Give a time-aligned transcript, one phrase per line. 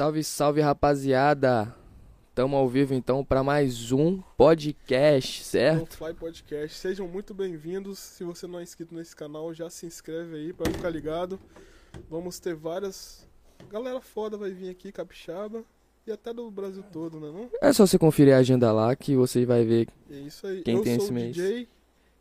[0.00, 1.76] Salve, salve, rapaziada.
[2.34, 5.98] Tamo ao vivo então para mais um podcast, certo?
[5.98, 6.78] Fly Podcast.
[6.78, 7.98] Sejam muito bem-vindos.
[7.98, 11.38] Se você não é inscrito nesse canal, já se inscreve aí pra ficar ligado.
[12.08, 13.28] Vamos ter várias.
[13.68, 15.62] Galera foda vai vir aqui, capixaba.
[16.06, 17.30] E até do Brasil todo, né?
[17.30, 17.50] Não?
[17.60, 19.86] É só você conferir a agenda lá que você vai ver.
[20.10, 20.62] É.
[20.62, 21.36] Quem eu tem sou esse o mês?
[21.36, 21.68] DJ.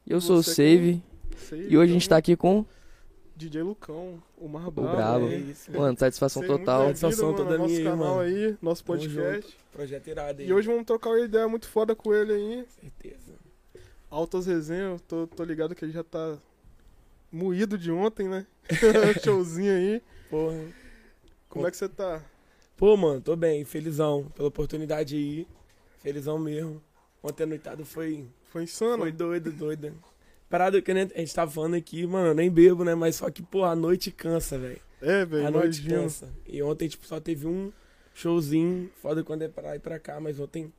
[0.06, 1.02] Eu sou o Save
[1.38, 2.66] sei, e hoje a gente então, tá aqui com
[3.40, 4.74] DJ Lucão, o mais o
[5.26, 5.34] aí.
[5.34, 6.88] É isso, Mano, satisfação total.
[6.88, 8.20] Satisfação toda nosso minha canal mano.
[8.20, 9.58] aí, nosso podcast.
[9.72, 10.48] Projeto irado aí.
[10.50, 12.66] E hoje vamos trocar uma ideia muito foda com ele aí.
[12.82, 13.32] Certeza.
[14.12, 16.38] Altas resenhas, tô, tô ligado que ele já tá
[17.32, 18.46] moído de ontem, né?
[19.24, 20.02] Showzinho aí.
[20.30, 20.60] Porra.
[21.48, 22.22] Como é que você tá?
[22.76, 23.64] Pô, mano, tô bem.
[23.64, 25.48] Felizão pela oportunidade aí.
[26.00, 26.84] Felizão mesmo.
[27.24, 29.04] Ontem a noitada foi, Foi insano?
[29.04, 29.94] foi doida, doida.
[30.50, 32.96] Parada que né, a gente tava falando aqui, mano, eu nem bebo, né?
[32.96, 34.82] Mas só que, pô, a noite cansa, velho.
[35.02, 36.02] É, velho, A noite imagino.
[36.04, 36.30] cansa.
[36.48, 37.72] E ontem, tipo, só teve um
[38.16, 38.90] showzinho.
[39.02, 40.74] Foda quando é pra ir pra cá, mas ontem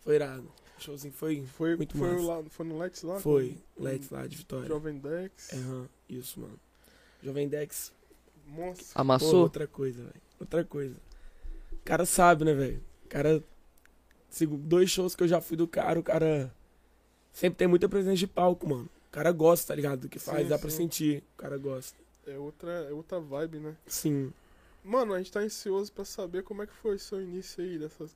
[0.00, 0.50] foi irado.
[0.78, 1.44] O showzinho foi.
[1.46, 2.24] Foi, Muito foi, massa.
[2.24, 3.20] lá, foi no Let's lá?
[3.20, 3.56] Foi.
[3.76, 4.66] com- Let's lá de Vitória.
[4.66, 5.52] Jovem Dex.
[5.52, 6.58] Aham, isso, mano.
[7.22, 7.92] Jovem Dex
[8.48, 8.86] Monstro.
[8.92, 9.42] Pô, Amassou?
[9.42, 10.22] outra coisa, velho.
[10.40, 10.96] Outra coisa.
[11.72, 12.82] O cara sabe, né, velho?
[13.04, 13.42] O cara.
[14.60, 16.52] Dois shows que eu já fui do cara, o cara.
[17.32, 18.88] Sempre tem muita presença de palco, mano.
[19.12, 20.00] O cara gosta, tá ligado?
[20.00, 20.76] Do que faz, Sim, dá pra sim.
[20.78, 21.22] sentir.
[21.34, 21.98] O cara gosta.
[22.26, 23.76] É outra, é outra vibe, né?
[23.86, 24.32] Sim.
[24.82, 27.78] Mano, a gente tá ansioso pra saber como é que foi o seu início aí,
[27.78, 28.06] dessa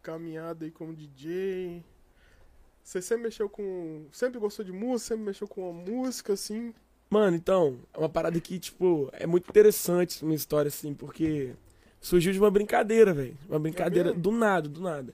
[0.00, 1.82] caminhada aí como DJ.
[2.84, 4.06] Você sempre mexeu com.
[4.12, 6.72] Sempre gostou de música, sempre mexeu com a música, assim.
[7.10, 11.52] Mano, então, é uma parada que, tipo, é muito interessante minha história, assim, porque
[12.00, 13.36] surgiu de uma brincadeira, velho.
[13.48, 14.22] Uma brincadeira mesmo?
[14.22, 15.12] do nada, do nada.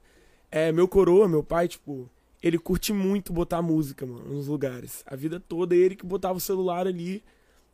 [0.51, 2.11] É, meu coroa, meu pai, tipo,
[2.43, 5.03] ele curte muito botar música, mano, nos lugares.
[5.07, 7.23] A vida toda, ele que botava o celular ali,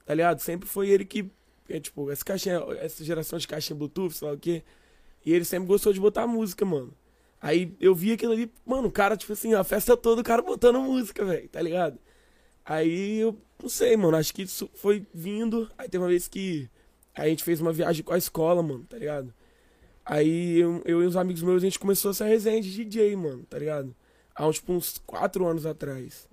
[0.05, 0.41] tá ligado?
[0.41, 1.31] Sempre foi ele que,
[1.69, 4.62] é, tipo, essa caixinha, essa geração de caixinha Bluetooth, sei lá o quê.
[5.25, 6.92] E ele sempre gostou de botar música, mano.
[7.41, 10.43] Aí eu vi aquilo ali, mano, o cara, tipo assim, a festa toda, o cara
[10.43, 11.99] botando música, velho, tá ligado?
[12.65, 15.71] Aí eu não sei, mano, acho que isso foi vindo.
[15.78, 16.69] Aí teve uma vez que
[17.15, 19.32] a gente fez uma viagem com a escola, mano, tá ligado?
[20.05, 23.44] Aí eu, eu e os amigos meus, a gente começou essa resenha de DJ, mano,
[23.44, 23.94] tá ligado?
[24.37, 26.29] Há uns, tipo, uns quatro anos atrás.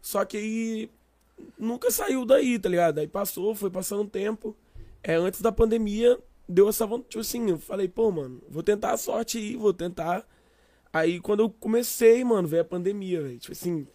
[0.00, 0.90] Só que aí
[1.58, 2.98] nunca saiu daí, tá ligado?
[2.98, 4.56] Aí passou, foi passando um tempo.
[5.02, 6.18] É, antes da pandemia,
[6.48, 9.74] deu essa vontade, tipo assim, eu falei, pô, mano, vou tentar a sorte aí, vou
[9.74, 10.26] tentar.
[10.92, 13.38] Aí quando eu comecei, mano, veio a pandemia, velho.
[13.38, 13.86] Tipo assim,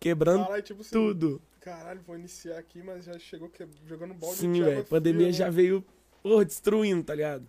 [0.00, 0.90] quebrando Caralho, tipo assim.
[0.90, 1.40] tudo.
[1.60, 3.66] Caralho, vou iniciar aqui, mas já chegou que...
[3.86, 4.80] jogando balde Sim, velho.
[4.80, 5.50] A pandemia fria, já né?
[5.50, 5.84] veio,
[6.22, 7.46] porra, destruindo, tá ligado?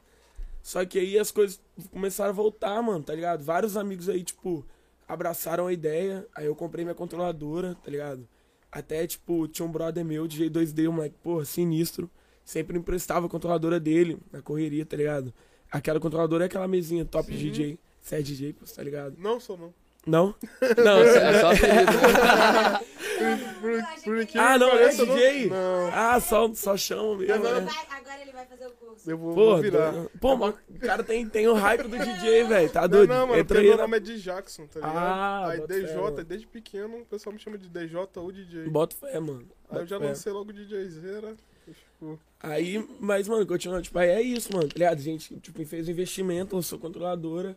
[0.62, 1.62] Só que aí as coisas
[1.92, 3.44] começaram a voltar, mano, tá ligado?
[3.44, 4.66] Vários amigos aí, tipo,
[5.09, 6.25] abraçaram a ideia.
[6.36, 8.30] Aí eu comprei minha controladora, tá ligado?
[8.72, 12.09] Até, tipo, tinha um brother meu, DJ 2D, um moleque, porra, sinistro.
[12.46, 15.34] Sempre emprestava a controladora dele na correria, tá ligado?
[15.72, 17.38] Aquela controladora é aquela mesinha top Sim.
[17.38, 17.80] DJ.
[18.00, 19.16] Você é DJ, pô, tá ligado?
[19.18, 19.74] Não sou, não.
[20.09, 20.34] Não?
[20.84, 21.92] Não, É só apelido.
[23.62, 25.50] Por, por incrível Ah, não, é eu DJ?
[25.50, 25.90] Não.
[25.94, 27.44] Ah, só, só chama mesmo.
[27.44, 27.62] Não, né?
[27.62, 27.97] não.
[27.97, 29.09] Agora ele vai fazer o curso.
[29.09, 29.92] Eu vou, Pô, vou virar.
[29.92, 30.12] doido.
[30.19, 32.69] Pô, mas o cara tem, tem o hype do DJ, velho.
[32.72, 33.09] Tá Não, doido?
[33.09, 34.98] não, mano, Entra porque aí meu nome é de Jackson, tá ligado?
[34.98, 36.24] Ah, aí fé, DJ, mano.
[36.24, 38.69] desde pequeno, o pessoal me chama de DJ ou DJ.
[38.69, 39.46] Bota fé, mano.
[39.69, 40.06] Aí eu Bota já fé.
[40.06, 41.36] lancei logo DJ Zera.
[41.66, 44.98] Tipo, Aí, mas, mano, continuando, tipo, aí é isso, mano, tá ligado?
[44.98, 47.56] A gente, tipo, fez um investimento, lançou controladora.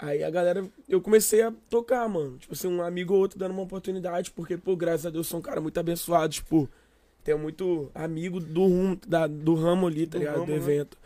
[0.00, 2.38] Aí a galera, eu comecei a tocar, mano.
[2.38, 5.38] Tipo assim, um amigo ou outro dando uma oportunidade, porque, pô, graças a Deus, sou
[5.38, 6.68] um cara muito abençoado, tipo,
[7.22, 10.34] tenho muito amigo do rumo, da, do ramo ali, tá Do ligado?
[10.36, 10.58] ramo, do né?
[10.58, 10.96] evento.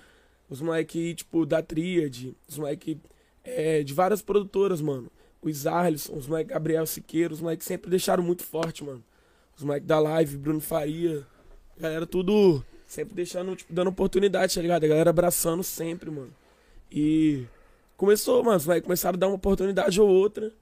[0.48, 2.96] Os moleque, tipo, da Tríade, os moleque
[3.42, 5.10] é, de várias produtoras, mano.
[5.42, 9.02] Os Arlisson, os moleque Gabriel Siqueira, os moleque sempre deixaram muito forte, mano.
[9.56, 11.26] Os moleque da live, Bruno Faria,
[11.76, 14.84] galera tudo sempre deixando, tipo, dando oportunidade, tá ligado?
[14.84, 16.32] A galera abraçando sempre, mano.
[16.92, 17.44] E
[17.96, 20.52] começou, mano, moleque começaram a dar uma oportunidade ou outra.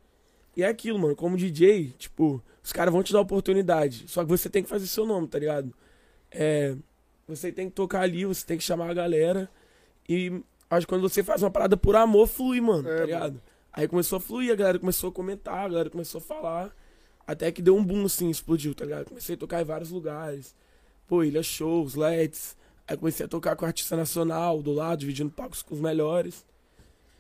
[0.57, 4.05] E é aquilo, mano, como DJ, tipo, os caras vão te dar oportunidade.
[4.09, 5.73] Só que você tem que fazer seu nome, tá ligado?
[6.31, 6.77] É,
[7.27, 9.49] você tem que tocar ali, você tem que chamar a galera.
[10.09, 13.07] E acho que quando você faz uma parada por amor, flui, mano, É, tá mano.
[13.07, 13.43] ligado?
[13.73, 16.77] Aí começou a fluir, a galera começou a comentar, a galera começou a falar.
[17.27, 19.07] Até que deu um boom, assim, explodiu, tá ligado?
[19.07, 20.55] Comecei a tocar em vários lugares.
[21.09, 22.57] Pô, Ilha Shows, LEDs.
[22.87, 26.45] Aí comecei a tocar com artista nacional do lado, dividindo palcos com os melhores.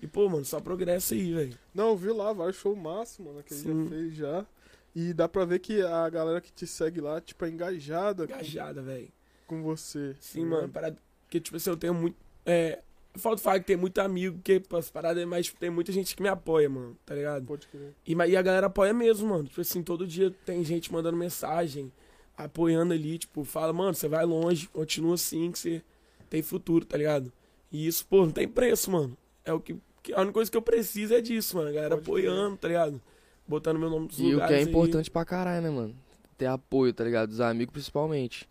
[0.02, 1.56] E, pô, mano, só progresso aí, velho.
[1.72, 4.46] Não, eu vi lá vários shows massa, mano, que ele já fez já.
[4.94, 8.82] E dá pra ver que a galera que te segue lá, tipo, é engajada Engajada,
[8.82, 9.08] velho.
[9.46, 10.14] com você.
[10.20, 10.50] Sim, né?
[10.50, 10.98] mano, parada.
[11.22, 12.16] Porque, tipo assim, eu tenho muito.
[12.44, 12.80] É.
[13.14, 15.46] Eu falo do fato que tem muito amigo, pô, as paradas mais.
[15.46, 17.46] Tipo, tem muita gente que me apoia, mano, tá ligado?
[17.46, 17.94] Pode crer.
[18.06, 19.44] E, e a galera apoia mesmo, mano.
[19.44, 21.92] Tipo assim, todo dia tem gente mandando mensagem,
[22.36, 25.82] apoiando ali, tipo, fala, mano, você vai longe, continua assim, que você
[26.28, 27.30] tem futuro, tá ligado?
[27.70, 29.16] E isso, pô, não tem preço, mano.
[29.44, 29.80] É o que, que-
[30.14, 31.68] a única coisa que eu preciso é disso, mano.
[31.68, 33.00] A galera Pode apoiando, tá ligado?
[33.46, 34.68] Botando meu nome nos E o lugares que é aí.
[34.68, 35.94] importante pra caralho, né, mano?
[36.38, 37.28] Ter apoio, tá ligado?
[37.28, 38.48] Dos amigos principalmente.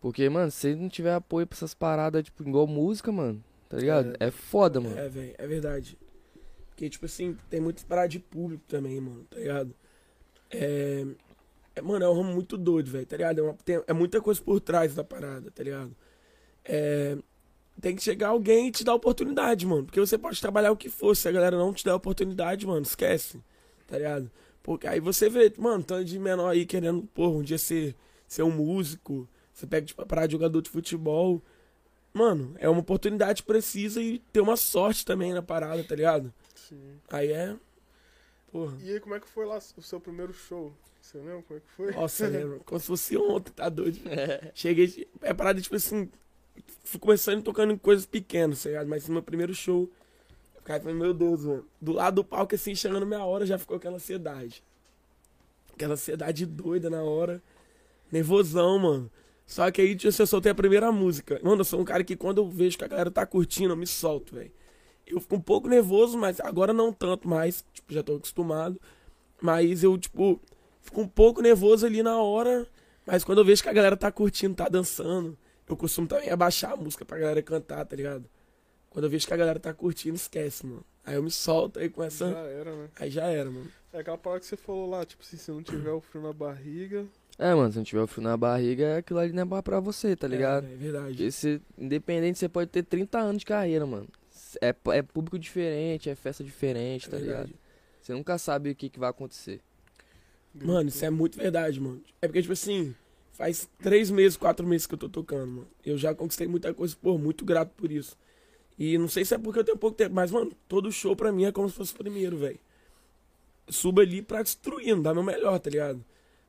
[0.00, 4.14] Porque, mano, se não tiver apoio pra essas paradas, tipo, igual música, mano, tá ligado?
[4.18, 4.98] É, foda, mano.
[4.98, 5.96] É, velho, é verdade.
[6.70, 9.74] Porque, tipo assim, tem muita parada de público também, mano, tá ligado?
[10.50, 11.04] É.
[11.76, 13.38] é, mano, é um ramo muito doido, velho, tá ligado?
[13.38, 15.94] É, uma- tem- é muita coisa por trás da parada, tá ligado?
[16.64, 17.16] É.
[17.80, 19.84] Tem que chegar alguém e te dar oportunidade, mano.
[19.84, 21.16] Porque você pode trabalhar o que for.
[21.16, 23.40] Se a galera não te der oportunidade, mano, esquece.
[23.86, 24.30] Tá ligado?
[24.62, 27.96] Porque aí você vê, mano, tanto de menor aí querendo, porra, um dia ser,
[28.28, 29.28] ser um músico.
[29.52, 31.42] Você pega, tipo, a parada de jogador de futebol.
[32.12, 36.32] Mano, é uma oportunidade precisa e ter uma sorte também na parada, tá ligado?
[36.54, 36.98] Sim.
[37.08, 37.56] Aí é.
[38.52, 38.76] Porra.
[38.82, 40.72] E aí, como é que foi lá o seu primeiro show?
[41.00, 41.92] Você lembra como é que foi?
[41.92, 42.60] Nossa, lembro.
[42.66, 43.98] Como se fosse ontem, tá doido.
[44.54, 45.08] Cheguei.
[45.22, 46.08] É parada, tipo assim.
[46.84, 48.88] Fui começando tocando em coisas pequenas, tá ligado?
[48.88, 49.90] Mas no meu primeiro show.
[50.54, 51.64] Eu ficava, falei, meu Deus, mano.
[51.80, 54.62] Do lado do palco, assim, chegando minha hora, já ficou aquela ansiedade.
[55.72, 57.42] Aquela ansiedade doida na hora.
[58.10, 59.10] Nervosão, mano.
[59.46, 61.40] Só que aí tipo, eu soltei a primeira música.
[61.42, 63.76] Mano, eu sou um cara que quando eu vejo que a galera tá curtindo, eu
[63.76, 64.52] me solto, velho.
[65.06, 67.64] Eu fico um pouco nervoso, mas agora não tanto mais.
[67.74, 68.80] Tipo, já tô acostumado.
[69.40, 70.40] Mas eu, tipo,
[70.82, 72.66] fico um pouco nervoso ali na hora.
[73.04, 75.36] Mas quando eu vejo que a galera tá curtindo, tá dançando,
[75.72, 78.24] eu costumo também abaixar a música pra galera cantar, tá ligado?
[78.88, 80.84] Quando eu vejo que a galera tá curtindo, esquece, mano.
[81.04, 82.30] Aí eu me solto aí com essa.
[82.30, 82.88] Já era, né?
[82.98, 83.68] Aí já era, mano.
[83.92, 86.32] É aquela palavra que você falou lá, tipo assim, se não tiver o frio na
[86.32, 87.06] barriga.
[87.38, 90.14] É, mano, se não tiver o frio na barriga, aquilo ali não é pra você,
[90.14, 90.66] tá ligado?
[90.66, 91.06] É, é verdade.
[91.08, 94.08] Porque você, independente, você pode ter 30 anos de carreira, mano.
[94.60, 97.46] É, é público diferente, é festa diferente, É tá verdade.
[97.48, 97.60] ligado?
[98.02, 99.60] Você nunca sabe o que, que vai acontecer.
[100.54, 102.02] Mano, isso é muito verdade, mano.
[102.20, 102.94] É porque, tipo assim,
[103.40, 105.68] faz três meses, quatro meses que eu tô tocando, mano.
[105.82, 108.14] Eu já conquistei muita coisa, pô, muito grato por isso.
[108.78, 111.32] E não sei se é porque eu tenho pouco tempo, mas, mano, todo show pra
[111.32, 112.58] mim é como se fosse o primeiro, velho.
[113.66, 116.04] Subo ali pra destruir, não dá meu melhor, tá ligado?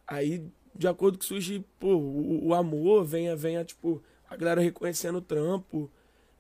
[0.06, 0.44] Aí,
[0.76, 5.20] de acordo com que surge, pô, o, o amor, venha, venha, tipo, a galera reconhecendo
[5.20, 5.90] o trampo,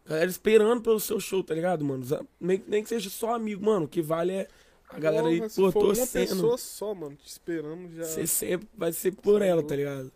[0.06, 2.04] a galera esperando pelo seu show, tá ligado, mano?
[2.42, 4.48] Nem, nem que seja só amigo, mano, o que vale é
[4.90, 6.28] a galera aí, Porra, se pô, for uma torcendo.
[6.28, 8.04] pessoa só, mano, te esperando já.
[8.04, 10.12] Você sempre vai ser por é ela, tá ligado?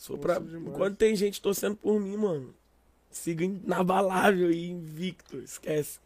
[0.00, 0.38] Sou Nossa, pra...
[0.38, 0.66] demais.
[0.74, 2.54] Enquanto tem gente torcendo por mim, mano,
[3.10, 5.98] siga inabalável e invicto, esquece.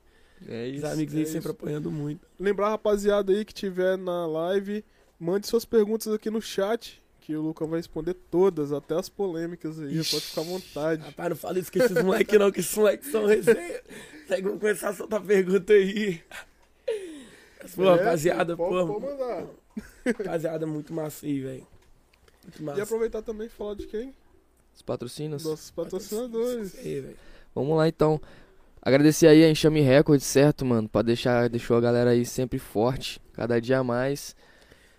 [0.48, 0.86] É Os isso.
[0.88, 1.50] amigos é aí sempre isso.
[1.52, 2.26] apoiando muito.
[2.36, 4.84] Lembrar, rapaziada aí que tiver na live,
[5.18, 9.78] mande suas perguntas aqui no chat, que o Luca vai responder todas, até as polêmicas
[9.78, 10.10] aí, Ixi.
[10.10, 11.02] pode ficar à vontade.
[11.04, 13.80] Rapaz, não fala isso com esses moleques não, que esses moleques são resenha.
[14.26, 16.20] Tem que começar a soltar pergunta aí.
[17.76, 19.00] Pô, É, rapaziada, pô,
[20.04, 21.73] rapaziada, muito massa aí, velho.
[22.76, 24.14] E aproveitar também e falar de quem?
[24.74, 25.44] Os patrocínios.
[25.44, 26.76] Nossos patrocinadores.
[26.78, 27.16] Aí.
[27.54, 28.20] Vamos lá então.
[28.82, 30.88] Agradecer aí a Enxame Records, certo, mano?
[30.88, 34.36] Pra deixar, deixou a galera aí sempre forte, cada dia mais.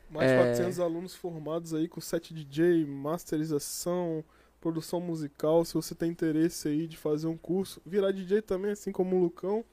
[0.10, 0.38] Mais de É.
[0.44, 4.24] 400 alunos formados aí com set DJ, masterização,
[4.60, 5.64] produção musical.
[5.66, 9.20] Se você tem interesse aí de fazer um curso, virar DJ também, assim como o
[9.22, 9.64] Lucão,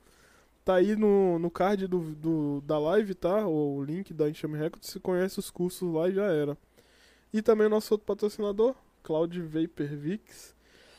[0.65, 3.47] tá aí no, no card do, do- da live, tá?
[3.47, 4.91] O link da Enxame Records.
[4.91, 6.59] Se conhece os cursos lá e já era.
[7.33, 10.55] E também o nosso outro patrocinador, Cloud Vapor Vix,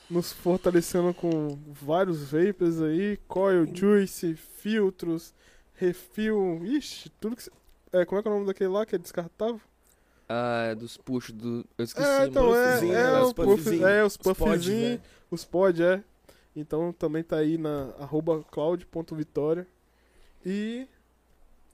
[0.10, 5.34] nos fortalecendo com vários vapors aí, coil, juice, filtros,
[5.76, 7.50] refil, ixi, tudo que...
[7.92, 9.62] É, como é que é o nome daquele lá que é descartável?
[10.28, 11.64] Ah, é dos puxos do.
[11.78, 12.28] Eu esqueci, É, mano.
[12.32, 13.88] então, é, puffzinho, é, né, os os puff, puffzinho.
[13.88, 15.00] é, os puffzinhos, né?
[15.30, 16.04] os pod, é.
[16.56, 19.68] Então também tá aí na arroba cloud.vitória.
[20.46, 20.88] E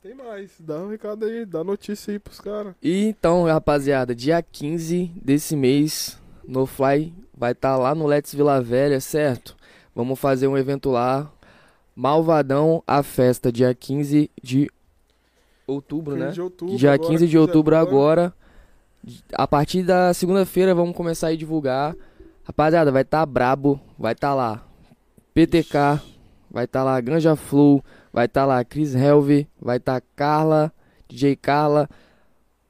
[0.02, 2.74] tem mais, dá um recado aí, dá notícia aí pros caras.
[2.82, 8.62] E então, rapaziada, dia 15 desse mês, No Fly vai estar lá no Let's Vila
[8.62, 9.58] Velha, certo?
[9.94, 11.30] Vamos fazer um evento lá.
[11.94, 14.72] Malvadão, a festa, dia 15 de
[15.68, 16.32] outubro, né?
[16.32, 18.34] de outubro, Dia agora, 15 de outubro agora.
[19.34, 21.94] A partir da segunda-feira vamos começar a divulgar.
[22.46, 24.64] Rapaziada, vai estar brabo, vai estar lá.
[25.34, 26.02] PTK,
[26.50, 27.84] vai estar lá Ganja Flow,
[28.20, 30.74] vai estar lá Chris Helve, vai estar Carla,
[31.08, 31.90] DJ Carla,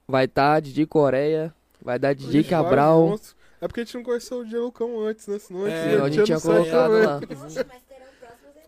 [0.06, 1.52] vai estar DJ Coreia,
[1.82, 3.18] vai dar DJ Cabral.
[3.60, 5.40] É porque a gente não conheceu o DJ Lucão antes, né?
[5.40, 7.20] Senão É, a gente, a gente tinha colocado lá.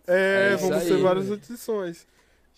[0.05, 2.05] É, É vamos ter várias edições.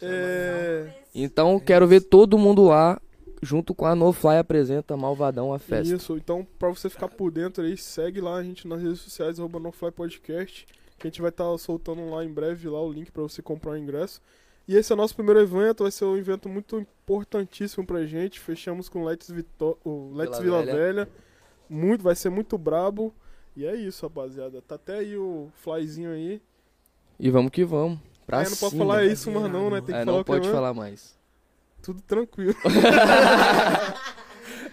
[0.00, 2.98] É, Então quero ver todo mundo lá,
[3.42, 5.94] junto com a No Fly apresenta Malvadão a festa.
[5.94, 9.38] Isso, então pra você ficar por dentro aí, segue lá a gente nas redes sociais,
[9.38, 10.66] arroba NoFly Podcast,
[10.98, 13.72] que a gente vai estar soltando lá em breve lá o link pra você comprar
[13.72, 14.20] o ingresso.
[14.66, 18.40] E esse é o nosso primeiro evento, vai ser um evento muito importantíssimo pra gente.
[18.40, 20.94] Fechamos com o Let's, Vitó o Let's Vila, Vila Velha.
[21.04, 21.08] Velha.
[21.68, 23.14] Muito, vai ser muito brabo.
[23.56, 24.62] E é isso, rapaziada.
[24.62, 26.40] Tá até aí o flyzinho aí.
[27.20, 27.98] E vamos que vamos.
[28.26, 29.80] Pra Aí não pode falar isso, mas não, né?
[29.80, 31.16] Tem que É, falar não pode é, falar mais.
[31.82, 32.54] Tudo tranquilo.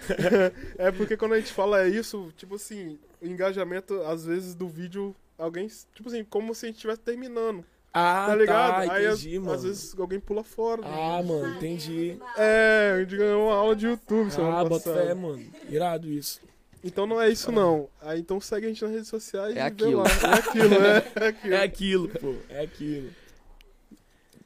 [0.77, 5.15] é porque quando a gente fala isso, tipo assim, o engajamento, às vezes, do vídeo,
[5.41, 8.85] alguém, tipo assim, como se a gente estivesse terminando, Ah, tá ligado?
[8.87, 9.53] Tá, Aí, entendi, às, mano.
[9.53, 10.81] às vezes, alguém pula fora.
[10.81, 10.87] né?
[10.89, 12.17] Ah, mano, entendi.
[12.37, 15.45] É, a gente ganhou uma aula de YouTube Ah, bota fé, mano.
[15.69, 16.39] Irado isso.
[16.83, 17.87] Então não é isso, não.
[18.01, 19.89] Aí então segue a gente nas redes sociais É e aquilo.
[19.89, 20.33] vê lá.
[20.33, 21.53] É aquilo, é, é aquilo.
[21.53, 22.35] É aquilo, pô.
[22.49, 23.11] É aquilo.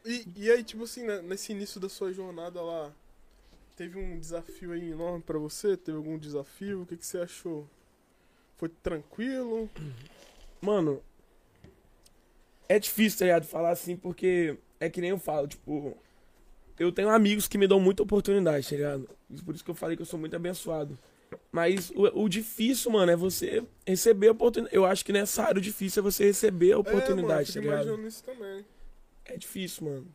[0.04, 2.92] E, e aí, tipo assim, né, nesse início da sua jornada lá,
[3.76, 5.78] teve um desafio aí enorme pra você?
[5.78, 6.82] Teve algum desafio?
[6.82, 7.66] O que, que você achou?
[8.58, 9.70] Foi tranquilo?
[10.66, 11.02] Mano,
[12.68, 13.46] é difícil, tá ligado?
[13.46, 15.96] Falar assim, porque é que nem eu falo, tipo,
[16.80, 19.10] eu tenho amigos que me dão muita oportunidade, tá ligado?
[19.46, 20.98] Por isso que eu falei que eu sou muito abençoado.
[21.52, 24.76] Mas o, o difícil, mano, é você receber a oportunidade.
[24.76, 27.72] Eu acho que nessa área o difícil é você receber a oportunidade, é, tá mano,
[27.72, 28.08] eu fico ligado?
[28.08, 28.66] isso também.
[29.26, 30.08] É difícil, mano.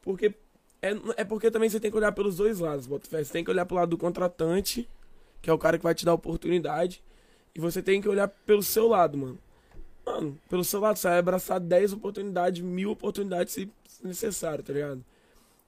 [0.00, 0.34] Porque.
[0.80, 3.22] É, é porque também você tem que olhar pelos dois lados, Botafé.
[3.22, 4.88] Você tem que olhar pro lado do contratante,
[5.40, 7.02] que é o cara que vai te dar a oportunidade.
[7.54, 9.38] E você tem que olhar pelo seu lado, mano.
[10.04, 13.70] Mano, pelo seu lado, você vai abraçar 10 oportunidades, mil oportunidades se
[14.02, 15.04] necessário, tá ligado?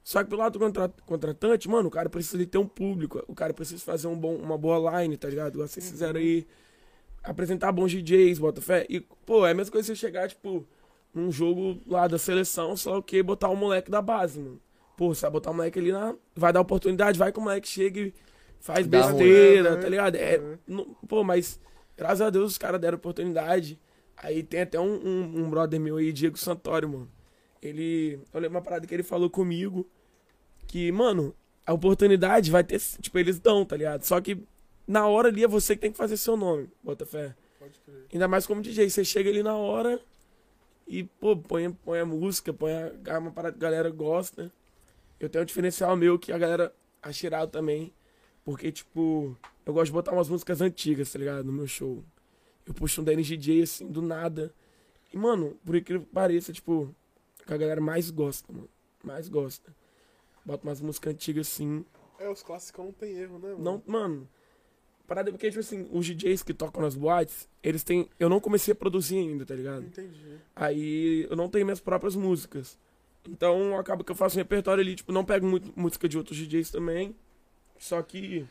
[0.03, 3.23] Só que pelo lado do contra- contratante, mano, o cara precisa de ter um público.
[3.27, 5.55] O cara precisa fazer um bom, uma boa line, tá ligado?
[5.55, 6.47] Igual vocês fizeram aí.
[7.23, 8.85] Apresentar bons DJs, bota fé.
[8.91, 10.67] E, pô, é a mesma coisa você chegar, tipo,
[11.15, 14.61] num jogo lá da seleção, só que botar o moleque da base, mano.
[14.95, 16.15] Pô, você vai botar o moleque ali na.
[16.37, 18.15] Vai dar oportunidade, vai que o moleque chega e
[18.61, 19.13] faz Dá ruim.
[19.19, 19.81] besteira, né?
[19.83, 20.17] tá ligado?
[20.17, 20.59] É, É.
[20.69, 21.59] não- pô, mas
[21.97, 23.81] graças a Deus os caras deram oportunidade.
[24.25, 27.11] Aí tem até um, um, um brother meu aí, Diego Santório, mano.
[27.61, 28.19] Ele.
[28.33, 29.87] Eu lembro uma parada que ele falou comigo.
[30.67, 31.35] Que, mano,
[31.67, 32.81] a oportunidade vai ter.
[32.81, 34.03] Tipo, eles dão, tá ligado?
[34.03, 34.43] Só que
[34.89, 37.35] na hora ali é você que tem que fazer seu nome, bota fé.
[37.59, 38.07] Pode crer.
[38.15, 40.01] Ainda mais como DJ, você chega ali na hora
[40.89, 44.51] e, pô, põe, põe a música, põe a, uma parada que a galera gosta.
[45.21, 47.93] Eu tenho um diferencial meu que a galera acha irado também.
[48.43, 51.45] Porque, tipo, eu gosto de botar umas músicas antigas, tá ligado?
[51.45, 52.03] No meu show.
[52.67, 54.55] Eu puxo um Dennis DJ, assim, do nada.
[55.13, 56.95] E, mano, por incrível que pareça, tipo,
[57.47, 58.69] que a galera mais gosta, mano.
[59.03, 59.75] Mais gosta.
[60.45, 61.85] Bota umas músicas antigas, assim.
[62.19, 63.63] É, os clássicos não tem erro, né, mano?
[63.63, 64.29] Não, mano.
[65.07, 68.09] Parada porque, tipo assim, os DJs que tocam nas boates, eles têm.
[68.19, 69.85] Eu não comecei a produzir ainda, tá ligado?
[69.85, 70.39] Entendi.
[70.57, 72.79] Aí eu não tenho minhas próprias músicas.
[73.29, 76.39] Então acaba que eu faço um repertório ali, tipo, não pego muito música de outros
[76.39, 77.15] DJs também.
[77.79, 78.47] Só que.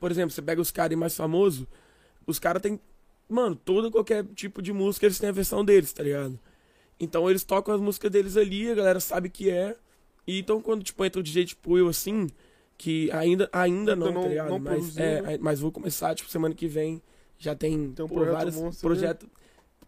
[0.00, 1.66] Por exemplo, você pega os caras mais famosos,
[2.26, 2.80] os caras têm.
[3.28, 6.38] Mano, todo qualquer tipo de música eles têm a versão deles, tá ligado?
[6.98, 9.76] Então eles tocam as músicas deles ali, a galera sabe que é.
[10.26, 12.28] E então quando, tipo, entra o DJ tipo eu assim,
[12.78, 14.48] que ainda, ainda não, não- tá ligado?
[14.50, 15.38] não mas, produziu, é, né?
[15.40, 17.02] mas vou começar, tipo, semana que vem.
[17.38, 18.70] Já tem, Tem um pô, projeto vários né?
[18.80, 19.28] projetos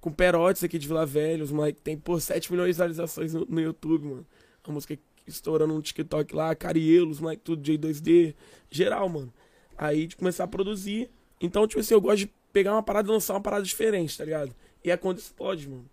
[0.01, 1.43] com Perotes aqui de Vila Velha.
[1.43, 4.27] Os moleques tem, pô, 7 milhões de visualizações no, no YouTube, mano.
[4.63, 8.35] A música estourando no TikTok lá, Carielo, os moleques tudo J2D,
[8.71, 9.33] geral, mano.
[9.79, 11.11] Aí de começar a produzir.
[11.41, 14.25] Então, tipo assim, eu gosto de pegar uma parada e lançar uma parada diferente, tá
[14.25, 14.55] ligado?
[14.85, 15.85] E é quando explode, mano.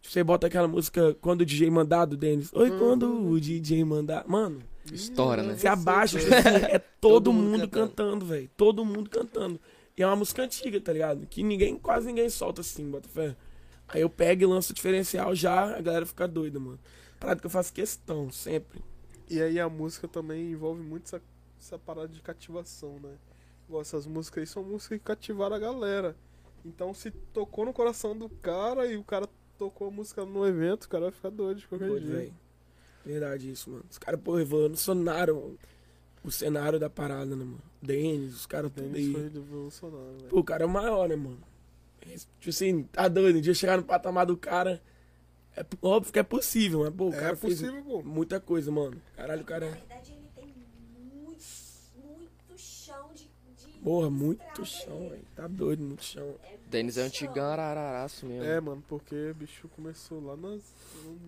[0.00, 2.50] Tipo, você bota aquela música Quando o DJ mandar do Denis.
[2.54, 2.78] Oi, Uhum.
[2.78, 4.26] quando o DJ mandar.
[4.26, 5.54] Mano, Estoura, né?
[5.56, 8.50] você abaixa, tipo assim, é todo, Todo mundo mundo cantando, velho.
[8.56, 9.60] Todo mundo cantando.
[9.96, 11.26] E é uma música antiga, tá ligado?
[11.26, 13.36] Que ninguém, quase ninguém solta assim, bota fé.
[13.88, 16.78] Aí eu pego e lanço o diferencial já, a galera fica doida, mano.
[17.18, 18.80] Parada que eu faço questão, sempre.
[19.28, 21.20] E aí a música também envolve muito essa,
[21.60, 23.10] essa parada de cativação, né?
[23.70, 26.16] Igual essas músicas aí são músicas que cativaram a galera.
[26.64, 30.84] Então se tocou no coração do cara e o cara tocou a música no evento,
[30.84, 32.16] o cara vai ficar doido de qualquer Doido, jeito.
[32.18, 32.34] velho.
[33.06, 33.84] Verdade isso, mano.
[33.88, 35.54] Os caras, pô, revolucionaram
[36.24, 37.62] o cenário da parada, né, mano?
[37.80, 39.12] Denis, os caras tudo aí.
[39.12, 40.28] foi revolucionário, velho.
[40.30, 41.38] Pô, o cara é o maior, né, mano?
[42.02, 43.38] É, Tipo assim, tá doido.
[43.38, 44.82] Um dia chegar no patamar do cara.
[45.56, 48.02] É óbvio que é possível, mas, pô, o É cara fez possível, pô.
[48.02, 49.00] muita coisa, mano.
[49.16, 49.70] Caralho, o cara é.
[49.70, 50.54] verdade, ele tem
[51.24, 51.44] muito,
[52.04, 53.30] muito chão de.
[53.56, 55.22] de Porra, muito chão, velho.
[55.34, 56.34] Tá doido, muito chão.
[56.68, 58.44] Denis é antigão araraço mesmo.
[58.44, 60.62] É, mano, porque o bicho começou lá nos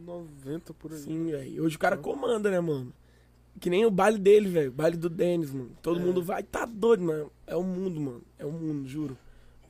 [0.05, 0.99] 90 por aí.
[0.99, 1.65] Sim, velho.
[1.65, 2.93] Hoje o cara comanda, né, mano?
[3.61, 4.69] Que nem o baile dele, velho.
[4.71, 5.71] O baile do Denis, mano.
[5.83, 6.03] Todo É.
[6.05, 7.33] mundo vai, tá doido, mano.
[7.47, 8.23] É o mundo, mano.
[8.39, 9.17] É o mundo, juro.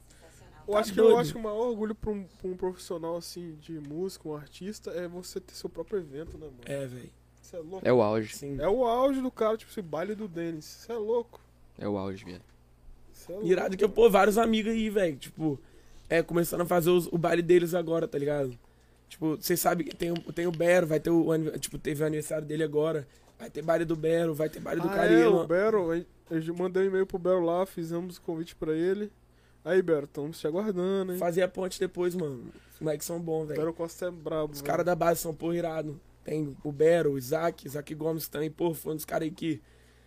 [0.08, 0.64] Sensacional.
[0.66, 3.16] Eu Tá acho que eu acho que o maior orgulho pra um, pra um profissional
[3.16, 6.58] assim de música, um artista, é você ter seu próprio evento, né, mano?
[6.64, 7.10] É, velho.
[7.42, 7.80] Isso é louco.
[7.88, 8.36] É o auge.
[8.36, 8.60] Sim.
[8.60, 10.64] É o auge do cara, tipo, esse baile do Denis.
[10.80, 11.40] Isso é louco.
[11.78, 12.42] É o auge, velho.
[13.28, 13.44] É.
[13.44, 15.16] Irado que eu, pô, vários amigos aí, velho.
[15.16, 15.58] Tipo,
[16.08, 18.56] é, começando a fazer os- o baile deles agora, tá ligado?
[19.08, 21.26] Tipo, vocês sabem que tem, o- tem o Bero, vai ter o.
[21.58, 23.06] Tipo, teve o aniversário dele agora.
[23.38, 25.42] Vai ter baile do Bero, vai ter baile do ah, é, Carilo.
[25.42, 25.92] o Bero,
[26.30, 29.10] eu mandei um e-mail pro Bero lá, fizemos o convite pra ele.
[29.64, 31.18] Aí, Bero, estamos te aguardando, hein?
[31.18, 32.44] Fazer a ponte depois, mano.
[32.74, 33.60] Os moleques são bons, velho.
[33.60, 34.52] Bero Costa é brabo.
[34.52, 36.00] Os caras da base são porra irado.
[36.24, 39.60] Tem o Bero, o Isaac, Isaac Gomes também, pô, foi um dos caras aí que,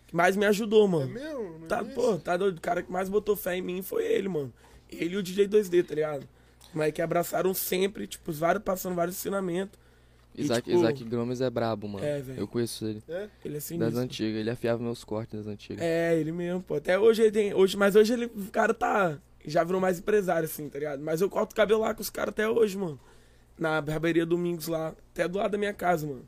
[0.07, 1.07] que mais me ajudou, É mano.
[1.13, 1.59] mesmo?
[1.59, 1.95] No Tá, início?
[1.95, 2.57] pô, tá doido.
[2.57, 4.53] O cara que mais botou fé em mim foi ele, mano.
[4.89, 6.27] Ele e o DJ 2D, tá ligado?
[6.73, 9.79] Mas que abraçaram sempre, tipo, os vários, passando vários ensinamentos.
[10.37, 12.05] E, Isaac, tipo, Isaac Gomes é brabo, mano.
[12.05, 12.39] É, velho.
[12.41, 13.01] Eu conheço ele.
[13.07, 13.29] É?
[13.43, 13.97] Ele é Das sinistro.
[13.99, 14.39] antigas.
[14.41, 15.81] Ele afiava meus cortes das antigas.
[15.81, 16.75] É, ele mesmo, pô.
[16.75, 17.53] Até hoje ele tem.
[17.53, 19.17] Hoje, mas hoje ele, o cara tá.
[19.45, 21.01] Já virou mais empresário, assim, tá ligado?
[21.01, 22.99] Mas eu corto o cabelo lá com os caras até hoje, mano.
[23.57, 24.93] Na barbearia Domingos lá.
[25.13, 26.27] Até do lado da minha casa, mano.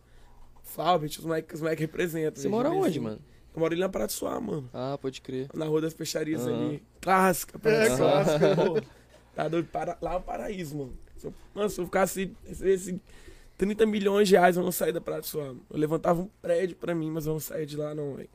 [0.63, 2.41] Flaubert, os moleques os moleque representam.
[2.41, 3.19] Você mora de onde, mano?
[3.57, 4.69] Eu moro ali na Praia de Suá, mano.
[4.71, 5.49] Ah, pode crer.
[5.51, 6.83] Na Rua das Peixarias ali.
[7.01, 8.55] Clássica, Praia É, clássica.
[8.55, 8.79] Pô,
[9.33, 9.67] tá doido?
[9.69, 10.95] Para, lá é o paraíso, mano.
[11.15, 12.31] Se eu, mano, se eu ficasse.
[12.45, 13.01] Esse,
[13.57, 15.45] 30 milhões de reais, eu não sair da Praia de Suá.
[15.45, 15.65] mano.
[15.71, 18.29] Eu levantava um prédio pra mim, mas eu não saía de lá, não, velho.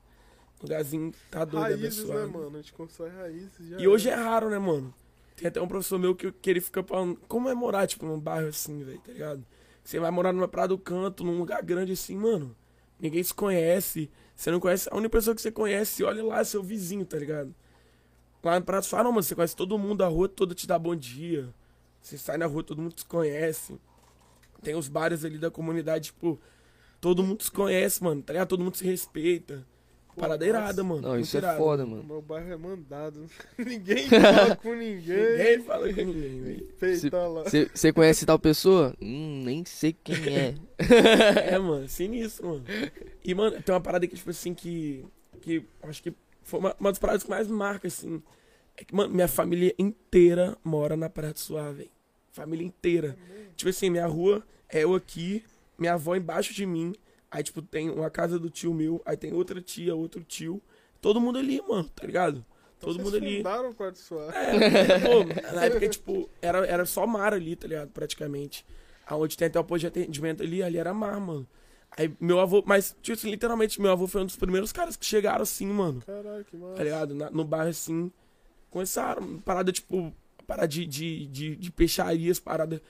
[0.61, 2.51] Lugarzinho tá doido, Raízes, né, mano?
[2.57, 3.53] A gente constrói raízes.
[3.61, 4.93] Já E hoje é raro, né, mano?
[5.37, 8.19] Tem até um professor meu que, que ele fica falando, como é morar, tipo, num
[8.19, 9.47] bairro assim, velho, tá ligado?
[9.85, 12.57] Você vai morar numa praia do canto, num lugar grande assim, mano.
[12.99, 14.11] Ninguém se conhece.
[14.43, 14.89] Você não conhece.
[14.91, 17.55] A única pessoa que você conhece, olha lá, seu vizinho, tá ligado?
[18.43, 19.23] Lá praia do Suá, não, mano.
[19.23, 21.55] Você conhece todo mundo, a rua toda te dá bom dia.
[22.01, 23.79] Você sai na rua, todo mundo te conhece.
[24.61, 26.41] Tem os bares ali da comunidade, tipo,
[27.01, 28.49] todo mundo se conhece, mano, tá ligado?
[28.49, 29.65] Todo mundo se respeita.
[30.17, 31.01] Parada irada, mano.
[31.01, 32.05] Não, isso é foda, mano.
[32.05, 33.25] meu bairro é mandado.
[33.59, 35.17] ninguém fala com ninguém.
[35.17, 36.69] Ninguém fala com ninguém, velho.
[37.75, 38.95] Você conhece tal pessoa?
[39.01, 40.55] Hum, nem sei quem é.
[41.55, 42.65] É, mano, sinistro, mano.
[43.25, 45.05] E, mano, tem uma parada que, tipo assim, que.
[45.41, 48.23] Que acho que foi uma, uma das paradas que mais marca, assim.
[48.77, 51.91] É que, mano, minha família inteira mora na Praia do Suave, velho.
[52.33, 53.17] Família inteira.
[53.57, 55.45] Tipo assim, minha rua é eu aqui,
[55.79, 56.95] minha avó embaixo de mim.
[57.33, 60.61] Aí, tipo, tem uma casa do tio meu, aí tem outra tia, outro tio.
[61.01, 62.45] Todo mundo ali, mano, tá ligado?
[62.79, 63.37] Todo Vocês mundo ali.
[63.39, 64.37] fundaram o quarto suave.
[64.37, 65.25] É, pô,
[65.57, 67.89] na época, tipo, era, era só mar ali, tá ligado?
[67.91, 68.67] Praticamente.
[69.07, 71.49] Aonde tem até o posto de atendimento ali, ali era mar, mano.
[71.97, 75.07] Aí meu avô, mas, tipo assim, literalmente, meu avô foi um dos primeiros caras que
[75.07, 76.03] chegaram assim, mano.
[76.07, 76.75] Caralho, que massa.
[76.77, 77.15] Tá ligado?
[77.15, 78.13] Na- no bairro assim.
[78.71, 80.13] Começaram, parada, tipo,
[80.47, 82.81] parada de, de, de, de peixarias, parada.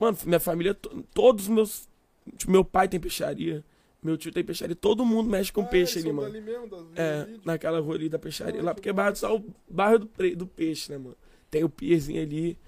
[0.00, 1.88] Mano, minha família, to- todos os meus.
[2.36, 3.64] Tipo, meu pai tem peixaria,
[4.02, 6.40] meu tio tem peixaria, todo mundo mexe com Ah, peixe ali, mano.
[6.40, 8.60] mesmo, das É, naquela rua ali da peixaria.
[8.60, 11.16] Ah, lá, que porque bairro só o bairro do, pre- do peixe, né, mano?
[11.50, 12.58] Tem o pierzinho ali.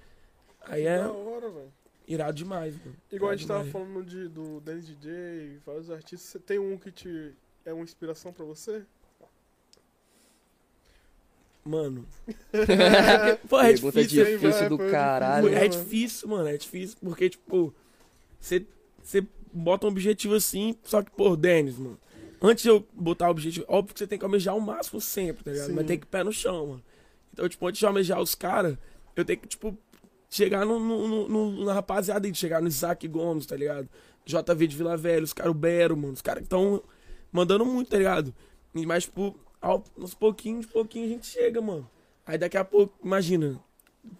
[0.62, 1.72] Aí é Da hora, velho.
[2.08, 2.96] irado demais, mano.
[3.12, 3.72] Igual a Irado gente tava demais.
[3.72, 6.30] falando de, do Dennis DJ, vários artistas.
[6.30, 7.32] Você tem um que te
[7.64, 8.82] é uma inspiração pra você?
[11.64, 12.06] Mano.
[13.48, 14.24] Pô, é Pergunta difícil.
[14.26, 15.48] difícil vai, do caralho.
[15.48, 15.68] É mano.
[15.70, 16.48] difícil, mano.
[16.48, 17.74] É difícil porque, tipo,
[18.38, 18.66] você
[19.54, 21.98] bota um objetivo assim, só que, pô, Denis, mano.
[22.42, 25.42] Antes de eu botar o objetivo, óbvio que você tem que almejar o máximo sempre,
[25.44, 25.68] tá ligado?
[25.68, 25.72] Sim.
[25.74, 26.82] Mas tem que ir pé no chão, mano.
[27.32, 28.76] Então, tipo, antes de almejar os caras,
[29.16, 29.76] eu tenho que, tipo,
[30.28, 33.88] chegar no, no, no- na rapaziada aí, chegar no Isaac Gomes, tá ligado?
[34.26, 36.12] JV de Vila Velha, os caras, o Bero, mano.
[36.12, 36.82] Os caras que estão
[37.32, 38.34] mandando muito, tá ligado?
[38.72, 41.88] Mas, tipo, ao, uns pouquinhos, de pouquinho a gente chega, mano.
[42.26, 43.58] Aí daqui a pouco, imagina,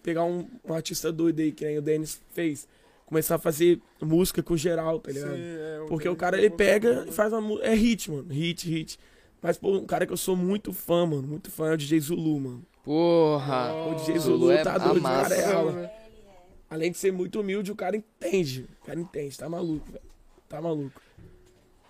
[0.01, 2.67] pegar um, um artista doido aí, que nem o Denis fez,
[3.05, 5.35] começar a fazer música com geral, tá ligado?
[5.35, 7.67] Sim, é, Porque o cara, é ele pega e faz uma música.
[7.67, 8.27] É hit, mano.
[8.29, 8.99] Hit, hit.
[9.41, 11.27] Mas, pô, um cara que eu sou muito fã, mano.
[11.27, 12.65] Muito fã é o DJ Zulu, mano.
[12.83, 13.73] Porra.
[13.87, 15.55] O DJ Zulu Zulu é tá a doido, o cara é massa.
[15.55, 15.71] aula.
[15.71, 15.91] né?
[16.69, 18.67] Além de ser muito humilde, o cara entende.
[18.81, 20.03] O cara entende, tá maluco, velho.
[20.49, 20.99] Tá maluco.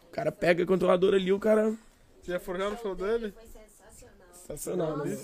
[0.07, 1.73] O cara pega a controladora ali, o cara.
[2.21, 3.31] Você já foi no show dele?
[3.31, 4.27] Foi sensacional.
[4.33, 5.17] Sensacional, né?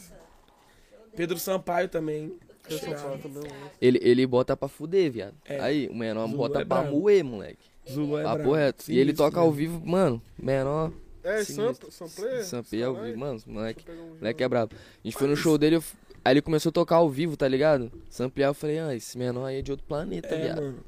[1.16, 2.38] Pedro Sampaio também.
[2.74, 3.04] Eu sou Irado.
[3.10, 3.72] fã também, mano.
[3.82, 5.34] Ele, ele bota pra fuder, viado.
[5.46, 5.60] É.
[5.60, 7.70] Aí, o menor Zulu bota é pra moer, moleque.
[7.90, 8.92] Zulu é Papo reto.
[8.92, 9.44] E ele toca né?
[9.44, 10.22] ao vivo, mano.
[10.38, 10.92] Menor.
[11.24, 11.92] É, Sinistro.
[11.92, 12.44] Samp, Sampler?
[12.46, 13.40] Sampei ao vivo, mano.
[13.46, 13.86] Moleque.
[13.92, 14.74] Um Moleque é brabo.
[14.76, 15.78] A gente foi no show dele,
[16.26, 17.92] aí ele começou a tocar ao vivo, tá ligado?
[18.10, 20.62] Samplear, eu falei, ah, esse menor aí é de outro planeta, É, viado.
[20.62, 20.80] mano.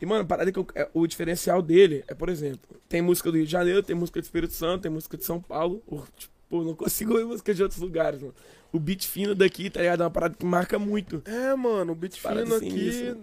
[0.00, 3.30] E, mano, a parada que eu- é, o diferencial dele é, por exemplo, tem música
[3.30, 5.82] do Rio de Janeiro, tem música do Espírito Santo, tem música de São Paulo.
[5.86, 8.34] O- Tipo, não consigo ouvir música de outros lugares, mano.
[8.72, 10.02] O beat fino daqui, tá ligado?
[10.02, 11.22] É uma parada que marca muito.
[11.24, 13.18] É, mano, o beat Parada fino aqui sinistra.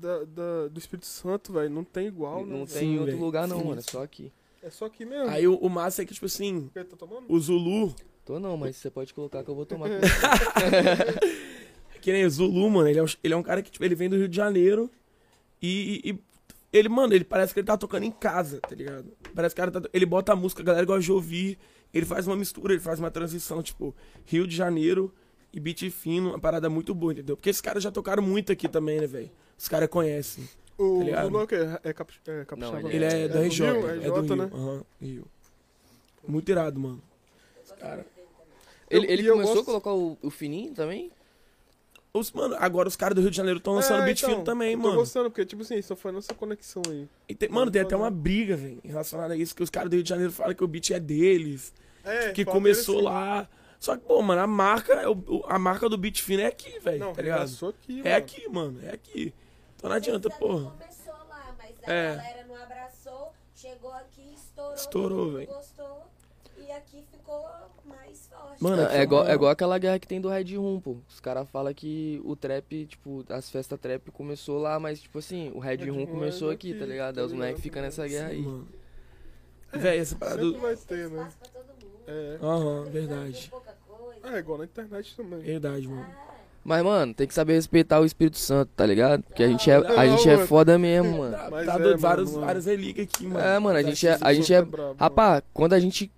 [0.00, 2.52] da, da- do Espírito Santo, velho, não tem igual, né?
[2.56, 2.78] Não velho?
[2.78, 3.24] tem em outro velho.
[3.24, 3.64] lugar não, Sim.
[3.66, 3.80] mano.
[3.80, 4.32] É só aqui.
[4.62, 5.28] É só aqui mesmo.
[5.30, 7.24] Aí o, o massa é que, tipo assim, O que tá tomando?
[7.28, 9.88] o Zulu, Tô não, mas você pode colocar que eu vou tomar.
[12.00, 13.94] que nem o Zulu, mano, ele é um, ele é um cara que, tipo, ele
[13.94, 14.90] vem do Rio de Janeiro
[15.62, 16.18] e, e- e
[16.72, 19.06] ele, mano, ele parece que ele tá tocando em casa, tá ligado?
[19.34, 21.58] Parece que o cara tá, ele bota a música, a galera gosta de ouvir,
[21.92, 23.94] ele faz uma mistura, ele faz uma transição, tipo,
[24.26, 25.12] Rio de Janeiro
[25.52, 27.36] e beat fino, uma parada muito boa, entendeu?
[27.36, 29.30] Porque esses caras já tocaram muito aqui também, né, velho?
[29.58, 30.46] Os caras conhecem.
[30.76, 31.24] O Tá?
[31.24, 31.56] Zulu é o quê?
[31.82, 32.80] É, cap, é capixaba?
[32.82, 34.36] Não, Ele é, É do do RJ, Rio, é do Rio.
[34.36, 34.50] né?
[34.54, 35.24] Aham, Rio.
[36.26, 37.02] Muito irado, mano.
[37.80, 38.06] Cara.
[38.90, 41.10] Ele, ele eu começou gosto- a colocar o, o fininho também?
[42.12, 44.42] Os, mano, agora os caras do Rio de Janeiro estão lançando É, beat então, fino
[44.44, 44.96] também, eu tô mano.
[44.96, 47.06] gostando, porque, tipo assim, só foi nessa conexão aí.
[47.28, 49.94] E tem- mano, tem até uma briga, velho, relacionada a isso, que os caras do
[49.94, 51.72] Rio de Janeiro falam que o beat é deles,
[52.04, 53.48] É, que começou lá.
[53.78, 55.04] Só que, pô, mano, a marca, é
[55.46, 57.44] a marca do beat fino é aqui, velho, Não, tá ligado?
[57.68, 58.16] aqui, É mano.
[58.16, 59.34] aqui, mano, é aqui.
[59.76, 60.70] Então não adianta, porra.
[60.72, 62.16] começou lá, mas a É.
[62.16, 65.46] galera não abraçou, chegou aqui, estourou, Estourou, velho.
[65.46, 66.02] gostou.
[66.56, 67.46] E aqui ficou.
[68.60, 69.30] Mano, É, igual, mano.
[69.30, 70.96] é igual aquela guerra que tem do Red Room, pô.
[71.08, 75.50] Os caras falam que o trap, tipo, as festas trap começou lá, mas, tipo assim,
[75.54, 77.16] o Red Red Room Room começou é aqui, tá ligado?
[77.16, 78.42] tá os moleques ficam nessa guerra aí.
[78.42, 78.66] Mano.
[79.72, 80.60] Véi, essa parada Sempre do...
[80.62, 81.28] vai ter, né?
[82.06, 82.38] É.
[82.42, 83.50] Aham, verdade.
[83.86, 84.36] coisa.
[84.36, 85.38] É, igual na internet também.
[85.40, 86.06] Verdade, mano.
[86.08, 89.22] Ah, Mas, mano, tem que saber respeitar o Espírito Santo, tá ligado?
[89.22, 91.36] Porque a gente é, Não, a gente é foda mesmo, mano.
[91.36, 92.46] Tá, Mas tá é, doido, mano, vários, mano.
[92.46, 93.40] várias relíquias aqui, mano.
[93.46, 94.96] É, mano, a gente é, a do gente é, mano.
[94.98, 96.10] rapaz, quando a gente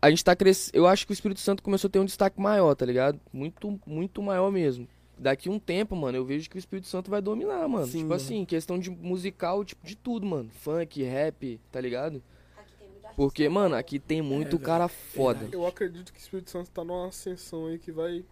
[0.00, 2.40] a gente tá crescendo, eu acho que o Espírito Santo começou a ter um destaque
[2.40, 3.20] maior, tá ligado?
[3.32, 4.88] Muito muito maior mesmo.
[5.18, 7.86] Daqui um tempo, mano, eu vejo que o Espírito Santo vai dominar, mano.
[7.86, 8.14] Sim, tipo mano.
[8.14, 10.48] assim, questão de musical, tipo de tudo, mano.
[10.60, 12.22] Funk, rap, tá ligado?
[12.56, 15.48] aqui tem muito artista Porque, mano, aqui tem muito velho, cara foda.
[15.50, 18.24] Eu acredito que o Espírito Santo tá numa ascensão aí que vai.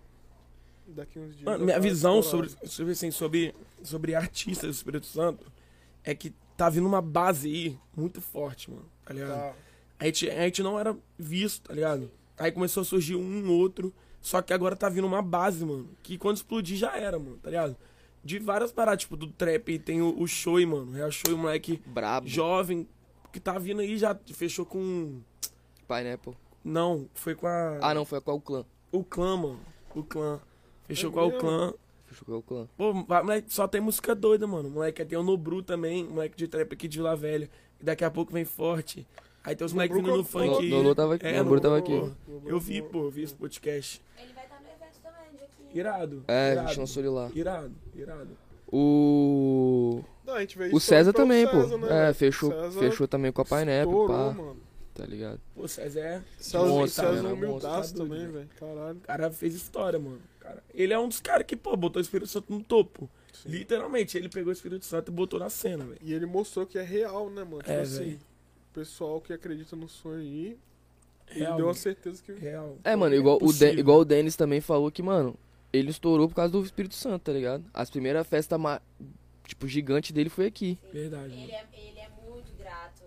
[0.87, 1.43] Daqui uns dias.
[1.43, 3.53] Mano, minha visão sobre, sobre, assim, sobre,
[3.83, 5.51] sobre artistas do Espírito Santo
[6.05, 8.89] é que tá vindo uma base aí muito forte, mano.
[9.05, 9.35] Tá ligado?
[9.37, 9.66] Tá.
[9.99, 12.11] A, gente, a gente não era visto, tá ligado?
[12.39, 13.93] Aí começou a surgir um outro.
[14.21, 15.89] Só que agora tá vindo uma base, mano.
[16.03, 17.77] Que quando explodir já era, mano, tá ligado?
[18.25, 20.91] De várias paradas, tipo, do trap tem o, o Shoei, mano.
[20.93, 22.27] Real Shoei, um moleque Brabo.
[22.27, 22.89] jovem
[23.33, 25.21] que tá vindo aí já fechou com.
[25.87, 26.35] Pineapple.
[26.65, 27.79] Não, foi com a.
[27.81, 28.65] Ah, não, foi com o clã.
[28.91, 29.61] O clã, mano.
[29.95, 30.41] O clã.
[30.85, 31.75] Fechou É com a o clã.
[32.07, 32.69] Fechou com o clã.
[32.77, 34.69] Pô, moleque, só tem música doida, mano.
[34.71, 37.49] Moleque, tem o Nobru também, moleque de trap aqui de Vila Velha.
[37.81, 39.07] E daqui a pouco vem forte.
[39.47, 40.69] Aí tem os moleques Nobru vindo no funk.
[40.69, 42.13] Nolo tava aqui, É, Nobru tava aqui.
[42.45, 44.03] Eu vi, pô, eu vi esse podcast.
[44.19, 45.79] Ele vai estar no evento também, 15.
[45.79, 46.25] Irado.
[46.29, 47.31] É, a irado, gente lançou ele lá.
[47.35, 48.37] Irado, irado.
[48.73, 50.03] O.
[50.25, 51.77] Não, a gente vê O César também, César, pô.
[51.79, 52.15] né, É, velho?
[52.15, 54.33] fechou, César fechou também com a Pineapple, estourou, pá.
[54.33, 54.57] mano.
[54.95, 55.41] Tá ligado?
[55.55, 56.23] Pô, César é.
[56.39, 57.31] César, Monstro, César né?
[57.31, 58.49] é humildaço tá também, velho.
[58.59, 58.97] Caralho.
[58.97, 60.21] O cara fez história, mano.
[60.41, 63.09] Cara, ele é um dos caras que, pô, botou o Espírito Santo no topo.
[63.33, 63.51] Sim.
[63.51, 66.01] Literalmente, ele pegou o Espírito Santo e botou na cena, velho.
[66.03, 67.59] E ele mostrou que é real, né, mano?
[67.59, 68.19] Tipo É, assim, velho.
[68.77, 70.59] O pessoal que acredita no sonho aí,
[71.29, 71.75] Real, deu uma mano.
[71.75, 72.33] certeza que.
[72.33, 72.77] Real.
[72.85, 73.71] É, mano, igual, o, possível.
[73.73, 75.35] Den- igual o Denis também falou que, mano,
[75.73, 77.65] ele estourou por causa do Espírito Santo, tá ligado?
[77.73, 78.61] As primeiras festas,
[79.47, 80.79] tipo, gigante dele foi aqui.
[80.93, 83.03] Verdade, Ele é, ele é muito grato.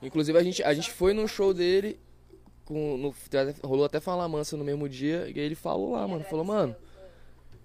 [0.00, 1.98] Inclusive, a gente, a gente foi num show dele,
[2.64, 3.14] com, no,
[3.62, 6.74] rolou até falar mansa no mesmo dia, e aí ele falou lá, mano, falou, mano,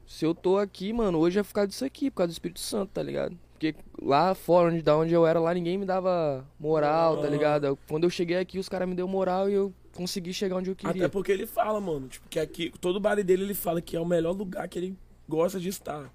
[0.08, 2.60] se eu tô aqui, mano, hoje é por causa disso aqui, por causa do Espírito
[2.60, 3.38] Santo, tá ligado?
[3.71, 7.30] Porque lá fora, onde, da onde eu era, lá ninguém me dava moral, tá Aham.
[7.30, 7.80] ligado?
[7.88, 10.76] Quando eu cheguei aqui, os caras me deu moral e eu consegui chegar onde eu
[10.76, 11.04] queria.
[11.06, 13.99] Até porque ele fala, mano, tipo, que aqui, todo baile dele ele fala que é
[13.99, 14.97] o melhor lugar que ele
[15.30, 16.12] gosta de estar.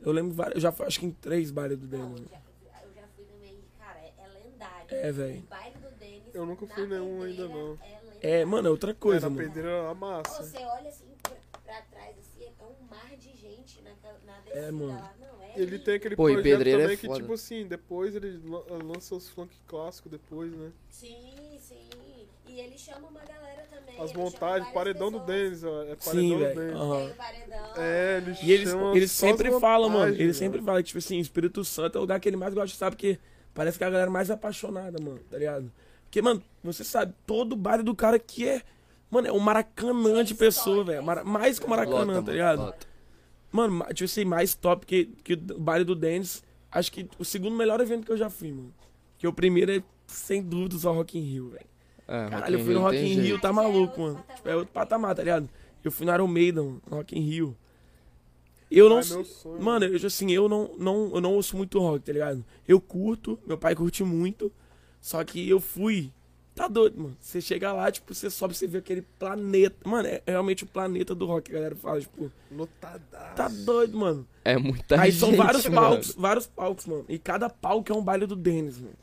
[0.00, 2.20] Eu lembro, vários- eu já fui, acho que em três bailes do Denis.
[2.20, 2.36] eu já,
[2.84, 4.86] eu já fui também, cara, é, é lendário.
[4.90, 5.38] É, velho.
[5.40, 6.34] O baile do Denis.
[6.34, 7.78] Eu nunca fui nenhum ainda, não.
[8.22, 8.40] É.
[8.40, 9.46] É, mano, é outra É, coisa, na mano.
[9.48, 10.42] pedreira a massa.
[10.44, 11.32] Você olha assim pra,
[11.64, 13.90] pra trás, assim, é um mar de gente na,
[14.24, 14.94] na descida É, mano.
[14.94, 15.12] lá.
[15.20, 17.20] Não, é Ele tem aquele Pô, projeto é também que, foda.
[17.20, 20.70] tipo assim, depois ele lan- lança os funk clássicos depois, né?
[20.90, 21.16] Sim,
[21.58, 21.88] sim.
[22.48, 24.00] E ele chama uma galera também.
[24.00, 25.42] As montagens, paredão do pessoas.
[25.42, 25.82] Denis, ó.
[25.82, 26.54] É paredão Sim, do velho.
[26.60, 26.74] Denis.
[26.76, 26.98] aham.
[27.00, 27.72] Tem o paredão.
[27.76, 30.06] É, ele E eles, chama eles sempre falam, mano.
[30.06, 30.34] Eles velho.
[30.34, 33.18] sempre falam, tipo assim, Espírito Santo é o lugar que ele mais gosta estar, porque
[33.52, 35.72] parece que é a galera mais apaixonada, mano, tá ligado?
[36.04, 38.62] Porque, mano, você sabe, todo baile do cara que é.
[39.10, 41.02] Mano, é um maracanã de pessoa, velho.
[41.02, 42.74] Mara- Mais que o Maracanã, Lota, tá mano, ligado?
[43.54, 46.42] Mano, ma- tipo assim, mais top que, que o baile do Dennis.
[46.72, 48.74] Acho que o segundo melhor evento que eu já fui, mano.
[49.16, 51.66] Que o primeiro é, sem dúvidas, o Rock in Rio, velho.
[52.08, 53.20] É, Caralho, eu fui no Rock in.
[53.20, 54.24] Rio, tá maluco, mano.
[54.34, 55.48] Tipo, é outro patamar, tá ligado?
[55.84, 57.56] Eu fui no Iron Maiden, mano, no Rock in Rio.
[58.68, 58.98] Eu não...
[58.98, 59.62] Ah, meu sonho.
[59.62, 62.44] Mano, eu, assim, eu não, não, eu não ouço muito rock, tá ligado?
[62.66, 64.50] Eu curto, meu pai curte muito,
[65.00, 66.12] só que eu fui...
[66.54, 67.16] Tá doido, mano.
[67.20, 69.76] Você chega lá, tipo, você sobe, você vê aquele planeta.
[69.88, 73.34] Mano, é realmente o planeta do rock, a galera fala, tipo, Lotadaço.
[73.34, 74.26] tá doido, mano.
[74.44, 75.80] É muita Aí gente, são vários mano.
[75.88, 77.04] palcos, vários palcos, mano.
[77.08, 78.94] E cada palco é um baile do Dennis, mano.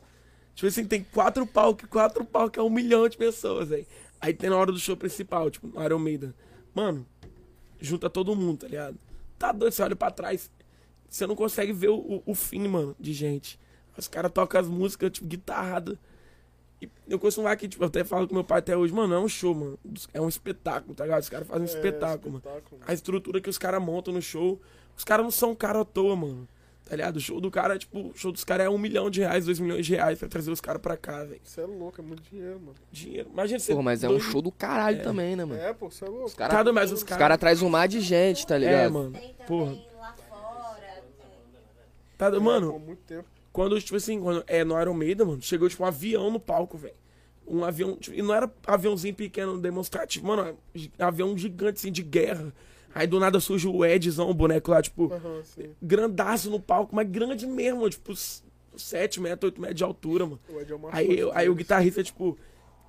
[0.54, 3.86] Tipo assim, tem quatro palcos, quatro palcos é um milhão de pessoas, velho.
[4.20, 6.32] Aí tem na hora do show principal, tipo, no Iron Maiden.
[6.74, 7.06] Mano,
[7.80, 8.96] junta todo mundo, tá ligado?
[9.38, 10.50] Tá doido, você olha pra trás,
[11.08, 13.58] você não consegue ver o, o, o fim, mano, de gente.
[13.96, 15.98] Os caras tocam as músicas, tipo, guitarrada.
[16.82, 19.14] E eu costumo lá que, tipo, eu até falo com meu pai até hoje, mano,
[19.14, 19.78] é um show, mano.
[20.12, 21.22] É um espetáculo, tá ligado?
[21.22, 24.20] Os caras fazem um É, espetáculo, mano espetáculo, a estrutura que os caras montam no
[24.22, 24.60] show.
[24.96, 26.46] Os caras não são cara à toa, mano.
[26.84, 27.16] Tá ligado?
[27.16, 29.58] O show do cara, tipo, o show dos caras é um milhão de reais, dois
[29.60, 31.40] milhões de reais pra trazer os caras pra cá, velho.
[31.42, 32.74] Isso é louco, é muito dinheiro, mano.
[32.90, 33.30] Dinheiro.
[33.32, 33.72] Imagina você.
[33.72, 35.02] Porra, mas é um show do caralho É.
[35.02, 35.60] também, né, mano?
[35.60, 36.26] É, pô, isso é louco.
[36.26, 37.18] Os caras Cada mais os os caras.
[37.20, 38.74] cara trazem um mar de gente, tá ligado?
[38.74, 39.12] É, mano.
[39.46, 39.72] Porra.
[39.98, 41.02] lá fora.
[41.16, 43.28] tem- Tá, É, mano, muito tempo.
[43.52, 46.76] Quando, tipo assim, quando é no Iron Maiden, mano, chegou, tipo, um avião no palco,
[46.78, 46.94] velho.
[47.46, 50.56] Um avião, tipo, e não era aviãozinho pequeno demonstrativo, mano,
[50.98, 52.52] é avião gigante, assim, de guerra.
[52.94, 55.10] Aí do nada surge o Edzão, o boneco lá, tipo,
[55.44, 55.70] sim.
[55.82, 58.12] grandaço no palco, mas grande mesmo, tipo,
[58.76, 60.40] 7 metros, 8 metros de altura, mano.
[60.48, 61.58] O Ed é uma Aí, eu- aí o deles.
[61.66, 62.38] guitarrista, tipo,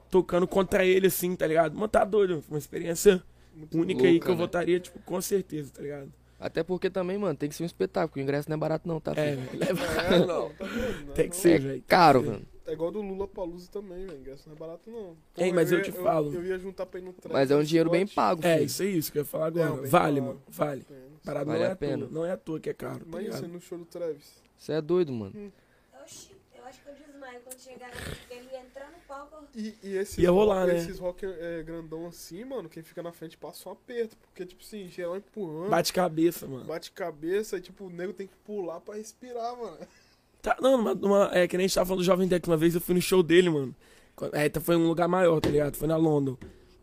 [0.09, 1.73] tocando contra ele, assim, tá ligado?
[1.73, 3.23] Mano, tá doido, uma experiência
[3.55, 4.41] Muito única aí louca, que eu né?
[4.41, 6.11] votaria, tipo, com certeza, tá ligado?
[6.45, 8.19] Até porque também, mano, tem que ser um espetáculo.
[8.19, 9.13] O ingresso não é barato, não, tá?
[9.15, 9.81] É, leva.
[10.13, 11.13] É, não, tá né?
[11.15, 11.83] Tem que ser, É velho.
[11.87, 12.29] caro, ser.
[12.31, 12.45] mano.
[12.65, 14.19] É igual do Lula Palusa também, velho.
[14.19, 15.15] Ingresso não é barato, não.
[15.37, 16.33] Ei, mas eu ia- te falo.
[16.33, 17.31] Eu, ia juntar pra ir no trem.
[17.31, 18.65] Mas é um dinheiro bem pago, É, filho.
[18.65, 19.69] isso é isso que eu ia falar agora.
[19.69, 20.21] Não, vale, claro.
[20.23, 20.85] mano, vale.
[21.23, 21.97] Parada Vale não é a pena.
[22.05, 24.33] toa, não é à toa que é caro, tá Imagina você no show do Travis.
[24.57, 25.53] Você é doido, mano.
[26.03, 28.01] Oxi, eu acho que eu desmaio quando chegar na
[29.55, 30.79] E, e esses Ia rolar, rock, né?
[30.79, 34.17] esses rock é, grandão assim, mano, quem fica na frente passa um aperto.
[34.17, 36.65] Porque, tipo assim, geral empurrando, Bate cabeça, mano.
[36.65, 39.77] bate cabeça e, tipo, o nego tem que pular pra respirar, mano.
[40.41, 42.57] Tá, não, numa, numa- é que nem a gente tava falando do Jovem Deck uma
[42.57, 43.75] vez, eu fui no show dele, mano.
[44.33, 45.75] É, tá- foi em um lugar maior, tá ligado?
[45.77, 46.35] Foi na London.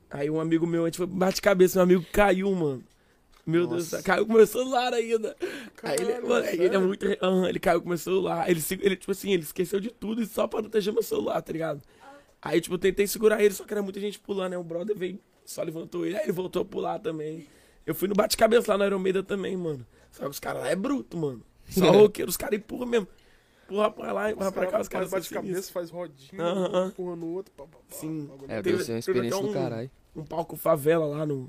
[0.09, 2.83] Aí um amigo meu, a gente foi bate cabeça, meu amigo caiu, mano.
[3.47, 4.07] Meu Deus do céu, Nossa.
[4.07, 5.37] caiu com meu celular ainda.
[5.83, 7.07] aí ele, mano, aí ele é muito.
[7.23, 8.49] aham, ele caiu com meu celular.
[8.51, 11.53] Ele, ele, tipo assim, ele esqueceu de tudo e só pra proteger meu celular, tá
[11.53, 11.81] ligado?
[12.43, 14.59] Aí, tipo, eu tentei segurar ele, só que era muita gente pulando, né?
[14.59, 17.47] O brother veio, só levantou ele, aí ele voltou a pular também.
[17.87, 19.87] Eu fui no bate-cabeça lá no Iron Maiden também, mano.
[20.11, 21.43] Só que os caras lá é bruto, mano.
[21.69, 23.07] Só roqueiro, os caras empurram mesmo.
[23.65, 26.85] Empurra pra lá, empurra pra cá, os caras bate cabeça, faz rodinha, Aham.
[26.85, 27.53] um empurra no outro.
[27.57, 28.25] Pá, pá, pá, Sim.
[28.27, 28.51] bagulho.
[28.51, 29.91] É, deve ser uma experiência até do um- caralho.
[30.17, 31.49] Um palco favela lá no.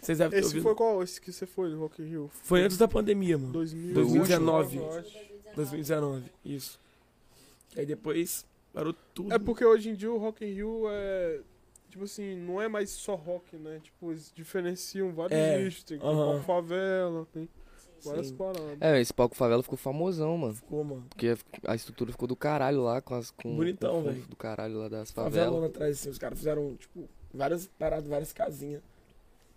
[0.00, 0.62] Vocês devem ter Esse ouvido.
[0.64, 1.02] foi qual?
[1.02, 2.30] Esse que você foi, no Rock in Rio?
[2.42, 3.52] Foi antes da pandemia, mano.
[3.52, 4.76] 2000, 2019.
[4.76, 5.18] eu acho.
[5.56, 6.78] 2019, isso.
[7.74, 8.44] E aí depois
[8.76, 9.32] parou tudo.
[9.34, 11.40] É porque hoje em dia o Rock in Rio é...
[11.88, 13.80] Tipo assim, não é mais só rock, né?
[13.82, 15.82] Tipo, eles diferenciam vários É, nichos.
[15.82, 16.32] Tem aham.
[16.32, 17.48] palco favela, tem
[18.04, 18.76] várias paradas.
[18.82, 20.52] É, esse palco favela ficou famosão, mano.
[20.54, 21.06] Ficou, mano.
[21.08, 21.34] Porque
[21.66, 23.30] a estrutura ficou do caralho lá, com as.
[23.30, 24.20] Com, Bonitão, velho.
[24.26, 25.70] do caralho lá das Favelona favelas.
[25.70, 28.82] atrás, assim, os caras fizeram, tipo, várias paradas, várias casinhas.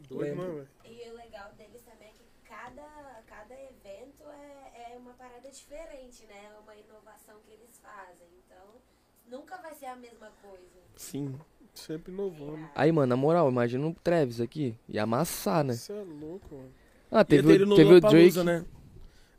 [0.08, 0.68] Doido, né, velho?
[0.86, 6.26] E o legal deles também é que cada, cada evento é, é uma parada diferente,
[6.28, 6.52] né?
[6.56, 8.28] É uma inovação que eles fazem.
[9.30, 10.64] Nunca vai ser a mesma coisa.
[10.96, 11.36] Sim.
[11.74, 12.68] Sempre inovando.
[12.76, 14.76] Aí, mano, na moral, imagina o Travis aqui.
[14.90, 15.74] Ia amassar, né?
[15.74, 16.72] Isso é louco, mano.
[17.12, 18.44] Ah, Ia teve, o, no teve o Drake.
[18.44, 18.66] Né?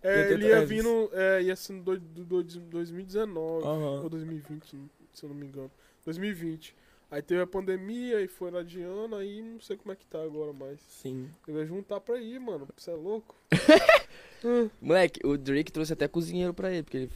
[0.03, 0.69] Ia É, ter ele ia Travis.
[0.71, 4.03] vindo, é, ia ser no do, do, do- 2019 Aham.
[4.03, 4.77] ou 2020,
[5.13, 5.71] se eu não me engano.
[6.05, 6.75] 2020.
[7.11, 10.53] Aí teve a pandemia e foi adiando, aí não sei como é que tá agora
[10.53, 10.81] mais.
[10.89, 11.29] Sim.
[11.47, 12.69] Eu ia juntar pra ir, mano.
[12.77, 13.35] Você é louco?
[14.81, 17.11] Moleque, o Drake trouxe até cozinheiro pra ele, porque ele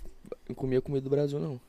[0.48, 1.60] não comia comida do Brasil, não.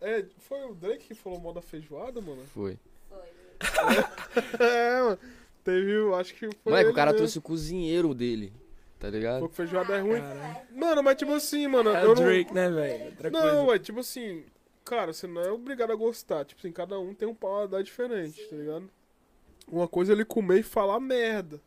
[0.00, 2.42] É, foi o Drake que falou mal da feijoada, mano?
[2.54, 2.78] Foi.
[3.08, 3.18] Foi.
[4.64, 5.18] é, mano.
[5.64, 6.72] Teve, eu acho que foi.
[6.72, 7.18] Moleque, o cara mesmo.
[7.18, 8.52] trouxe o cozinheiro dele.
[8.98, 9.34] Tá ligado?
[9.34, 10.20] Falou que feijoada é ruim.
[10.20, 10.66] Caralho.
[10.72, 11.90] Mano, mas tipo assim, mano.
[11.90, 12.22] É eu o não...
[12.22, 13.30] Drake, né, velho?
[13.30, 14.44] Não, ué, tipo assim,
[14.84, 16.44] cara, você não é obrigado a gostar.
[16.44, 18.90] Tipo assim, cada um tem um paladar diferente, tá ligado?
[19.70, 21.60] Uma coisa é ele comer e falar merda.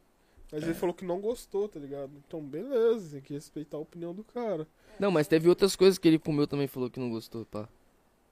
[0.51, 0.65] Mas É.
[0.65, 2.11] ele falou que não gostou, tá ligado?
[2.27, 4.67] Então, beleza, tem que respeitar a opinião do cara.
[4.99, 7.69] Não, mas teve outras coisas que ele comeu também falou que não gostou, pá.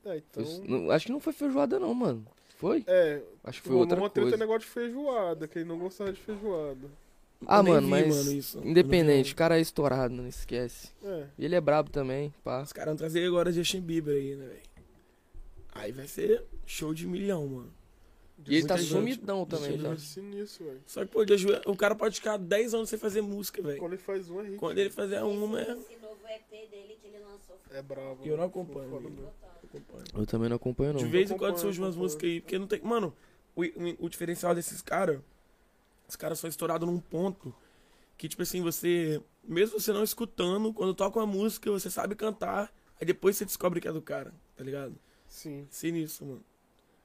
[0.06, 0.46] É, então.
[0.46, 2.26] Foi- não- acho que não foi feijoada, não, mano.
[2.58, 2.84] Foi?
[2.88, 4.38] É, Acho que foi outra uma treta coisa.
[4.38, 6.90] negócio de feijoada, que ele não gostava de feijoada.
[7.48, 8.60] Ah, mano, vi, mas mano, isso.
[8.66, 10.90] Independente, o cara é estourado, não esquece.
[11.02, 11.26] É.
[11.38, 12.62] E ele é brabo também, pá.
[12.62, 14.60] Os caras vão trazer agora Justin Bieber aí, né, velho?
[15.72, 17.74] Aí vai ser show de milhão, mano.
[18.46, 18.90] E ele tá gente.
[18.90, 19.84] sumidão também, Sim.
[19.84, 19.92] tá?
[19.94, 20.82] É sinistro, velho.
[20.86, 21.36] Só que, pô, de
[21.66, 23.80] o cara pode ficar 10 anos sem fazer música, velho.
[23.80, 24.58] Quando ele faz um é hit.
[24.58, 25.64] Quando ele fizer uma, é.
[25.64, 28.20] Esse novo EP dele que ele lançou foi É bravo.
[28.26, 29.30] Eu não né?
[29.70, 30.04] Acompanho.
[30.14, 31.00] Eu também não acompanho, não.
[31.00, 32.82] De vez em quando surge umas músicas aí, porque não tem.
[32.82, 33.14] Mano,
[33.56, 35.20] o, o, o diferencial desses caras,
[36.08, 37.54] os caras são estourados num ponto
[38.18, 39.22] que, tipo assim, você.
[39.44, 43.80] Mesmo você não escutando, quando toca uma música, você sabe cantar, aí depois você descobre
[43.82, 44.96] que é do cara, tá ligado?
[45.28, 45.66] Sim.
[45.70, 46.44] Sinistro, mano.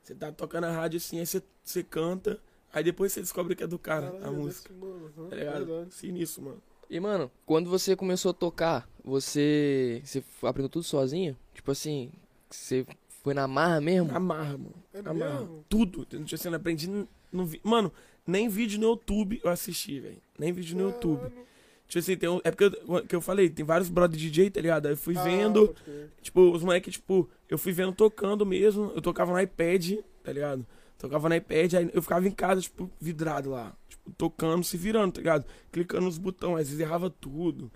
[0.02, 2.38] Você tá tocando a rádio assim, aí você, você canta,
[2.72, 4.68] aí depois você descobre que é do cara, Caralho, a é música.
[4.68, 5.64] desse- mano, Tá ligado?
[5.66, 5.94] verdade.
[5.94, 6.62] Sinistro, mano.
[6.90, 11.34] E, mano, quando você começou a tocar, você, você aprendeu tudo sozinho?
[11.54, 12.12] Tipo assim,
[12.54, 12.86] você
[13.22, 14.14] foi na marra mesmo?
[14.14, 14.74] Amarra, mano.
[14.92, 15.40] É Amarra.
[15.40, 15.64] mesmo?
[15.68, 16.04] Tudo.
[16.04, 16.88] Tipo assim, eu não aprendi.
[16.88, 17.92] n- Não vi, mano,
[18.26, 20.22] nem vídeo no YouTube eu assisti, velho.
[20.38, 21.18] Nem vídeo no YouTube.
[21.20, 21.44] Caralho.
[21.86, 24.60] Tipo assim, tem um, é porque eu, que eu falei, tem vários brother DJ, tá
[24.60, 24.86] ligado?
[24.86, 26.10] Aí eu fui Ah, vendo, crer.
[26.22, 28.90] tipo, os moleques, tipo, eu fui vendo tocando mesmo.
[28.94, 30.66] Eu tocava no iPad, tá ligado?
[30.98, 33.76] Tocava no iPad, aí eu ficava em casa, tipo, vidrado lá.
[33.88, 35.44] Tipo, tocando, se virando, tá ligado?
[35.70, 37.70] Clicando nos botões, às vezes errava tudo.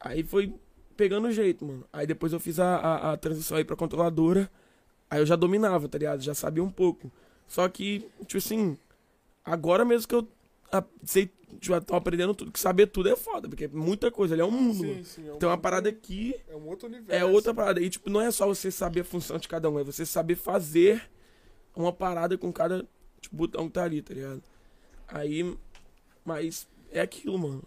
[0.00, 0.54] Aí foi
[0.92, 1.84] pegando o jeito, mano.
[1.92, 4.50] Aí depois eu fiz a, a, a transição aí pra controladora.
[5.10, 6.22] Aí eu já dominava, tá ligado?
[6.22, 7.10] Já sabia um pouco.
[7.46, 8.78] Só que, tipo assim,
[9.44, 10.26] agora mesmo que eu
[10.72, 14.34] a- sei, já tô aprendendo tudo, que saber tudo é foda, porque é muita coisa,
[14.34, 15.28] ali é um mundo, Sim, sim.
[15.28, 17.12] É um, Tem uma parada aqui, É um outro universo.
[17.12, 17.80] é outra parada.
[17.80, 20.34] E, tipo, não é só você saber a função de cada um, é você saber
[20.36, 21.02] fazer
[21.76, 22.86] uma parada com cada
[23.20, 24.42] tipo, botão que tá ali, tá ligado?
[25.08, 25.54] Aí,
[26.24, 27.62] mas é aquilo, mano.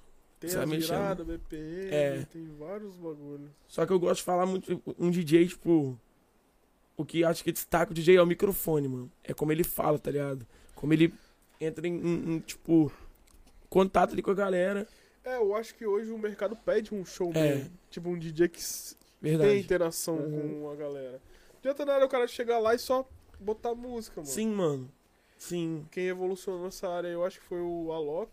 [0.45, 2.25] Tem Sabe viradas, BPM, É.
[2.31, 3.49] tem vários bagulhos.
[3.67, 5.97] Só que eu gosto de falar muito, um DJ, tipo,
[6.97, 9.11] o que acho que destaca o DJ é o microfone, mano.
[9.23, 10.45] É como ele fala, tá ligado?
[10.75, 11.13] Como ele
[11.59, 12.91] entra em, em- em, tipo,
[13.69, 14.87] contato ali com a galera.
[15.23, 17.39] É, eu acho que hoje o mercado pede um showman.
[17.41, 17.67] É.
[17.89, 19.59] Tipo, um DJ que s- tem Verdade.
[19.59, 20.61] interação Uhum.
[20.61, 21.21] com a galera.
[21.53, 23.07] Não adianta nada o cara chegar lá e só
[23.39, 24.31] botar música, mano.
[24.31, 24.91] Sim, mano.
[25.37, 25.85] Sim.
[25.91, 28.29] Quem evolucionou nessa área, eu acho que foi o Alok.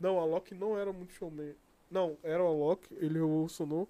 [0.00, 1.54] Não, o Alok não era muito showman.
[1.90, 3.88] Não, era o Alok, ele evolucionou.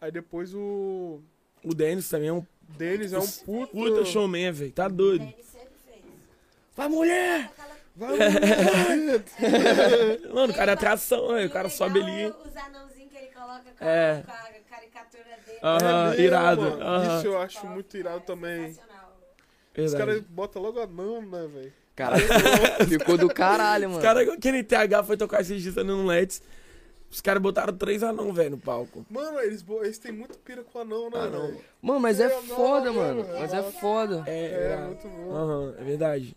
[0.00, 1.20] Aí depois o
[1.64, 2.44] O Dennis também é um
[2.76, 3.72] Denis é um puta...
[3.72, 4.72] puta showman, velho.
[4.72, 5.22] Tá doido.
[5.22, 6.02] Ele sempre fez.
[6.74, 7.50] Vai, mulher!
[7.94, 9.22] Vai, mulher!
[10.34, 11.48] Mano, o cara é atração, velho.
[11.48, 12.26] O cara é sobe ali.
[12.26, 14.18] Os anãozinhos que ele coloca com, É.
[14.18, 15.58] a, com a caricatura dele.
[15.62, 16.62] Aham, mesmo, irado.
[17.18, 18.76] Isso eu acho muito irado também.
[19.78, 21.72] Os caras botam logo anão, né, velho?
[21.96, 22.16] Cara,
[22.86, 23.98] ficou do caralho, mano.
[23.98, 26.42] Os caras, aquele TH foi tocar esses dias no Let's.
[27.10, 29.06] Os caras botaram três anão, velho, no palco.
[29.08, 31.56] Mano, eles, eles têm muito pira com anão, né, Anão.
[31.80, 33.24] Mano, mas é É, foda, não, mano.
[33.24, 34.24] não, Mas é foda.
[34.26, 35.34] É, É, é, muito bom.
[35.34, 36.36] aham, é verdade.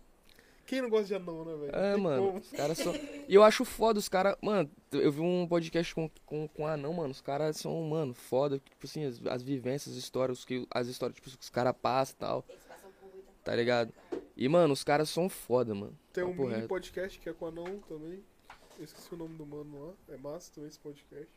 [0.64, 1.76] Quem não gosta de anão, né, velho?
[1.76, 2.26] É, Tem mano.
[2.26, 2.38] como.
[2.38, 2.94] Os caras são.
[3.28, 4.36] E eu acho foda, os caras.
[4.40, 7.10] Mano, eu vi um podcast com, com, com anão, mano.
[7.10, 8.58] Os caras são, mano, foda.
[8.60, 11.74] Tipo assim, as, as vivências, as histórias, os que, as histórias tipo, que os caras
[11.82, 12.44] passam e tal.
[12.48, 13.92] Eles passam por muita Tá ligado?
[14.40, 15.94] E, mano, os caras são foda, mano.
[16.14, 16.66] Tem um mini reto.
[16.68, 18.24] podcast que é com anão também.
[18.78, 20.14] Eu esqueci o nome do mano lá.
[20.14, 21.28] É massa também esse podcast.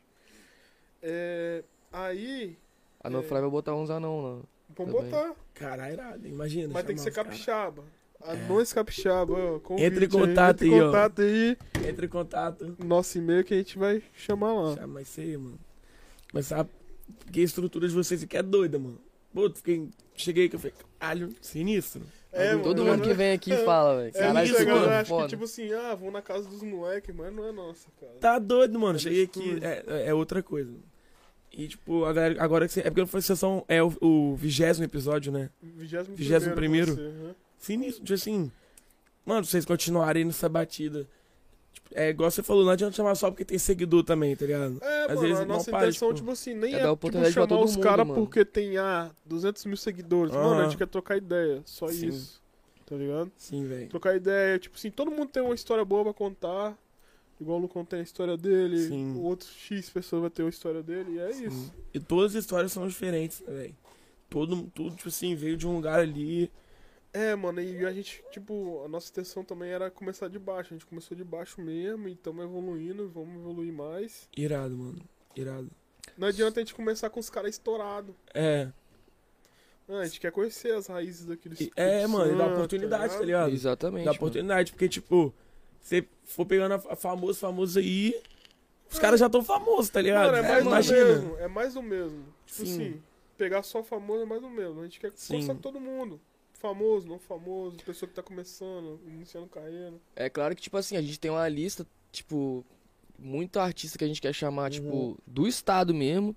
[1.02, 2.58] É, aí,
[3.04, 3.24] A No É.
[3.24, 4.42] Fly vai botar uns anão lá.
[4.76, 5.12] vamos Também.
[5.12, 5.36] botar.
[5.54, 6.26] Caralho.
[6.26, 6.74] Imagina.
[6.74, 7.84] Mas tem que ser capixaba.
[8.22, 9.34] Anões capixaba.
[9.34, 11.58] ó, convite Entre em aí, contato entre em aí, contato aí.
[11.90, 12.78] Entre em contato.
[12.86, 14.76] Nosso e-mail que a gente vai chamar lá.
[14.76, 15.60] Chama mais ceia, mano.
[16.32, 16.70] Mas sabe
[17.34, 18.98] que a estrutura de vocês aqui é doida, mano.
[19.34, 22.02] Pô, fiquei, cheguei aqui, eu falei, caralho, sinistro.
[22.34, 24.10] É, Todo mano, mundo que vem aqui fala, velho.
[24.10, 25.24] É, Caralho, isso, mano, acha foda.
[25.24, 28.14] que, tipo assim, ah, vou na casa dos moleques, mas não é nossa, cara.
[28.20, 28.98] Tá doido, mano.
[28.98, 30.74] É Cheguei aqui, é, é outra coisa.
[31.56, 32.80] E, tipo, a galera, agora que você.
[32.80, 33.64] É porque foi sessão.
[33.68, 35.52] É o, vigésimo episódio, né?
[35.62, 36.94] Vigésimo, Vigésimo primeiro?
[36.94, 37.36] aham.
[37.60, 38.52] Sinistro, tipo assim.
[39.24, 41.08] Mano, vocês continuarem nessa batida.
[41.96, 44.78] É igual você falou, não adianta chamar só porque tem seguidor também, tá ligado?
[44.82, 46.94] É, Às mano, vezes a não nossa para, intenção, tipo, tipo assim, nem é é,
[46.94, 50.34] tipo, chamar os caras porque tem, ah, 200 mil seguidores.
[50.34, 52.08] Mano, a gente quer trocar ideia, só Sim.
[52.08, 52.42] isso.
[52.86, 53.32] Tá ligado?
[53.38, 53.90] Sim, velho.
[53.90, 56.78] Trocar ideia, tipo assim, todo mundo tem uma história boa pra contar.
[57.40, 59.14] Igual o Lucão tem a história dele, Sim.
[59.16, 61.48] o outro X pessoa vai ter uma história dele, e é Sim.
[61.48, 61.74] isso.
[61.94, 63.76] E todas as histórias são diferentes, né, velho?
[64.30, 66.52] Todo, tudo, tipo assim, veio de um lugar ali.
[67.14, 70.74] É, mano, e a gente, tipo, a nossa intenção também era começar de baixo.
[70.74, 74.28] A gente começou de baixo mesmo, e estamos evoluindo, vamos evoluir mais.
[74.36, 75.00] Irado, mano.
[75.36, 75.70] Irado.
[76.18, 78.16] Não adianta a gente começar com os caras estourados.
[78.34, 78.68] É.
[79.88, 81.62] Ah, a gente quer conhecer as raízes daqueles.
[81.62, 83.54] E- é, mano, e dá oportunidade, tá ligado?
[83.54, 84.06] Exatamente.
[84.06, 84.18] Dá mano.
[84.18, 85.32] oportunidade, porque, tipo,
[85.82, 88.20] você for pegando a famoso, famoso aí,
[88.90, 90.32] os caras já tão famosos, tá ligado?
[90.32, 91.06] Mano, é mais do Imagina.
[91.06, 91.38] mesmo.
[91.38, 92.26] É mais do mesmo.
[92.46, 92.74] Tipo Sim.
[92.74, 93.04] assim,
[93.38, 94.80] pegar só famoso é mais do mesmo.
[94.80, 96.20] A gente quer conversar com todo mundo.
[96.68, 99.96] Famoso, não famoso, pessoa que tá começando, iniciando carreira.
[100.16, 102.64] É claro que, tipo assim, a gente tem uma lista, tipo,
[103.20, 104.70] muito artista que a gente quer chamar, Uhum.
[104.70, 106.34] tipo, do estado mesmo.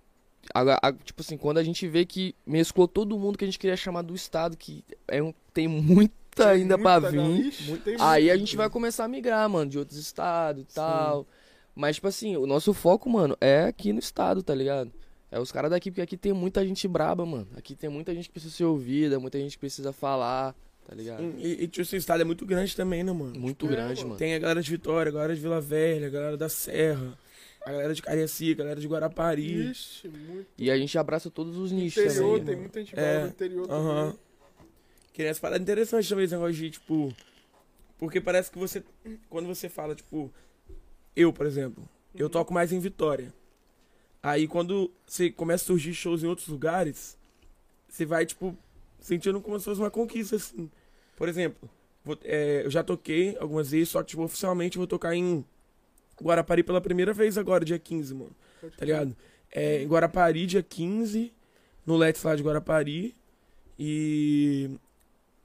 [0.52, 3.58] Agora, a- tipo assim, quando a gente vê que mesclou todo mundo que a gente
[3.58, 7.16] queria chamar do estado, que é um, tem muita Tem ainda pra muita vir.
[7.18, 7.38] galera.
[7.48, 8.34] Ixi, tem Aí muita.
[8.34, 11.24] a gente vai começar a migrar, mano, de outros estados e tal.
[11.72, 14.90] Mas, tipo assim, o nosso foco, mano, é aqui no estado, tá ligado?
[15.30, 17.48] É os caras daqui, porque aqui tem muita gente braba, mano.
[17.56, 20.54] Aqui tem muita gente que precisa ser ouvida, muita gente que precisa falar,
[20.86, 21.22] tá ligado?
[21.38, 23.38] E, e tipo, esse estado é muito grande também, né, mano?
[23.38, 24.08] Muito É, grande, mano.
[24.10, 24.18] mano.
[24.18, 27.18] Tem a galera de Vitória, a galera de Vila Velha, a galera da Serra,
[27.64, 29.70] a galera de Cariacica, a galera de Guarapari.
[29.70, 30.46] Ixi, muito.
[30.56, 32.44] E a gente abraça todos os nichos Interior, também.
[32.44, 32.60] tem mano.
[32.60, 34.10] muita gente É, no interior Aham.
[34.12, 34.18] também.
[35.12, 37.12] Que essa parada interessante também, esse negócio de, tipo.
[37.98, 38.84] Porque parece que você.
[39.28, 40.30] Quando você fala, tipo.
[41.16, 41.82] Eu, por exemplo,
[42.14, 43.32] eu toco mais em Vitória.
[44.26, 47.16] Aí quando você começa a surgir shows em outros lugares,
[47.88, 48.56] você vai, tipo,
[48.98, 50.68] sentindo como se fosse uma conquista, assim.
[51.16, 51.70] Por exemplo,
[52.04, 55.44] vou- é, eu já toquei algumas vezes, só que, tipo, oficialmente eu vou tocar em
[56.20, 58.34] Guarapari pela primeira vez agora, dia 15, mano.
[58.60, 59.16] Pode Tá ligado?
[59.52, 61.32] É, em Guarapari, dia 15,
[61.86, 63.14] no Let's lá de Guarapari.
[63.78, 64.70] E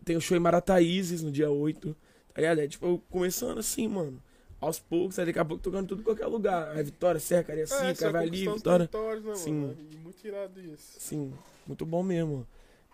[0.03, 1.95] tem o show em Marataízes no dia 8.
[2.33, 2.59] Tá ligado?
[2.61, 4.19] É tipo, começando assim, mano.
[4.61, 6.69] Aos poucos, aí daqui a pouco tocando tudo em qualquer lugar.
[6.77, 8.89] Aí Vitória, Serra, Cariacica, É, os Vitória.
[9.23, 9.53] né, Sim.
[9.53, 9.77] mano?
[9.91, 10.93] E muito irado isso.
[10.99, 11.33] Sim,
[11.67, 12.47] muito bom mesmo.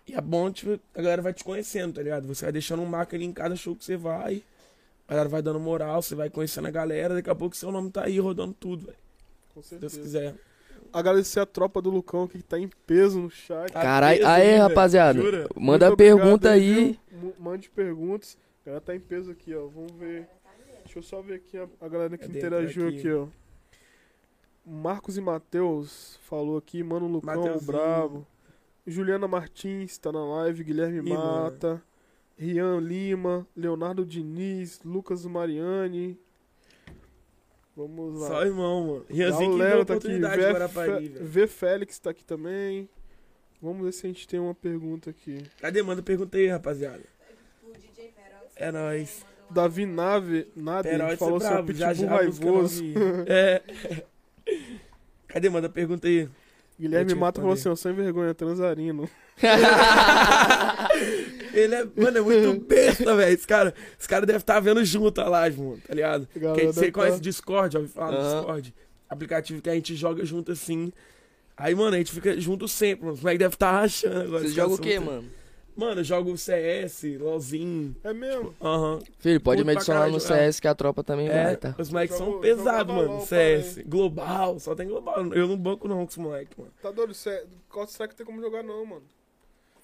[0.06, 2.26] E é bom, tipo, a galera vai te conhecendo, tá ligado?
[2.26, 4.42] Você vai deixando um marco ali em cada show que você vai.
[5.06, 7.90] A galera vai dando moral, você vai conhecendo a galera, daqui a pouco seu nome
[7.90, 8.96] tá aí rodando tudo, velho.
[9.54, 10.18] Com Se Deus certeza.
[10.20, 10.34] quiser.
[10.90, 13.70] Agradecer a tropa do Lucão que tá em peso no chat.
[13.70, 15.20] Tá Caralho, aí, rapaziada.
[15.20, 15.46] Jura?
[15.54, 16.98] Manda Muito obrigado pergunta aí.
[17.10, 17.34] viu?
[17.38, 18.38] Mande perguntas.
[18.62, 19.66] A galera tá em peso aqui, ó.
[19.66, 20.26] Vamos ver.
[20.88, 22.38] Deixa eu só ver aqui a, a galera que Cadê?
[22.38, 22.98] interagiu Aqui.
[22.98, 23.12] aqui.
[23.12, 23.26] ó.
[24.64, 27.66] Marcos e Matheus falou aqui, mano Lucão, o Mateuzinho.
[27.72, 28.26] brabo.
[28.86, 31.42] Juliana Martins tá na live, Guilherme Ih, mano.
[31.44, 31.82] Mata,
[32.38, 36.18] Rian Lima, Leonardo Diniz, Lucas Mariani.
[37.76, 38.26] Vamos lá.
[38.28, 39.06] Só irmão, mano.
[39.10, 41.26] Rianzinho o que deu Léo tá aqui, oportunidade de V, Guarapari, Fe- velho.
[41.26, 42.88] V Félix tá aqui também.
[43.60, 45.42] Vamos ver se a gente tem uma pergunta aqui.
[45.60, 45.82] Cadê?
[45.82, 47.02] Manda pergunta aí, rapaziada.
[47.62, 49.24] O DJ Perox É nóis.
[49.50, 52.84] Davi Nave, nada, é falou seu brabo, já pitbull já raivoso.
[53.26, 53.62] É.
[55.28, 55.48] Cadê?
[55.50, 56.28] Manda pergunta aí.
[56.80, 59.08] Guilherme Mata falou assim, ó, sem vergonha, transarino.
[61.52, 63.34] Ele é, mano, é muito besta, velho.
[63.34, 66.28] Esse cara, esse cara deve estar vendo junto a live, mano, tá ligado?
[66.36, 68.36] Galera Que, deve você tá- conhece Discord, já ouviu falar do Aham.
[68.36, 68.74] Discord?
[69.08, 70.92] Aplicativo que a gente joga junto assim.
[71.56, 73.14] Aí, mano, a gente fica junto sempre, mano.
[73.14, 74.44] Os moleques devem estar rachando agora.
[74.44, 75.24] Os caras jogam o quê, mano?
[75.78, 77.94] Mano, eu jogo CS, LOLzinho.
[78.02, 78.52] É mesmo?
[78.60, 78.98] Aham.
[79.20, 80.20] Filho, pode me adicionar caralho no.
[80.20, 81.76] CS que a tropa também É, vai, tá?
[81.78, 83.20] os moleques são pesados, mano.
[83.24, 83.84] CS.
[83.86, 85.24] Global, só tem global.
[85.32, 86.72] Eu não banco não com os moleques, mano.
[86.82, 87.14] Tá doido?
[87.14, 89.02] Cê, Counter Strike tem como jogar não, mano.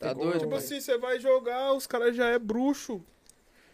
[0.00, 0.38] Tá Tem como doido?
[0.40, 3.00] Tipo Não, assim, você vai jogar, os caras já é bruxo.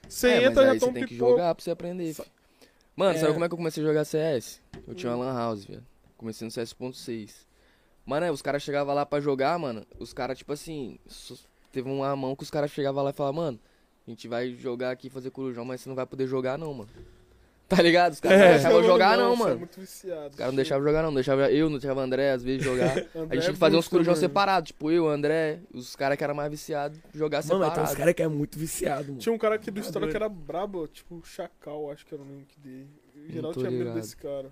[0.06, 2.28] Você É, mas entra, já aí tão você tem que jogar pra você aprender, filho.
[2.94, 3.18] Mano, É.
[3.18, 4.60] sabe como é que eu comecei a jogar CS?
[4.86, 5.82] Eu tinha uma lan house, velho.
[6.18, 7.46] Comecei no CS.6.
[8.04, 9.86] Mano, é, os caras chegavam lá pra jogar, mano.
[9.98, 10.98] Os caras, tipo assim,
[11.72, 13.60] teve uma mão que os caras chegavam lá e falavam, mano,
[14.06, 16.90] a gente vai jogar aqui, fazer corujão, mas você não vai poder jogar não, mano.
[17.70, 18.14] Tá ligado?
[18.14, 18.44] Os caras É.
[18.46, 19.58] não deixavam jogar não, não, é mano.
[19.60, 20.30] muito viciado.
[20.30, 22.90] Os caras não deixavam jogar não, deixava eu, não deixava o André, às vezes, jogar.
[22.98, 26.18] A gente tinha é que fazer uns corujão separados, tipo eu, o André, os caras
[26.18, 27.92] que eram mais viciados, jogar Mano, mas tem separado.
[27.92, 29.18] uns caras que é muito viciado, mano.
[29.18, 30.24] Tinha um cara aqui do Tá história que doido.
[30.24, 32.88] era brabo, tipo Chacal, acho que era o nome que dele.
[33.28, 34.50] Em geral tinha medo desse cara.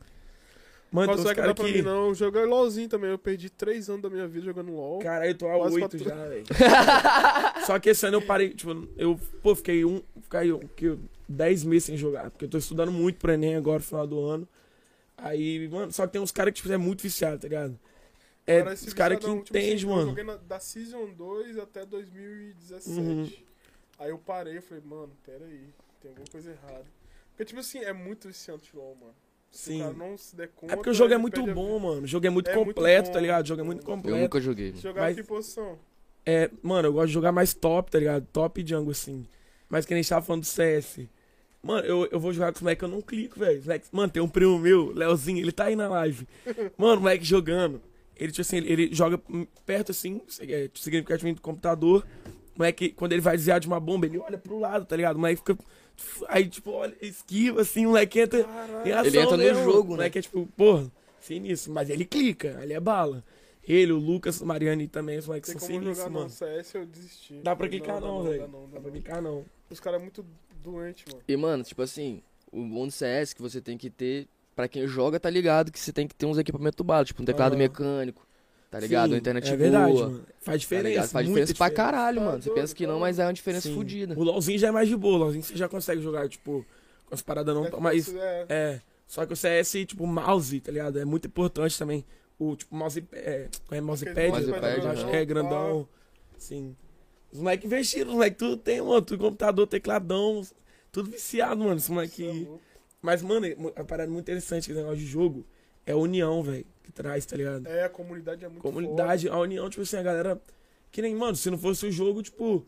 [0.91, 1.83] Mano, Strike não dá pra mim que...
[1.83, 2.07] não.
[2.09, 4.99] Eu joguei LOLzinho também, eu perdi 3 anos da minha vida jogando LOL.
[5.01, 6.45] Caralho, eu tô a Quase 8 quatro- já, velho.
[7.67, 11.65] Só que esse ano eu parei, tipo, eu, pô, fiquei um, fiquei um, que 10
[11.65, 14.49] meses sem jogar, porque eu tô estudando muito pro Enem agora, final do ano.
[15.17, 17.79] Aí, mano, só que tem uns caras que, tipo, é muito viciado, tá ligado?
[18.47, 20.09] É, esse os caras que viciadão, tipo entendem, assim, Eu mano.
[20.09, 22.99] joguei na- da Season 2 até 2017.
[22.99, 23.31] Uhum.
[23.99, 25.65] Aí eu parei e falei, mano, pera aí,
[26.01, 26.85] tem alguma coisa errada.
[27.31, 29.15] Porque, tipo assim, é muito viciante LOL, mano.
[29.51, 29.81] Se Sim.
[29.81, 30.73] o cara não se der conta...
[30.73, 31.79] É porque o jogo é muito a bom, vida.
[31.87, 32.03] mano.
[32.03, 33.45] O jogo é muito É muito completo, bom, tá ligado?
[33.45, 33.93] O jogo é muito muito bom.
[33.93, 34.19] Eu completo.
[34.23, 34.81] nunca joguei, mano.
[34.81, 35.79] Jogar Mas- que posição?
[36.27, 38.27] É, mano, eu gosto de jogar mais top, tá ligado?
[38.33, 39.27] Top jungle, assim.
[39.69, 41.09] Mas que nem a gente tava falando do CS.
[41.63, 43.63] Mano, eu, eu vou jogar com os moleques que eu não clico, velho.
[43.91, 46.27] Mano, tem um primo meu, Leozinho, ele tá aí na live.
[46.77, 47.81] Mano, o moleque jogando.
[48.17, 49.19] Ele, tipo assim, ele, ele joga
[49.65, 52.07] perto, assim, é, significativamente do computador.
[52.55, 55.17] O moleque, quando ele vai desviar de uma bomba, ele olha pro lado, tá ligado?
[55.17, 55.57] O moleque fica.
[56.29, 58.41] Aí, tipo, olha, esquiva, assim, o moleque entra.
[58.85, 59.65] em ação Ele entra no mesmo.
[59.65, 59.97] jogo, O né?
[59.97, 60.91] moleque é tipo, porra,
[61.21, 61.73] sinistro.
[61.73, 63.25] Mas ele clica, ele é bala.
[63.67, 66.25] Ele, o Lucas, o Mariani também, os moleques são sinistros, jogar mano.
[66.27, 67.35] no CS, eu desisti.
[67.43, 68.41] Dá pra clicar não, dá velho.
[68.43, 68.91] Dá não, dá Dá pra não.
[68.93, 69.45] clicar não.
[69.71, 70.25] Os caras é muito
[70.63, 71.23] doente, mano.
[71.29, 74.27] E, mano, tipo assim, o bom do CS que você tem que ter,
[74.57, 77.27] pra quem joga, tá ligado que você tem que ter uns equipamentos bala, tipo um
[77.27, 78.27] teclado mecânico,
[78.71, 79.09] tá ligado?
[79.09, 79.59] Sim, Uma internet é boa.
[79.59, 80.25] verdade, mano.
[80.41, 80.89] Faz Tá diferença.
[80.89, 81.09] ligado?
[81.09, 82.43] Faz muita diferença pra caralho, Tá mano.
[82.43, 83.75] Você doido, pensa que tá não, mas é uma diferença Sim.
[83.75, 84.15] fodida.
[84.19, 85.15] O LoLzinho já é mais de boa.
[85.15, 86.65] O LoLzinho você já consegue jogar, tipo,
[87.07, 88.15] com as paradas não tão mais...
[88.15, 90.99] É, É, só que o CS, tipo, o mouse, tá ligado?
[90.99, 92.05] É muito importante também.
[92.39, 93.03] O, tipo, mouse...
[93.13, 94.33] É, é mousepad,
[94.87, 95.89] acho que é grandão.
[96.37, 96.77] Sim.
[97.33, 99.03] Os moleques investiram, os moleques tudo tem, mano.
[99.03, 100.43] Tudo computador, tecladão,
[100.93, 101.77] tudo viciado, mano.
[101.77, 102.23] Esse é moleque...
[102.47, 102.61] louco.
[103.01, 103.47] Mas, mano,
[103.77, 105.45] a parada muito interessante que esse negócio de jogo
[105.89, 107.67] é a união, velho, que traz, tá ligado?
[107.67, 110.41] É, a comunidade é muito Comunidade, a união, tipo assim, a galera.
[110.93, 112.67] Que nem, mano, se não fosse o jogo, tipo.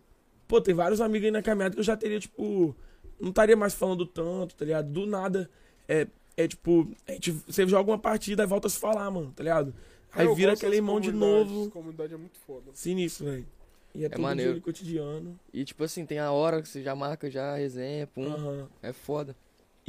[0.48, 2.74] Pô, tem vários amigos aí na caminhada que eu já teria, tipo.
[3.20, 4.90] Não estaria mais falando tanto, tá ligado?
[4.90, 5.50] Do nada.
[5.86, 6.90] É, é tipo.
[7.06, 9.74] A gente, você joga uma partida e volta a se falar, mano, tá ligado?
[10.16, 11.70] É, Aí eu vira aquele irmão de novo.
[11.70, 12.70] comunidade é muito foda.
[12.72, 13.46] Sinistro, velho.
[13.94, 14.52] E é, todo maneiro.
[14.52, 15.38] dia no cotidiano.
[15.52, 18.32] E, tipo assim, tem a hora que você já marca já a resenha, pum.
[18.32, 18.68] Aham.
[18.82, 19.36] É foda.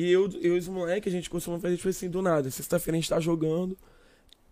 [0.02, 2.49] E eu, eu e os moleques, a gente costuma fazer, tipo assim, do nada.
[2.49, 3.78] Sexta-feira a gente tá jogando,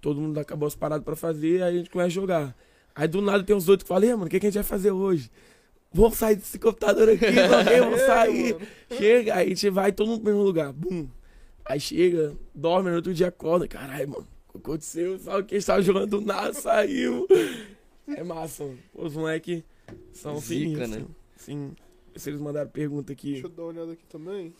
[0.01, 2.55] todo mundo acabou as paradas pra fazer, aí a gente começa a jogar.
[2.93, 4.55] Aí do nada tem uns outros que falam, "Ei, mano, o que, que a gente
[4.61, 5.31] vai fazer hoje?
[5.91, 7.25] Vamos sair desse computador aqui,
[7.79, 8.57] vamos É, sair.
[8.95, 11.07] Chega, aí a gente vai todo mundo pro mesmo lugar, bum.
[11.65, 15.17] Aí chega, dorme, no outro dia acorda, caralho, mano, o que aconteceu?
[15.17, 17.27] Sabe o que a gente tava jogando do nada, saiu.
[18.07, 18.77] É massa, mano.
[18.93, 19.63] Os moleques
[20.13, 20.89] são Zica, sinistros.
[20.89, 21.05] né?
[21.37, 21.75] Sim.
[22.15, 23.33] Se eles mandaram pergunta aqui.
[23.33, 24.53] Deixa eu dar uma olhada aqui também.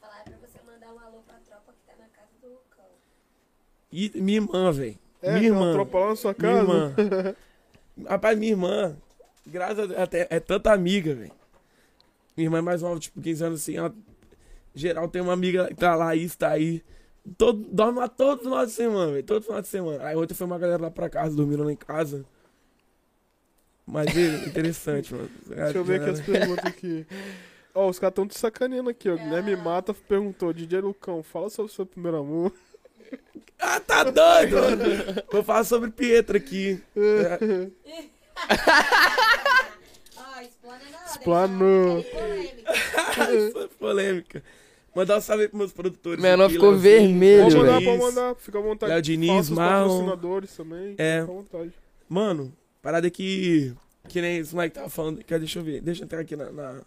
[0.00, 1.22] Falar pra você mandar um alô
[3.92, 4.98] E minha irmã, velho.
[5.20, 5.72] É, minha aquela irmã.
[5.74, 6.60] tropa lá na sua Minha casa?
[6.62, 7.34] irmã.
[8.08, 8.96] Rapaz, minha irmã,
[9.46, 11.32] graças a Deus, até, é tanta amiga, velho.
[12.36, 13.94] Minha irmã é mais nova, tipo, 15 anos assim, ela.
[14.74, 16.82] Geral tem uma amiga que tá lá, está aí.
[17.36, 19.22] Todo, dorme lá todo final de semana, velho.
[19.24, 20.02] Todo final de semana.
[20.04, 22.24] Aí ontem foi uma galera lá pra casa, dormiram lá em casa.
[23.86, 25.28] Mas é interessante, mano.
[25.46, 27.06] Deixa eu ver aqui as perguntas aqui.
[27.74, 29.16] Ó, os caras estão te sacaneando aqui, ó.
[29.16, 32.52] Guilherme Mata perguntou, DJ Lucão, fala sobre o seu primeiro amor.
[33.58, 35.22] Ah, tá doido, mano.
[35.30, 36.82] Vou falar sobre Pietro aqui.
[40.16, 41.06] Ó, explana na hora.
[41.06, 42.04] Explanou.
[43.28, 44.38] eu- polêmica.
[44.38, 44.62] É.
[44.94, 46.20] Mandar um salve pros meus produtores.
[46.22, 48.92] Menor aqui, ficou Leozinho, vermelho, Pode mandar, pode mandar, fica à vontade.
[48.92, 49.88] Léo Diniz, Fala seus Marlon.
[49.88, 51.20] patrocinadores também, É.
[51.20, 51.72] fica à vontade.
[52.08, 52.52] Mano,
[52.82, 53.74] parada que.
[54.08, 55.22] Que nem esse moleque tava falando.
[55.24, 55.80] Que, deixa eu ver.
[55.80, 56.50] Deixa eu entrar aqui na.
[56.52, 56.80] na, na-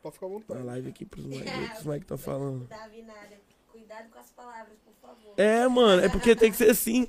[0.00, 0.62] Pode ficar à na vontade.
[0.62, 1.78] live aqui pros moleques.
[1.80, 2.66] Os moleques tão falando.
[2.68, 3.43] Davi nada.
[3.84, 5.34] Cuidado com as palavras, por favor.
[5.36, 7.06] É, mano, é porque tem que ser assim.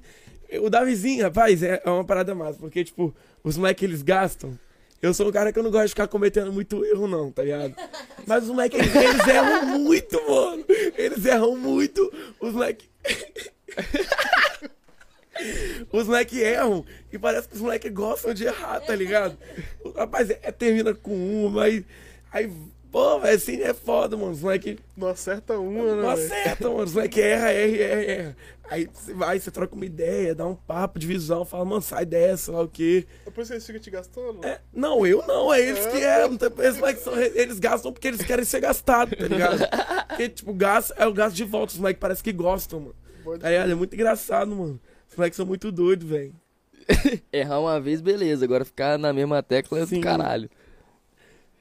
[0.61, 2.59] O Davizinho, rapaz, é é uma parada massa.
[2.59, 4.59] Porque, tipo, os moleques eles gastam.
[5.01, 7.43] Eu sou um cara que eu não gosto de ficar cometendo muito erro, não, tá
[7.43, 7.73] ligado?
[8.27, 10.65] Mas os moleques, eles, eles erram muito, mano.
[10.97, 12.13] Eles erram muito.
[12.41, 12.89] Os moleques.
[15.93, 19.37] Os moleques erram e parece que os moleques gostam de errar, tá ligado?
[19.95, 21.13] Rapaz, é, termina com
[21.45, 21.85] uma, aí.
[22.31, 22.51] Aí,
[22.95, 24.31] pô, velho, assim é foda, mano.
[24.31, 26.01] Os moleques Não acerta uma, né?
[26.01, 26.83] não acerta, mano.
[26.83, 28.37] Os moleque erra, erra, erra, erra.
[28.69, 32.05] Aí você vai, você troca uma ideia, dá um papo de visão, fala, mano, sai
[32.05, 33.05] dessa, lá o quê.
[33.27, 34.45] É por isso que eles ficam te gastando?
[34.45, 36.25] É, não, eu não, é eles que é.
[36.29, 39.59] Tem- Esses moleques são, eles gastam porque eles querem ser gastados, tá ligado?
[40.07, 41.73] Porque, tipo, gasto é o gasto de volta.
[41.73, 42.95] Os moleques parecem que gostam, mano.
[43.25, 43.71] Pode- Tá ligado?
[43.71, 44.79] É muito engraçado, mano.
[45.09, 46.33] Os moleques são muito doidos, velho.
[47.33, 48.45] Errar uma vez, beleza.
[48.45, 50.49] Agora ficar na mesma tecla é do caralho.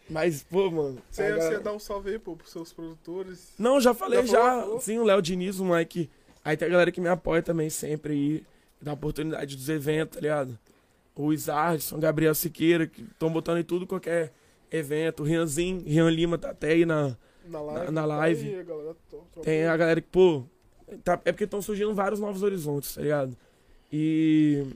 [0.08, 0.98] Mas, pô, mano.
[1.10, 3.52] Você, a você ia dar um salve aí, pô, pros seus produtores.
[3.58, 4.60] Não, já falei Já já.
[4.60, 4.80] falou?
[4.80, 6.10] Sim, o Léo Diniz, o moleque.
[6.44, 8.44] Aí tem a galera que me apoia também sempre aí.
[8.82, 10.58] Dá oportunidade dos eventos, tá ligado?
[11.16, 14.32] O Isardson, Gabriel Siqueira, que estão botando em tudo qualquer
[14.70, 15.20] evento.
[15.22, 17.16] O Rianzinho, Rian Lima tá até aí na.
[17.46, 17.92] Na live.
[17.92, 18.48] na tá live.
[18.48, 20.44] aí, a galera to- troca Tem a galera que, pô.
[21.02, 23.34] tá- é porque estão surgindo vários novos horizontes, tá ligado?
[23.90, 24.66] E.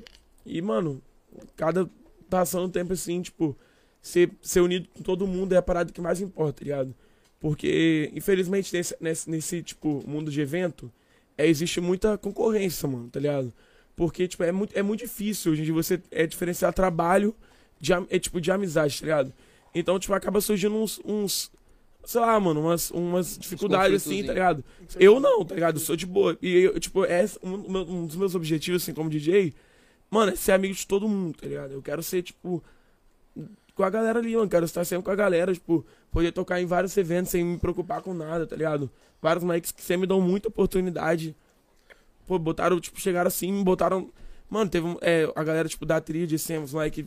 [0.46, 1.02] E, mano,
[1.56, 1.88] cada
[2.30, 3.54] passando o tempo assim, tipo,
[4.08, 6.94] ser, ser unido com todo mundo é a parada que mais importa, tá ligado?
[7.38, 10.90] Porque, infelizmente, nesse, nesse, nesse tipo, mundo de evento,
[11.36, 13.52] é, existe muita concorrência, mano, tá ligado?
[13.94, 17.34] Porque, tipo, é muito, é muito difícil hoje em dia você é, diferenciar trabalho
[17.78, 19.32] de, é, tipo, de amizade, tá ligado?
[19.74, 21.50] Então, tipo, acaba surgindo uns, uns
[22.04, 24.64] sei lá, mano, umas, umas dificuldades assim, tá ligado?
[24.98, 25.76] Eu não, tá ligado?
[25.76, 26.36] Eu sou de boa.
[26.40, 29.52] E eu, tipo, é um, um dos meus objetivos, assim, como DJ,
[30.10, 31.72] mano, é ser amigo de todo mundo, tá ligado?
[31.72, 32.64] Eu quero ser, tipo,
[33.78, 34.48] com a galera ali, mano.
[34.48, 38.02] Quero estar sempre com a galera, tipo, poder tocar em vários eventos sem me preocupar
[38.02, 38.90] com nada, tá ligado?
[39.22, 41.34] Vários moleques que sempre me dão muita oportunidade.
[42.26, 44.10] Pô, botaram, tipo, chegaram assim, me botaram.
[44.50, 47.04] Mano, teve é, a galera, tipo, da trilha, assim, os moleques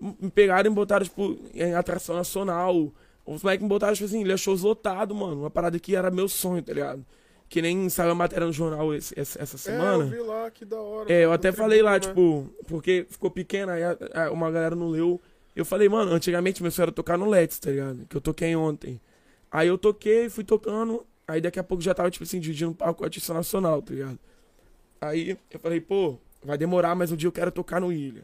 [0.00, 2.90] me pegaram e me botaram, tipo, em atração nacional.
[3.26, 5.40] Os moleques me botaram, tipo assim, ele shows lotado, mano.
[5.42, 7.04] Uma parada que era meu sonho, tá ligado?
[7.48, 10.04] Que nem saiu a matéria no jornal esse- essa, essa semana.
[10.04, 11.12] É, eu vi lá, que da hora.
[11.12, 12.00] É, eu até falei lá, né?
[12.00, 15.20] tipo, porque ficou pequena, aí a- a- uma galera não leu.
[15.54, 18.06] Eu falei, mano, antigamente meu sonho era tocar no Let's, tá ligado?
[18.06, 19.00] Que eu toquei ontem.
[19.50, 22.74] Aí eu toquei, fui tocando, aí daqui a pouco já tava, tipo assim, dividindo um
[22.74, 24.18] palco com artista nacional, tá ligado?
[25.00, 28.22] Aí eu falei, pô, vai demorar, mas um dia eu quero tocar no Ilha.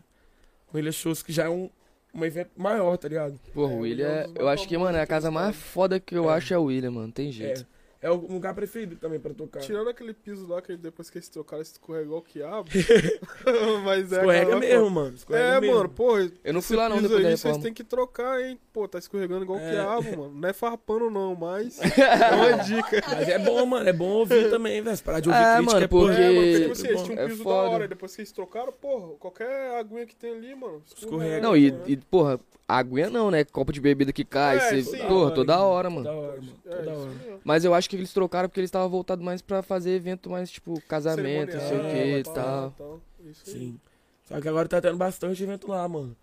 [0.73, 1.71] O Ilha Shows, que já é um,
[2.13, 3.39] um evento maior, tá ligado?
[3.55, 5.55] Porra, É, o o William, é eu acho que, mano, é a casa que mais
[5.55, 6.35] foda que eu É.
[6.35, 7.13] acho é o William, mano.
[7.13, 7.61] Tem É, jeito.
[7.63, 9.61] é o lugar preferido também pra tocar.
[9.61, 12.67] Tirando aquele piso lá, que depois que eles trocaram, escorregou o quiabo.
[13.85, 14.17] Mas é.
[14.17, 15.15] Escorrega mesmo, mano.
[15.15, 15.77] Escorrega É, mesmo.
[15.77, 16.31] mano, porra.
[16.43, 18.59] Eu não fui lá não depois da aí, Vocês têm que trocar, hein?
[18.73, 19.71] Pô, tá escorregando igual É.
[19.71, 20.35] quiabo, mano.
[20.35, 21.79] Não é farpando, não, mas.
[21.99, 23.03] é uma dica.
[23.07, 23.89] Mas é bom, mano.
[23.89, 24.99] É bom ouvir também, velho.
[25.03, 26.07] Parar de ouvir Ah, crítica mano, é porra.
[26.07, 27.05] porque- É, mano, porque, tipo assim, eles bom.
[27.07, 27.69] tinham um É piso da foda.
[27.71, 27.85] hora.
[27.85, 30.83] e Depois que eles trocaram, porra, qualquer aguinha que tem ali, mano.
[30.97, 31.41] Escorrega.
[31.41, 32.39] Não, e, e, porra,
[32.69, 33.45] aguinha não, né?
[33.45, 34.97] Copo de bebida que cai, É, sim.
[35.09, 36.19] porra, toda hora, Toda mano.
[36.23, 36.53] hora, mano.
[36.67, 37.11] É, Toda hora.
[37.45, 40.49] Mas eu acho que eles trocaram porque eles estavam voltados mais pra fazer evento mais,
[40.49, 43.03] tipo, casamento, não sei o que e tal.
[43.19, 43.35] aí.
[43.35, 43.81] Sim.
[44.25, 46.17] Só que agora tá tendo bastante evento lá, mano.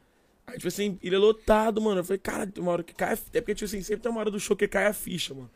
[0.45, 1.99] Aí, tipo assim, ele é lotado, mano.
[1.99, 3.13] Eu falei, cara, tem uma hora que cai.
[3.33, 5.51] É porque, tipo assim, sempre tem uma hora do show que cai a ficha, mano.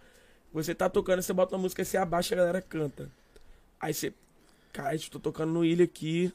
[0.52, 3.10] Você tá tocando, você bota uma música, você abaixa e a galera canta.
[3.80, 4.14] Aí você.
[4.74, 6.34] Cara, tipo, tô tocando no ilha aqui.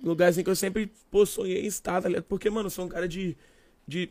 [0.00, 2.24] Lugarzinho que eu sempre, pô, sonhei em estar, tá ligado?
[2.24, 3.36] Porque, mano, eu sou um cara de.
[3.86, 4.10] de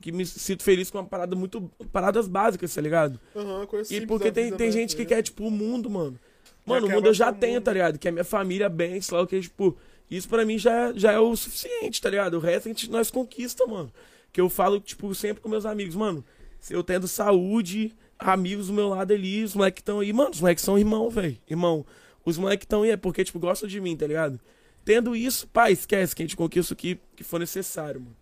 [0.00, 1.70] que me sinto feliz com uma parada muito.
[1.92, 3.18] paradas básicas, tá ligado?
[3.34, 5.16] Aham, coisa E porque tem, tem né, gente que ligado?
[5.16, 6.18] quer, tipo, o mundo, mano.
[6.64, 7.64] Mano, o mundo eu já tenho, mundo.
[7.64, 7.98] tá ligado?
[7.98, 9.76] Que é minha família bem, sei lá o que, tipo.
[10.10, 12.34] Isso pra mim já, já é o suficiente, tá ligado?
[12.34, 13.92] O resto a gente, nós conquista, mano.
[14.32, 16.24] Que eu falo, tipo, sempre com meus amigos, mano.
[16.60, 20.40] Se eu tendo saúde, amigos do meu lado ali, os moleques estão aí, mano, os
[20.40, 21.36] moleques são irmão, velho.
[21.48, 21.84] Irmão.
[22.24, 24.38] Os moleques estão aí é porque, tipo, gostam de mim, tá ligado?
[24.84, 28.16] Tendo isso, pai, esquece que a gente conquista o que, que for necessário, mano.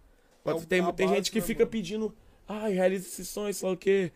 [0.45, 1.71] É tem a tem base, gente que né, fica mano?
[1.71, 2.15] pedindo,
[2.47, 4.13] ai, realiza esses sonhos, sei lá o quê.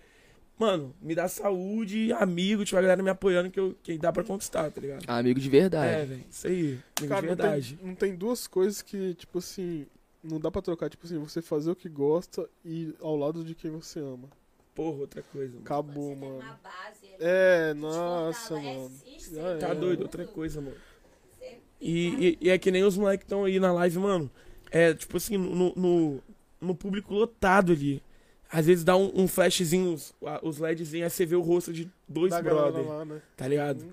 [0.59, 4.25] Mano, me dá saúde, amigo, tipo, a galera me apoiando que, eu, que dá pra
[4.25, 5.05] conquistar, tá ligado?
[5.09, 6.07] Amigo de É, verdade.
[6.07, 7.77] velho, isso aí, amigo Cara, de não verdade.
[7.77, 9.87] tem, não tem duas coisas que, tipo assim,
[10.23, 10.91] não dá pra trocar.
[10.91, 14.29] Tipo assim, você fazer o que gosta e ao lado de quem você ama.
[14.75, 15.63] Porra, outra coisa, mano.
[15.65, 16.41] Acabou, Você tem mano.
[16.41, 18.93] uma base ali É, nossa, mano.
[19.35, 19.57] é é.
[19.59, 19.75] Tá É.
[19.77, 20.77] doido, outra coisa, mano.
[21.81, 24.29] E, e, e é que nem os moleques que estão aí na live, mano.
[24.71, 26.21] É, tipo assim, no, no,
[26.61, 28.03] no público lotado ali.
[28.51, 31.91] Às vezes dá um, um flashzinho, os, os LEDzinhos, aí você vê o rosto de
[32.07, 33.21] dois Da brother, lá, né?
[33.37, 33.83] tá ligado?
[33.83, 33.91] Uhum.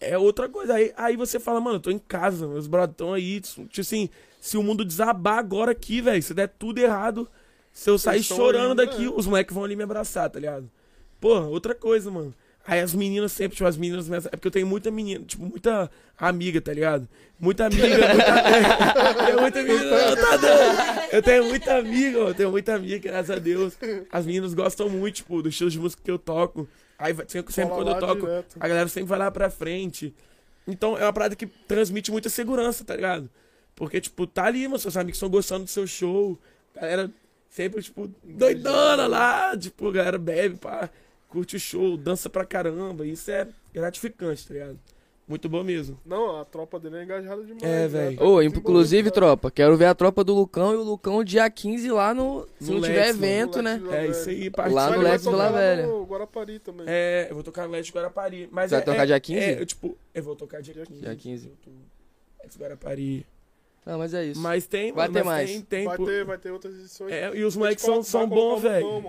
[0.00, 0.74] É outra coisa.
[0.74, 3.40] Aí, aí você fala, mano, eu tô em casa, meus brothers estão aí.
[3.40, 4.10] Tipo assim,
[4.40, 7.26] se o mundo desabar agora aqui, velho, se der tudo errado,
[7.72, 9.12] se eu sair chorando daqui, né?
[9.14, 10.70] os moleques vão ali me abraçar, tá ligado?
[11.18, 12.34] Porra, outra coisa, mano.
[12.66, 14.08] Aí as meninas sempre, tipo, as meninas.
[14.08, 17.06] me- É porque eu tenho muita menina, tipo, muita amiga, tá ligado?
[17.38, 19.24] Muita amiga, muita.
[19.26, 21.12] tenho muita menina, tá doido.
[21.12, 23.76] Eu tenho muita amiga, eu tenho muita amiga, graças a Deus.
[24.10, 26.66] As meninas gostam muito, tipo, do estilo de música que eu toco.
[26.98, 28.56] Aí sempre, sempre quando eu toco, direto.
[28.58, 30.14] a galera sempre vai lá pra frente.
[30.66, 33.28] Então é uma parada que transmite muita segurança, tá ligado?
[33.76, 36.38] Porque, tipo, tá ali, mano, seus amigos estão gostando do seu show.
[36.74, 37.10] Galera
[37.50, 39.54] sempre, tipo, doidona lá.
[39.58, 40.88] Tipo, a galera bebe, pá,
[41.34, 43.04] curte o show, dança pra caramba.
[43.04, 44.78] Isso é gratificante, tá ligado?
[45.26, 45.98] Muito bom mesmo.
[46.04, 47.62] Não, a tropa dele é engajada demais.
[47.62, 47.88] É, né?
[47.88, 48.18] velho.
[48.18, 51.90] Tá Ô, inclusive, tropa, quero ver a tropa do Lucão e o Lucão dia 15
[51.90, 52.46] lá no.
[52.60, 53.80] Se No não tiver Lex, evento, No né?
[53.82, 54.96] Lex É isso aí, Lá participa.
[54.96, 55.86] no Lex Vila lá Velha.
[55.86, 56.84] no Guarapari também.
[56.86, 58.48] É, eu vou tocar no Leste Guarapari.
[58.52, 59.40] Mas Você é, vai tocar é- dia 15?
[59.40, 61.00] É, eu, tipo, eu vou tocar dia Dia 15.
[61.00, 61.52] Dia 15.
[62.42, 63.26] Leste Guarapari.
[63.86, 64.40] Não, mas é isso.
[64.40, 65.50] Mas tem, Vai mano, ter mais.
[65.50, 66.04] Tem, tem, vai, pô.
[66.06, 67.12] ter, vai ter outras edições.
[67.12, 68.86] É, e os moleques são, são bons, velho.
[68.86, 69.00] Eu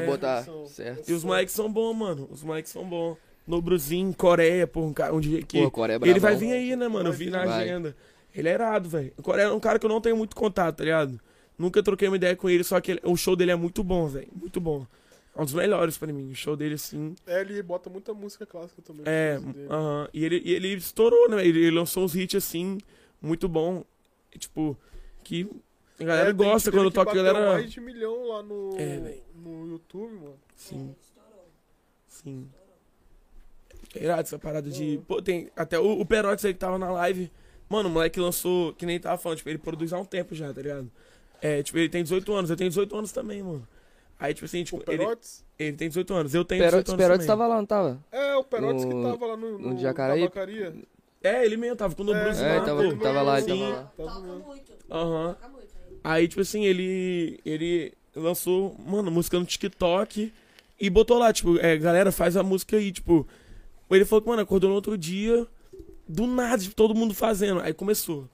[0.00, 0.66] vou botar, edição.
[0.66, 1.08] certo.
[1.08, 2.28] E os moleques são bons, mano.
[2.30, 3.16] Os moleques são bons.
[3.46, 5.60] Nobruzinho, Coreia, pô, um, cara, um dia que.
[5.62, 6.38] Pô, Coreia é ele vai brabão.
[6.38, 7.08] vir aí, né, mano?
[7.08, 7.64] Eu vi na Vai.
[7.64, 7.96] agenda.
[8.34, 9.12] Ele é irado, velho.
[9.16, 11.18] O Coreia é um cara que eu não tenho muito contato, tá ligado?
[11.58, 14.06] Nunca troquei uma ideia com ele, só que ele- o show dele é muito bom,
[14.06, 14.28] velho.
[14.34, 14.86] Muito bom.
[15.36, 16.30] É um dos melhores pra mim.
[16.30, 17.14] O show dele, assim.
[17.26, 19.02] É, ele bota muita música clássica também.
[19.06, 19.66] É, no dele.
[19.70, 20.08] aham.
[20.12, 21.44] E ele, e ele estourou, né?
[21.46, 22.78] Ele, ele lançou uns hits, assim,
[23.20, 23.84] muito bom.
[24.38, 24.76] Tipo,
[25.24, 25.48] que
[26.00, 27.10] a galera É, gosta quando eu que toco.
[27.10, 27.52] A galera.
[27.52, 30.38] mais de milhão lá no, É, no YouTube, mano.
[30.56, 31.48] Sim, É, estourou.
[32.08, 32.48] sim.
[33.94, 35.00] É irado essa parada de.
[35.06, 35.50] Pô, tem.
[35.56, 37.30] Até o, o Perotti aí que tava na live.
[37.68, 38.72] Mano, o moleque lançou.
[38.74, 40.90] Que nem tava falando, tipo, ele produz há um tempo já, tá ligado?
[41.42, 43.66] É, tipo, ele tem 18 anos, eu tenho 18 anos também, mano.
[44.18, 45.42] Aí, tipo assim, tipo, o ele, Perotes?
[45.58, 47.02] ele tem 18 anos, eu tenho Perotes, 18 anos.
[47.02, 47.38] Perotes também.
[47.38, 48.04] tava lá, não tava?
[48.12, 50.28] É, o Perotes que No- tava lá no, no no Jacaraí?
[51.22, 52.96] É, ele mesmo, tava com o Nobruzinho É, É, lá, tava, pô.
[52.96, 53.58] tava lá, ele Sim.
[53.60, 53.92] tava lá.
[53.96, 54.72] Tava Toca muito.
[54.90, 55.34] Aham.
[55.34, 55.96] Toca muito aí.
[56.02, 57.38] Aí, tipo assim, ele.
[57.44, 60.32] Ele lançou, mano, música no TikTok
[60.80, 63.26] e botou lá, tipo, é, galera, faz a música aí, tipo.
[63.90, 65.46] Ele falou que, mano, acordou no outro dia,
[66.08, 67.60] do nada, tipo, todo mundo fazendo.
[67.60, 68.28] Aí começou.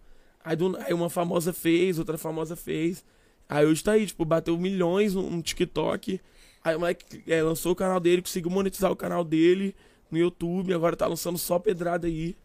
[0.45, 3.05] Aí, do- aí uma famosa fez, outra famosa fez.
[3.49, 6.21] Aí hoje tá aí, tipo, bateu milhões no, no TikTok.
[6.63, 9.75] Aí o moleque é, lançou o canal dele, conseguiu monetizar o canal dele
[10.11, 12.37] no YouTube, agora tá lançando só pedrada aí.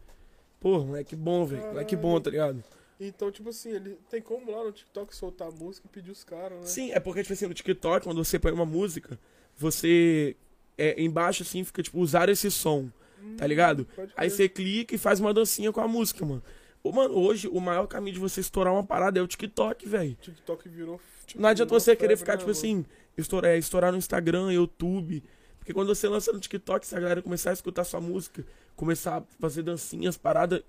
[0.62, 1.66] Pô, moleque bom, velho.
[1.66, 2.62] Moleque bom, tá ligado?
[3.00, 6.22] Então, tipo assim, ele tem como lá no TikTok soltar a música e pedir os
[6.22, 6.66] caras, né?
[6.66, 9.18] Sim, é porque, tipo assim, no TikTok, quando você põe uma música,
[9.56, 10.36] você.
[10.78, 12.88] É, embaixo, assim, fica, tipo, usar esse som,
[13.36, 13.84] tá ligado?
[13.96, 16.42] Pode Aí você clica e faz uma dancinha com a música, mano.
[16.82, 20.16] Ô, Mano, hoje o maior caminho de você estourar uma parada é o TikTok, velho.
[20.20, 21.00] TikTok virou.
[21.26, 22.84] tipo, Não adianta você querer ficar, né, tipo assim,
[23.16, 25.22] estourar, é, estourar no Instagram, YouTube.
[25.62, 28.44] Porque quando você lança no TikTok, se a galera começar a escutar sua música,
[28.74, 30.60] começar a fazer dancinhas, paradas.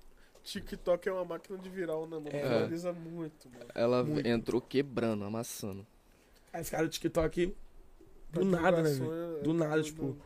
[0.44, 2.28] TikTok é uma máquina de viral, né, mano?
[2.30, 2.42] É.
[2.42, 3.66] Viraliza muito, mano.
[3.74, 4.24] Ela Muito.
[4.24, 5.84] entrou quebrando, amassando.
[6.52, 7.52] Aí os caras do TikTok.
[8.30, 9.12] Pra Do nada, né, velho?
[9.12, 10.16] é- Do é nada, tudo, tipo?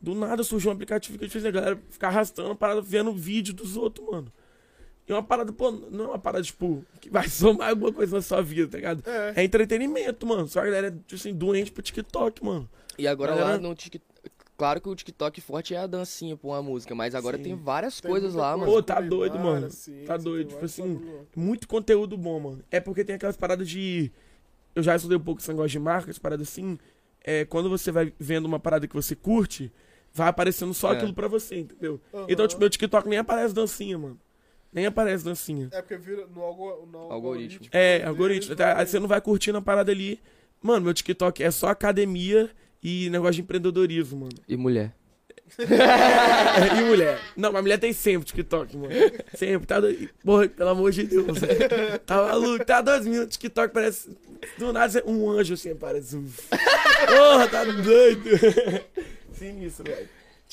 [0.00, 3.52] Do nada surgiu um aplicativo que fez a galera ficar arrastando a parada, vendo vídeo
[3.52, 4.32] dos outros, mano.
[5.08, 8.22] E uma parada, pô, não é uma parada, tipo, que vai somar alguma coisa na
[8.22, 9.02] sua vida, tá ligado?
[9.08, 10.46] É, É entretenimento, mano.
[10.46, 12.68] Só a galera é, tipo assim, doente pro TikTok, mano.
[12.98, 14.04] E agora Galera- lá no TikTok.
[14.56, 17.42] Claro que o TikTok forte é a dancinha pra uma música, mas agora Sim.
[17.42, 18.70] tem várias tem coisas lá, mano.
[18.70, 19.68] Pô, tá doido, mano.
[19.68, 21.00] ciência, Tá doido, tipo assim.
[21.34, 22.64] Muito conteúdo bom, mano.
[22.70, 24.12] É porque tem aquelas paradas de.
[24.72, 26.78] Eu já estudei um pouco esse negócio de marcas, paradas assim.
[27.24, 29.72] É, quando você vai vendo uma parada que você curte,
[30.12, 30.96] vai aparecendo só É.
[30.96, 32.00] aquilo pra você, entendeu?
[32.12, 32.26] Aham.
[32.28, 34.20] Então, tipo, meu TikTok nem aparece dancinha, mano.
[34.72, 35.68] Nem aparece dancinha.
[35.72, 37.66] É porque vira no, algo, no Algoritmo.
[37.72, 38.54] É, algoritmo.
[38.76, 40.20] Aí você não vai curtindo a parada ali.
[40.62, 42.50] Mano, meu TikTok é só academia
[42.84, 44.34] e negócio de empreendedorismo, mano.
[44.46, 44.94] E mulher.
[45.58, 47.18] e mulher.
[47.36, 48.94] Não, mas mulher tem sempre TikTok, mano.
[49.34, 49.66] Sempre.
[49.66, 50.08] Tá doido.
[50.24, 51.38] Porra, pelo amor de Deus.
[51.38, 51.98] velho.
[52.04, 52.64] Tá maluco?
[52.64, 53.36] Tá dois minutos.
[53.36, 54.10] TikTok parece.
[54.58, 56.16] Do nada um anjo assim, parece.
[56.16, 56.28] um-
[57.06, 58.30] Porra, tá doido.
[59.32, 60.08] Sim, isso, velho.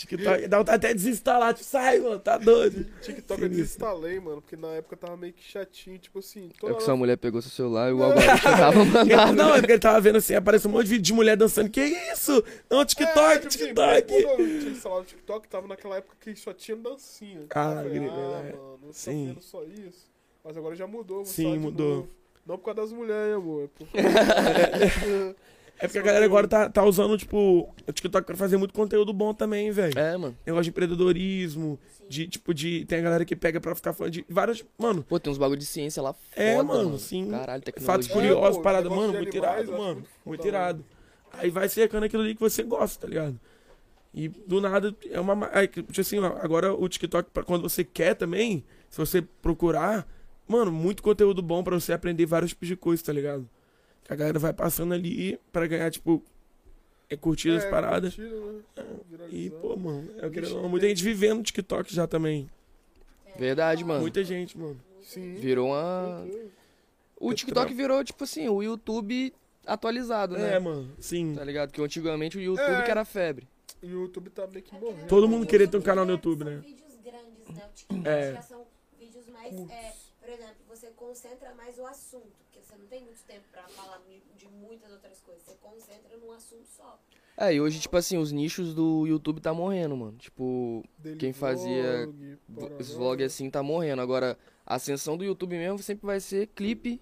[0.07, 2.85] TikTok, dá vontade até de desinstalar, tipo, sai, mano, tá doido.
[3.01, 6.73] TikTok eu desinstalei, mano, porque na época tava meio que chatinho, tipo assim, É toda
[6.73, 9.33] que hora- sua mulher pegou seu celular e o algoritmo tava mandado.
[9.33, 11.69] Não, é porque ele tava vendo assim, apareceu um monte de vídeo de mulher dançando.
[11.69, 12.43] Que isso?
[12.69, 14.23] Não, TikTok, É, tipo assim, TikTok.
[14.23, 17.45] Quando eu tinha instalado o TikTok, tava naquela época que só tinha dancinha.
[17.55, 18.51] Ah, Eu falei, ah, é.
[18.55, 19.27] mano, você Sim.
[19.27, 20.09] tá vendo só isso.
[20.43, 21.95] Mas agora já mudou, Sim, mudou.
[21.97, 22.09] novo.
[22.45, 23.65] Não por causa das mulheres, amor.
[23.65, 23.87] É por...
[25.81, 29.11] É porque a galera agora tá, tá usando, tipo, o TikTok pra fazer muito conteúdo
[29.11, 29.97] bom também, velho.
[29.97, 30.37] É, mano.
[30.45, 32.85] Negócio de empreendedorismo, de, tipo, de.
[32.85, 34.63] Tem a galera que pega pra ficar falando de várias.
[34.77, 36.99] Mano, Pô, tem uns bagulho de ciência lá foda, É, mano, mano.
[36.99, 37.29] sim.
[37.31, 38.13] Caralho, fatos tecnologia.
[38.13, 40.03] curiosos, pô, parada, mano, muito irado, mano.
[40.25, 40.85] muito irado.
[41.33, 43.39] Aí vai cercando aquilo ali que você gosta, tá ligado?
[44.13, 45.33] E do nada é uma.
[45.33, 50.05] ma- Aí, tipo assim, agora o TikTok, pra quando você quer também, se você procurar,
[50.47, 53.49] mano, muito conteúdo bom pra você aprender vários tipos de coisas, tá ligado?
[54.09, 56.21] A galera vai passando ali pra ganhar, tipo,
[57.09, 58.13] é, curtidas, É, paradas.
[58.15, 58.83] curtido, né?
[58.83, 59.61] E, Viralizando.
[59.61, 62.49] pô, mano, eu quero, muita gente vivendo no TikTok já também.
[63.37, 64.01] Verdade, mano.
[64.01, 64.79] Muita gente, mano.
[65.01, 65.35] Sim.
[65.35, 66.25] Virou uma.
[67.17, 69.33] O TikTok virou, tipo assim, o YouTube
[69.65, 70.55] atualizado, né?
[70.55, 71.33] É, mano, sim.
[71.35, 71.71] Tá ligado?
[71.71, 72.81] Que antigamente o YouTube É.
[72.83, 73.47] que era febre.
[73.81, 75.07] E o YouTube tá meio que morrendo.
[75.07, 76.57] Todo mundo queria ter um canal no YouTube, são né?
[76.57, 77.63] vídeos grandes, né?
[77.69, 78.33] O TikTok É.
[78.33, 78.65] já são
[78.99, 79.53] vídeos mais.
[79.71, 82.31] é, por exemplo, você concentra mais o assunto,
[82.71, 84.01] você não tem muito tempo pra falar
[84.37, 85.43] de muitas outras coisas.
[85.43, 86.99] Você concentra num assunto só.
[87.37, 90.17] É, e hoje, tipo assim, os nichos do YouTube tá morrendo, mano.
[90.17, 92.07] Tipo, Daily quem fazia
[92.47, 94.01] vlog, os vlogs assim tá morrendo.
[94.01, 97.01] Agora, a ascensão do YouTube mesmo sempre vai ser clipe,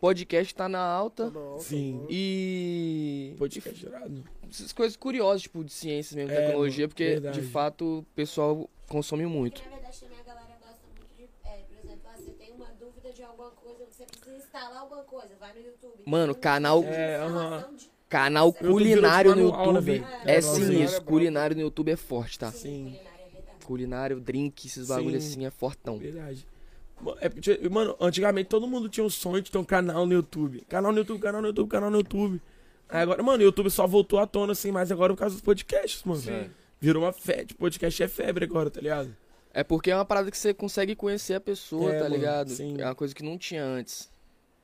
[0.00, 2.06] podcast tá na Tá alta na alta Sim.
[2.08, 4.24] e Podcast gerado.
[4.50, 7.40] essas coisas curiosas, tipo, de ciências mesmo, É, tecnologia, porque verdade.
[7.40, 9.60] de fato o pessoal consome muito.
[9.60, 11.28] Porque na verdade também a galera gosta muito de.
[11.44, 15.02] É, por exemplo, ah, você tem uma dúvida de alguma coisa, você precisa instalar alguma
[15.04, 16.02] coisa, vai no YouTube.
[16.04, 17.18] Mano, canal- É,
[18.08, 19.90] Canal culinário no tipo YouTube
[20.26, 20.66] é É, manualzinho.
[20.66, 21.02] sinistro.
[21.04, 22.50] Culinário é no YouTube é forte, tá?
[22.50, 22.96] Sim.
[22.98, 23.64] é verdade.
[23.64, 25.30] Culinário, drink, esses bagulhos Sim.
[25.30, 25.96] assim é fortão.
[25.96, 26.44] Verdade.
[27.20, 30.62] É, porque, mano, antigamente todo mundo tinha um sonho de ter um canal no YouTube.
[30.68, 32.42] Canal no YouTube, canal no YouTube, canal no YouTube.
[32.88, 35.42] Aí agora, mano, o YouTube só voltou à tona, assim, mas agora por causa dos
[35.42, 36.20] podcasts, mano.
[36.20, 36.50] Sim.
[36.80, 37.54] Virou uma febre.
[37.54, 39.16] Podcast é febre agora, tá ligado?
[39.54, 42.50] É porque é uma parada que você consegue conhecer a pessoa, É, tá mano, ligado?
[42.50, 42.74] sim.
[42.80, 44.09] É uma coisa que não tinha antes.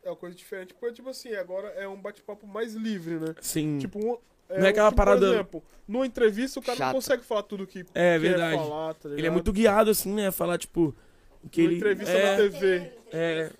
[0.07, 0.73] É uma coisa diferente.
[0.73, 3.35] Porque, tipo assim, agora é um bate-papo mais livre, né?
[3.41, 3.79] Sim.
[3.79, 4.17] Tipo, um,
[4.49, 6.87] Não é aquela tipo, parada- Por exemplo, numa entrevista o cara Chata.
[6.93, 8.57] não consegue falar tudo que é quer verdade.
[8.57, 9.19] falar, tá ligado?
[9.19, 10.31] Ele é muito guiado, assim, né?
[10.31, 10.95] Falar, tipo,
[11.43, 11.77] o que Numa ele.
[11.79, 12.93] entrevista é, na TV.
[13.13, 13.51] É.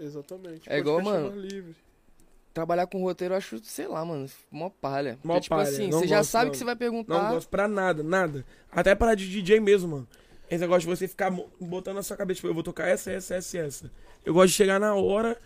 [0.00, 0.62] Exatamente.
[0.72, 1.74] É igual, mano, livre.
[2.54, 5.18] Trabalhar com roteiro, eu acho, sei lá, mano, mó palha.
[5.24, 6.52] Mó Porque, tipo palha, assim, não você já gosto, sabe não.
[6.52, 7.30] que você vai Não perguntar.
[7.32, 8.44] gosto pra nada, nada.
[8.70, 10.08] Até para de DJ mesmo, mano.
[10.54, 11.30] Esse negócio de você ficar
[11.60, 13.92] botando na sua cabeça, tipo, eu vou tocar essa, essa, essa essa.
[14.24, 15.38] Eu gosto de chegar na hora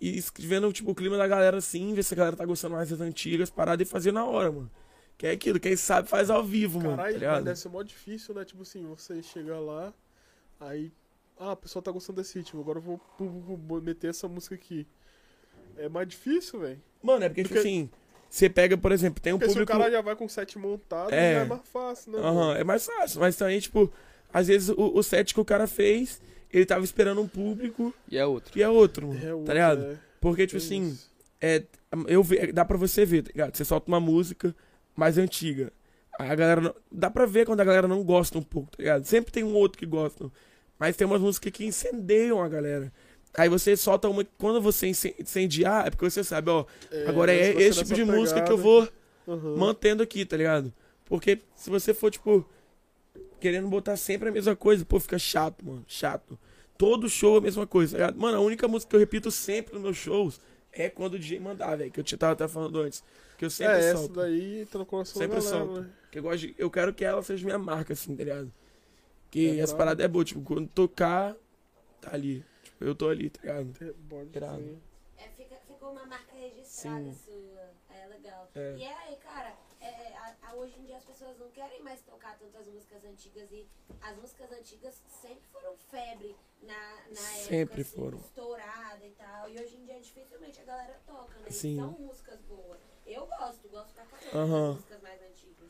[0.00, 2.88] e escrevendo, tipo, o clima da galera assim, ver se a galera tá gostando mais
[2.90, 4.70] das antigas, parada e fazer na hora, mano.
[5.16, 6.90] Que é aquilo, quem sabe faz ao vivo, mano.
[6.90, 7.44] Tá Caralho, ligado?
[7.44, 8.44] deve ser mó difícil, né?
[8.44, 9.92] Tipo assim, você chegar lá,
[10.60, 10.92] aí.
[11.38, 14.54] Ah, a pessoa tá gostando desse ritmo, agora eu vou, vou- vou- meter essa música
[14.56, 14.86] aqui.
[15.76, 16.82] É mais difícil, velho.
[17.02, 17.88] Mano, é porque, tipo Porque- assim,
[18.28, 19.78] você pega, por exemplo, tem um Porque se o público.
[19.78, 21.34] cara já vai com o set montado, É.
[21.34, 22.18] é mais fácil, né?
[22.18, 22.58] Aham, mano?
[22.60, 23.20] é mais fácil.
[23.20, 23.92] Mas também, tipo,
[24.32, 26.20] às vezes o, o set que o cara fez,
[26.52, 28.58] ele tava esperando um público E é outro.
[28.58, 29.20] e é outro, mano.
[29.26, 29.84] É outro, tá ligado?
[29.84, 29.96] é.
[30.20, 31.10] Porque, tipo É assim, isso.
[31.40, 31.62] é,
[32.08, 33.56] eu ve- dá pra você ver, tá ligado?
[33.56, 34.54] Você solta uma música
[34.96, 35.72] mais antiga.
[36.18, 36.60] Aí a galera.
[36.60, 39.04] não- dá pra ver quando a galera não gosta um pouco, tá ligado?
[39.04, 40.28] Sempre tem um outro que gosta.
[40.78, 42.92] Mas tem umas músicas que incendeiam a galera.
[43.36, 44.24] Aí você solta uma.
[44.36, 46.64] Quando você incen- incendiar, é porque você sabe, ó.
[47.06, 48.62] agora é se você esse tipo de nessa música que eu pegada-
[49.26, 49.56] vou Aham.
[49.56, 50.72] mantendo aqui, tá ligado?
[51.04, 52.44] Porque se você for, tipo,
[53.40, 55.84] querendo botar sempre a mesma coisa, pô, fica chato, mano.
[55.86, 56.38] Chato.
[56.76, 58.20] Todo show é a mesma coisa, tá ligado?
[58.20, 60.40] Mano, a única música que eu repito sempre nos meus shows
[60.72, 61.90] é quando o DJ mandar, velho.
[61.90, 63.02] Que eu te tava até falando antes.
[63.36, 64.14] Que eu sempre É, essa solto.
[64.14, 65.80] daí tá no coração Sempre galera, solto.
[65.80, 65.90] né?
[66.10, 68.52] Que eu, gosto de- eu quero que ela seja minha marca, assim, tá ligado?
[69.30, 69.78] Que É essa brabo.
[69.78, 71.34] parada é boa, tipo, quando tocar,
[72.00, 72.44] tá ali.
[72.62, 73.74] Tipo, eu tô ali, tá ligado?
[73.76, 73.94] Ser.
[75.16, 77.12] É, fica, ficou uma marca registrada Sim.
[77.24, 77.70] sua.
[77.96, 78.50] É legal.
[78.54, 78.76] É.
[78.78, 79.67] E aí, cara, é, a- a-
[80.54, 83.66] hoje em dia as pessoas não querem mais tocar tantas músicas antigas e
[84.00, 88.18] as músicas antigas sempre foram febre na, na Sempre época, assim, foram.
[88.18, 89.48] estourada e tal.
[89.50, 91.50] E hoje em dia dificilmente a galera toca, né?
[91.50, 91.76] Sim.
[91.76, 92.78] São músicas boas.
[93.06, 94.66] Eu gosto, gosto pra caramba Aham.
[94.68, 95.68] das músicas mais antigas.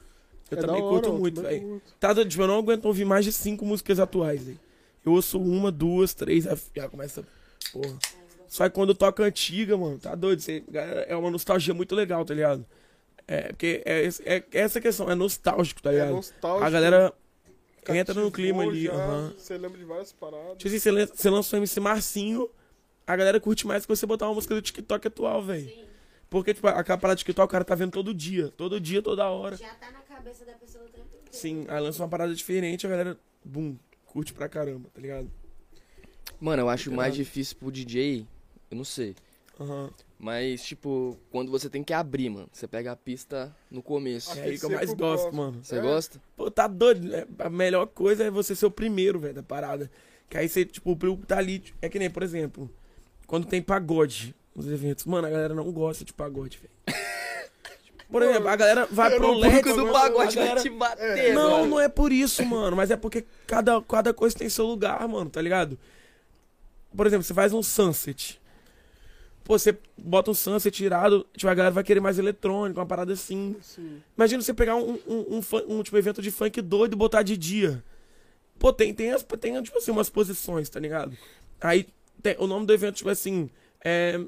[0.51, 1.83] Eu É também hora, curto muito, velho.
[2.01, 4.61] Tá, tipo, eu não aguento ouvir mais de cinco músicas atuais, velho.
[5.05, 7.25] Eu ouço uma, duas, três, já começa.
[7.73, 7.99] Porra.
[8.15, 8.19] É.
[8.49, 10.41] Só que quando toca antiga, mano, tá doido.
[10.41, 10.65] Você,
[11.07, 12.65] é uma nostalgia muito legal, tá ligado?
[13.31, 16.13] É, porque é, esse- é, essa questão, é nostálgico, tá É ligado?
[16.13, 16.65] nostálgico.
[16.65, 17.13] A galera
[17.89, 18.85] entra no clima ali.
[18.85, 19.35] já, aham.
[19.37, 20.57] Você lembra de várias paradas.
[20.57, 22.49] Tipo assim, você, lan- você lança o MC Marcinho,
[23.07, 25.69] a galera curte mais que você botar uma música do TikTok atual, velho.
[25.69, 25.85] Sim.
[26.31, 28.49] Porque, tipo, aquela parada do TikTok o cara tá vendo todo dia.
[28.57, 29.57] Todo dia, toda hora.
[29.57, 31.29] Já tá na cabeça da pessoa o tempo inteiro.
[31.31, 33.77] Sim, aí lança uma parada diferente, a galera, bum,
[34.07, 35.31] curte pra caramba, tá ligado?
[36.41, 37.27] Mano, eu acho mais Ligado.
[37.27, 38.27] difícil pro DJ,
[38.71, 39.15] eu não sei.
[39.61, 39.91] Aham.
[40.19, 42.49] Mas, tipo, quando você tem que abrir, mano.
[42.53, 44.37] Você pega a pista no começo.
[44.39, 45.33] É aí que eu mais gosto, próximo.
[45.33, 45.61] mano.
[45.65, 45.81] Você É.
[45.81, 46.21] gosta?
[46.37, 47.15] Pô, tá doido.
[47.15, 49.91] É, a melhor coisa é você ser o primeiro, velho, da parada.
[50.29, 51.63] Que aí você, tipo, o público tá ali.
[51.81, 52.71] É que nem, por exemplo,
[53.27, 55.05] quando tem pagode nos eventos.
[55.05, 56.73] Mano, a galera não gosta de pagode, velho.
[58.11, 59.63] Por exemplo, a galera vai pro LED.
[59.75, 61.67] do pagode galera- vai te bater, Não, mano.
[61.67, 62.75] não é por isso, mano.
[62.75, 65.79] Mas é porque cada, cada coisa tem seu lugar, mano, tá ligado?
[66.97, 68.41] Por exemplo, você faz um sunset.
[69.49, 73.15] Pô, você bota um sunset irado, tipo, a galera vai querer mais eletrônico, uma parada
[73.15, 73.57] assim.
[73.63, 74.03] Sim.
[74.15, 77.35] Imagina você pegar um, um, um, um, tipo, evento de funk doido e botar de
[77.35, 77.83] dia.
[78.59, 81.17] Pô, tem, tem, as, tem tipo assim, umas posições, tá ligado?
[81.63, 81.87] Aí,
[82.23, 83.49] tem- o nome do evento, tipo assim,
[83.83, 84.21] é,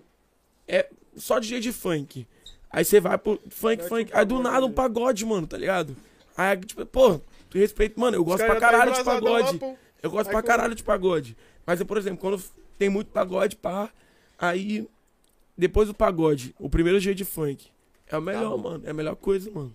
[0.66, 2.26] é só DJ de funk.
[2.70, 4.12] Aí você vai pro funk, Mete funk.
[4.14, 4.74] um Aí do nada um ali.
[4.74, 5.94] pagode, mano, tá ligado?
[6.34, 8.00] Aí, tipo, pô, tu respeita.
[8.00, 9.58] Mano, eu gosto Os pra tá caralho de embrasadão lá, pagode.
[9.58, 9.76] pô.
[10.02, 11.36] Eu gosto Aí pra caralho de pagode.
[11.66, 12.42] Mas, por exemplo, quando
[12.78, 13.90] tem muito pagode, pá,
[14.38, 14.88] aí
[15.60, 17.68] depois do pagode, o primeiro dia de funk,
[18.08, 18.82] é o melhor, mano.
[18.86, 19.74] É a melhor coisa, mano.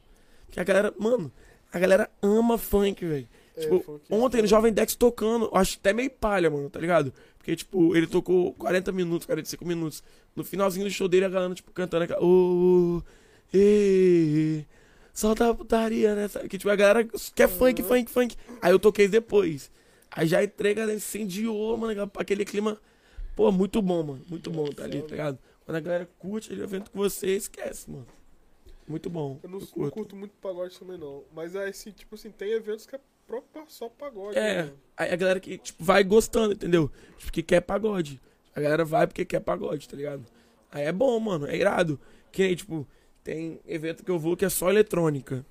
[0.51, 1.31] Que a galera, mano,
[1.71, 3.27] a galera ama funk, velho.
[3.55, 4.01] É, Tipo, funk.
[4.09, 7.13] ontem no Jovem Dex tocando, acho até meio palha, mano, tá ligado?
[7.37, 10.03] Porque, tipo, ele tocou 40 minutos, 45 minutos.
[10.35, 12.21] No finalzinho do show dele, a galera, tipo, cantando aquela.
[12.21, 13.01] Ô,
[13.53, 14.63] ê,
[15.13, 16.27] solta a putaria, né?
[16.49, 18.35] Que, tipo, a galera quer funk, funk, funk.
[18.61, 19.71] Aí eu toquei depois.
[20.11, 22.77] Aí já entrei, a galera incendiou, mano, aquele clima.
[23.35, 24.21] Pô, muito bom, mano.
[24.29, 25.37] Muito bom, tá ali, tá ligado?
[25.65, 28.07] Quando a galera curte ele evento com você, esquece, mano.
[28.87, 29.39] Muito bom.
[29.41, 29.91] Eu não, eu não curto.
[29.91, 31.23] curto muito pagode também, não.
[31.33, 34.37] Mas é assim, tipo assim, tem eventos que é próprio só pagode.
[34.37, 36.91] É, né, aí a galera que, tipo, vai gostando, entendeu?
[37.17, 38.21] Tipo, que quer pagode.
[38.55, 40.23] A galera vai porque quer pagode, tá ligado?
[40.71, 41.99] Aí é bom, mano, é irado.
[42.31, 42.87] Que tipo,
[43.23, 45.45] tem evento que eu vou que é só eletrônica.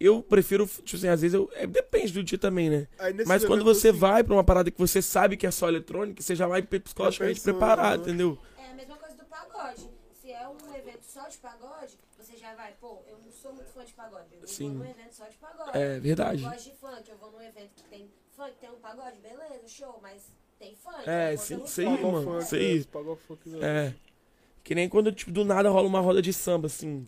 [0.00, 1.48] Eu prefiro, tipo assim, às vezes eu.
[1.54, 2.88] é, depende do dia também, né?
[3.24, 6.20] Mas quando você assim, vai pra uma parada que você sabe que é só eletrônica,
[6.20, 8.08] você já vai psicologicamente pensando, preparado, né?
[8.08, 8.38] entendeu?
[8.58, 9.24] É a mesma coisa do
[9.62, 9.88] pagode.
[10.20, 13.70] Se é um evento só de pagode, você já vai, pô, eu não sou muito
[13.72, 14.26] fã de pagode.
[14.40, 14.68] Eu Sim.
[14.68, 15.76] vou num evento só de pagode.
[15.76, 16.44] É verdade.
[16.44, 19.66] Eu gosto de funk, eu vou num evento que tem funk, tem um pagode, beleza,
[19.66, 21.08] show, mas tem funk.
[21.08, 21.96] É, sim, funk.
[21.96, 22.46] pagou mano, né?
[22.52, 22.84] aí.
[22.84, 23.58] Pagou funk, né?
[23.88, 23.94] É.
[24.62, 27.04] Que nem quando, tipo, do nada rola uma roda de samba, assim.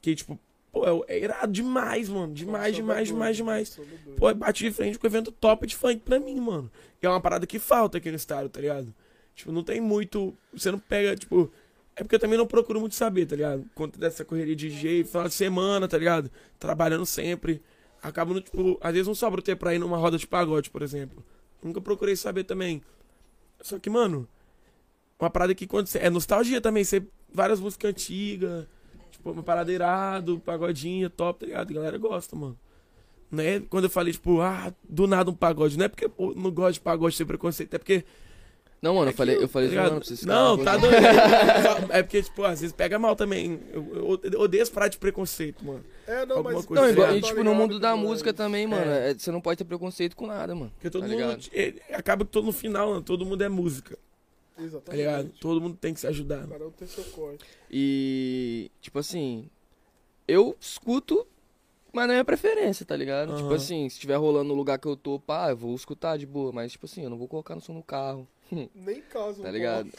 [0.00, 0.38] Que, tipo,
[0.70, 2.32] pô, é, é irado demais, mano.
[2.32, 3.80] Demais, demais, demais, demais.
[4.16, 6.70] Pô, bate de frente com o evento top de funk pra mim, mano.
[7.00, 8.94] Que é uma parada que falta aqui no estado, tá ligado?
[9.34, 10.32] Tipo, não tem muito.
[10.52, 11.50] Você não pega, tipo.
[11.96, 13.64] É porque eu também não procuro muito saber, tá ligado?
[13.74, 16.30] Conta dessa correria de DJ, final de semana, tá ligado?
[16.58, 17.62] Trabalhando sempre.
[18.02, 20.82] Acabo, no, tipo, às vezes não sobra tempo pra ir numa roda de pagode, por
[20.82, 21.24] exemplo.
[21.62, 22.82] Nunca procurei saber também.
[23.62, 24.28] Só que, mano,
[25.18, 25.88] uma parada que quando.
[25.96, 27.02] É nostalgia também, você.
[27.32, 28.66] Várias músicas antigas.
[29.10, 31.70] Tipo, uma parada irado, pagodinha, top, tá ligado?
[31.70, 32.58] A galera gosta, mano.
[33.30, 33.60] Né?
[33.60, 35.78] Quando eu falei, tipo, ah, do nada um pagode.
[35.78, 38.04] Não é porque eu não gosto de pagode sem preconceito, é porque.
[38.86, 39.96] Não, mano, é eu falei, que eu falei tá ligado?
[39.96, 40.22] pra vocês.
[40.24, 40.94] Não, tá doido.
[41.90, 43.58] é porque, tipo, às vezes pega mal também.
[43.72, 45.84] Eu, eu odeio parada de preconceito, mano.
[46.06, 46.66] É, não, Alguma mas...
[46.66, 47.24] coisa Não, tá igual, ligado?
[47.24, 49.64] e, tipo, no ligado mundo da é música também, mano, é, você não pode ter
[49.64, 50.70] preconceito com nada, mano.
[50.76, 51.18] Porque todo tá mundo.
[51.18, 51.50] ligado?
[51.52, 53.98] é, acaba que todo, no final, né, todo mundo é música,
[54.54, 54.62] tá
[54.92, 55.18] ligado?
[55.18, 55.40] Exatamente.
[55.40, 56.46] Todo mundo tem que se ajudar.
[56.46, 57.44] Cada um tem seu corte.
[57.68, 59.50] E, tipo assim,
[60.28, 61.26] eu escuto,
[61.92, 63.34] mas não é minha preferência, tá ligado?
[63.34, 63.56] Tipo Aham.
[63.56, 66.52] assim, se estiver rolando no lugar que eu tô, pá, eu vou escutar de boa,
[66.52, 68.28] mas, tipo assim, eu não vou colocar no som no carro,
[68.74, 69.42] Nem caso.
[69.42, 69.90] tá ligado?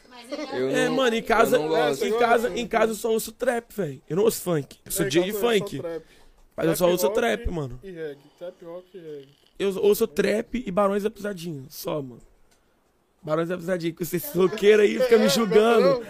[0.54, 2.06] Ele Eu É, não- mano, em casa, eu não gosto.
[2.06, 4.02] em casa, em casa eu só ouço trap, velho.
[4.10, 4.78] Eu não ouço funk.
[4.86, 5.80] Eu sou É, DJ de funk.
[5.80, 6.04] trap.
[6.56, 7.80] Mas eu só Trap ouço rock trap, mano.
[7.84, 8.18] E reggae.
[8.40, 9.30] Trap rock e reggae.
[9.60, 11.64] Eu ouço trap e Barões da Pisadinha.
[11.70, 12.22] Só, mano.
[13.22, 13.94] Barões da Pisadinha.
[13.94, 16.04] Com esses roqueiros aí fica me julgando.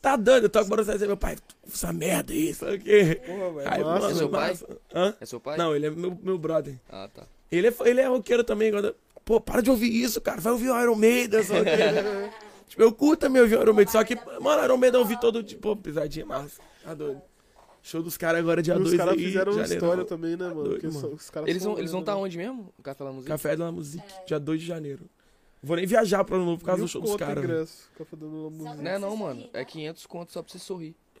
[0.00, 1.08] Tá doido, eu toco Barões da Pisadinha.
[1.08, 1.36] Meu pai,
[1.66, 3.20] essa merda aí, sabe o quê?
[3.26, 3.72] Porra, velho.
[3.72, 4.58] Aí, massa, É seu pai?
[4.94, 5.14] Hã?
[5.20, 5.56] É seu pai?
[5.58, 6.76] Não, ele é meu, meu brother.
[6.88, 7.24] Ah, tá.
[7.52, 8.68] Ele é, ele é roqueiro também.
[8.68, 8.94] Agora,
[9.24, 10.40] pô, para de ouvir isso, cara.
[10.40, 11.70] Vai ouvir o Iron Maiden, só que...
[12.68, 13.92] tipo, eu curto também ouvir o Iron Maiden.
[13.92, 16.60] Só que, mano, Iron Maiden eu ouvi todo, tipo, pô, pisadinha massa.
[16.84, 17.20] Tá doido.
[17.82, 19.82] Show dos caras agora dia E 2 os caras aí, fizeram uma janeiro.
[19.84, 20.64] história também, né, mano?
[20.64, 21.00] doido, mano.
[21.00, 22.20] são- os caras Eles vão, eles vão estar né?
[22.20, 22.72] onde mesmo?
[22.78, 23.32] O Café da Música?
[23.32, 25.08] Café da Music, dia 2 de janeiro.
[25.62, 27.36] Vou nem viajar pra novo por causa Mil do show dos caras.
[27.36, 27.52] velho.
[27.54, 27.90] ingresso.
[27.96, 28.74] Café da música.
[28.82, 29.48] Não é não, mano.
[29.54, 30.94] É 500 conto só pra você sorrir.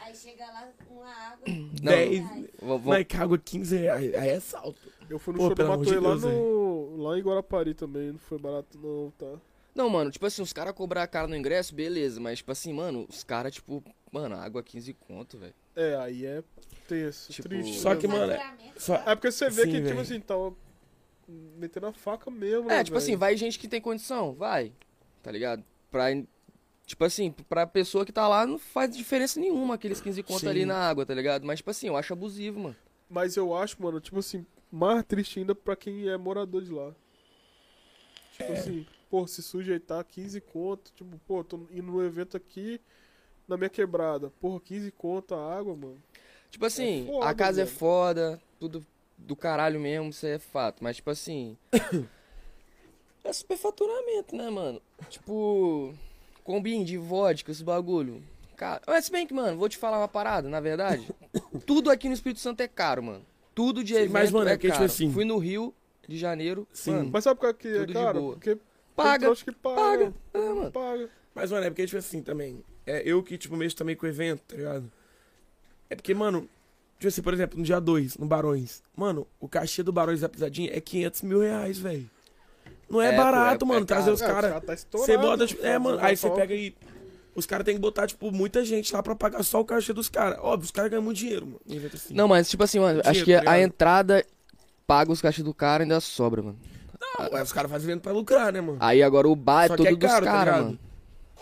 [0.00, 1.44] Aí chega lá, uma água.
[1.46, 2.24] Não, 10.
[2.62, 4.14] Vamos, Mas que água 15 reais.
[4.14, 4.80] Aí é salto.
[5.08, 6.96] Eu fui no Pô, show do pelo amor de Matuê lá, Deus, no...
[7.02, 8.12] lá em Guarapari também.
[8.12, 9.40] Não foi barato, não, tá?
[9.74, 12.18] Não, mano, tipo assim, os caras cobrar caro no ingresso, beleza.
[12.20, 15.54] Mas, tipo assim, mano, os caras, tipo, mano, água 15 conto, velho.
[15.76, 16.42] É, aí é
[16.88, 17.78] tenso, Tipo, triste.
[17.78, 18.32] Só né, que, mano,
[18.76, 18.94] Só...
[18.94, 20.00] É porque você vê Sim, que, tipo velho.
[20.00, 20.34] assim, tá
[21.28, 23.18] metendo a faca mesmo, né, É, tipo assim, velho?
[23.18, 24.72] vai gente que tem condição, vai.
[25.22, 25.62] Tá ligado?
[25.90, 26.06] Pra.
[26.86, 30.48] Tipo assim, pra pessoa que tá lá não faz diferença nenhuma aqueles 15 conto Sim.
[30.48, 31.44] ali na água, tá ligado?
[31.44, 32.76] Mas, tipo assim, eu acho abusivo, mano.
[33.10, 36.94] Mas eu acho, mano, tipo assim, mais triste ainda pra quem é morador de lá.
[38.32, 42.80] Tipo assim, pô, se sujeitar a 15 conto, tipo, pô, tô indo no evento aqui
[43.48, 44.30] na minha quebrada.
[44.40, 46.02] Porra, 15 conto a água, mano.
[46.50, 48.84] Tipo assim, foda, a casa é foda, tudo
[49.16, 50.82] do caralho mesmo, isso é fato.
[50.82, 51.56] Mas, tipo assim.
[53.24, 54.80] é superfaturamento, né, mano?
[55.08, 55.94] Tipo.
[56.44, 58.22] Combine de vodka, esse bagulho.
[58.56, 61.08] Cara, mas se bem que, mano, vou te falar uma parada, na verdade.
[61.66, 63.26] tudo aqui no Espírito Santo é caro, mano.
[63.56, 64.84] Tudo de Sim, evento mas, mano, é é que, tipo caro.
[64.84, 65.74] assim- Fui no Rio
[66.06, 66.90] de Janeiro, Sim.
[66.92, 68.20] mano, Mas sabe por que é Tudo de caro?
[68.20, 68.32] boa.
[68.34, 68.58] Porque
[68.94, 69.76] paga, trouxa que paga.
[69.80, 70.12] paga.
[70.34, 70.70] É, mano.
[70.70, 71.08] Paga.
[71.34, 72.62] Mas, mano, é porque, tipo assim, também.
[72.86, 74.92] É eu que, tipo, mexo também com o evento, tá ligado?
[75.88, 76.48] É porque, mano,
[76.98, 78.82] tipo assim, por exemplo, no dia 2, no Barões.
[78.94, 82.08] Mano, o cachê do Barões da Pisadinha é 500 mil reais, velho.
[82.90, 84.50] Não é, É, barato, é- mano, é trazer os caras.
[84.52, 86.74] já tá Você bota, tipo, é, mano, aí você pega aí.
[87.36, 90.08] Os caras têm que botar, tipo, muita gente lá pra pagar só o cachê dos
[90.08, 90.38] caras.
[90.40, 91.60] Óbvio, os caras ganham muito dinheiro, mano.
[91.92, 92.14] assim.
[92.14, 94.26] Não, mas tipo assim, mano, acho Dinheiro, que tá a entrada
[94.86, 96.58] paga os cachês do cara e ainda sobra, mano.
[97.00, 98.78] Não, mas os caras fazem evento pra lucrar, né, mano?
[98.80, 100.64] Aí agora o bar é Só todo que é dos caro, tá caras, ligado?
[100.64, 100.78] mano.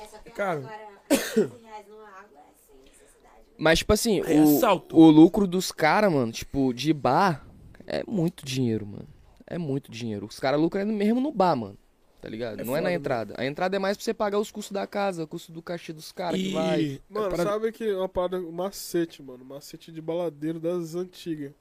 [0.00, 0.58] É só que Cara.
[0.58, 0.78] agora
[1.08, 3.38] 15 reais numa água é necessidade.
[3.46, 3.54] né?
[3.58, 4.96] Mas, tipo assim, é o, assalto.
[4.96, 7.46] o lucro dos caras, mano, tipo, de bar,
[7.86, 9.06] é muito dinheiro, mano.
[9.46, 10.26] É muito dinheiro.
[10.26, 11.78] Os caras lucram mesmo no bar, mano.
[12.24, 12.58] Tá ligado?
[12.58, 13.34] É Não é foda, na entrada.
[13.36, 15.92] A entrada é mais pra você pagar os custos da casa, o custo do cachê
[15.92, 16.80] dos caras que vai.
[16.80, 17.02] E.
[17.06, 19.44] Mano, parada- sabe que é uma parada, um macete, mano.
[19.44, 21.52] Macete de baladeiro das antigas.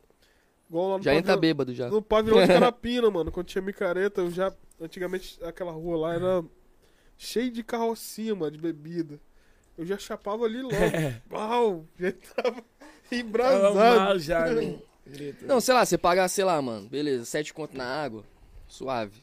[0.69, 1.89] Igual lá no Já entra pavilhão- bêbado já.
[1.89, 4.53] No pavilhão de Carapina, mano, quando tinha micareta, eu já.
[4.79, 6.45] Antigamente aquela rua lá era
[7.17, 9.19] cheia de carrocinha, mano, de bebida.
[9.77, 10.75] Eu já chapava ali logo.
[10.75, 11.21] É.
[11.29, 11.85] Uau!
[11.99, 12.65] Já tava Tava
[13.11, 13.75] embrasado.
[13.99, 14.79] mal já, né?
[15.41, 18.23] Não, sei lá, você pagar, sei lá, mano, beleza, 7 conto na água,
[18.65, 19.21] suave.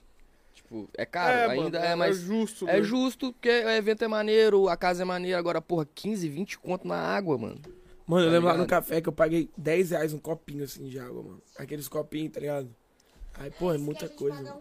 [0.70, 2.18] Tipo, é caro, ainda mano, é mais.
[2.20, 2.82] justo, É né?
[2.84, 5.36] justo, porque o evento é maneiro, a casa é maneira.
[5.36, 7.60] Agora, porra, 15, 20 conto na água, mano.
[8.06, 8.68] Mano, eu Tá lembro lá no ligado?
[8.82, 11.42] café que eu paguei 10 reais um copinho assim de água, mano.
[11.58, 12.72] Aqueles copinhos, tá ligado?
[13.34, 14.40] Aí, pô, é muita coisa.
[14.42, 14.60] mano.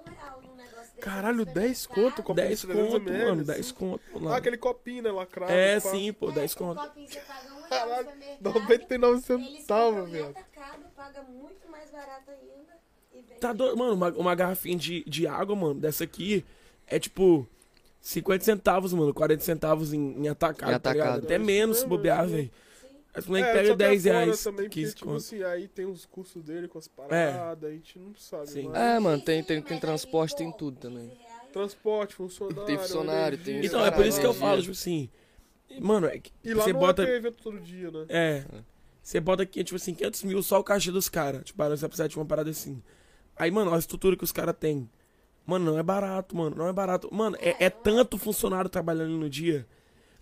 [0.99, 2.12] Caralho, no 10 supermercado.
[2.16, 3.43] conto, copo 10 de 300 conto, mano, assim.
[3.53, 4.01] 10 conto.
[4.16, 4.34] Ah, Mano.
[4.34, 5.51] aquele copinho, né, lacrado.
[5.51, 5.91] É, pá.
[5.91, 6.82] sim, pô, É, 10 o conto.
[6.82, 8.53] copinho você paga um Caralho, no supermercado.
[8.53, 10.30] 99 Eles centavos, compram em velho.
[10.30, 12.80] atacado, paga muito mais barato ainda.
[13.39, 16.43] Tá doido, mano, uma, uma garrafinha de, de água, mano, dessa aqui
[16.88, 17.47] é tipo
[18.01, 21.07] 50 centavos, mano, 40 centavos em, em atacado, Em tá ligado?
[21.07, 21.26] atacado.
[21.26, 22.51] Até É menos se bobear, é isso velho.
[23.13, 25.17] As moleques É, pegam só que 10 é foda reais, também, porque, 15 tipo conto.
[25.17, 28.47] assim, aí tem os custos dele com as paradas, a gente não sabe.
[28.49, 28.63] Sim.
[28.70, 31.07] mas- É, mano, tem, tem, tem transporte, tem tudo também.
[31.09, 31.49] 15 reais.
[31.51, 32.65] Transporte, funcionário.
[32.65, 34.61] Tem funcionário, energia, tem Então, é por isso que eu falo, é.
[34.61, 35.09] tipo assim,
[35.82, 37.05] mano, é que E lá você não bota...
[37.05, 38.05] tem evento todo dia, né?
[38.09, 38.43] É.
[39.01, 41.43] Você bota aqui, tipo assim, 500 mil só o caixa dos caras.
[41.43, 42.82] Tipo, você vai precisar de uma parada assim.
[43.39, 44.87] Aí, mano, a estrutura que os caras têm.
[45.45, 46.55] Mano, não é barato, mano.
[46.55, 47.09] Não é barato.
[47.11, 49.65] Mano, é, é tanto funcionário trabalhando no dia.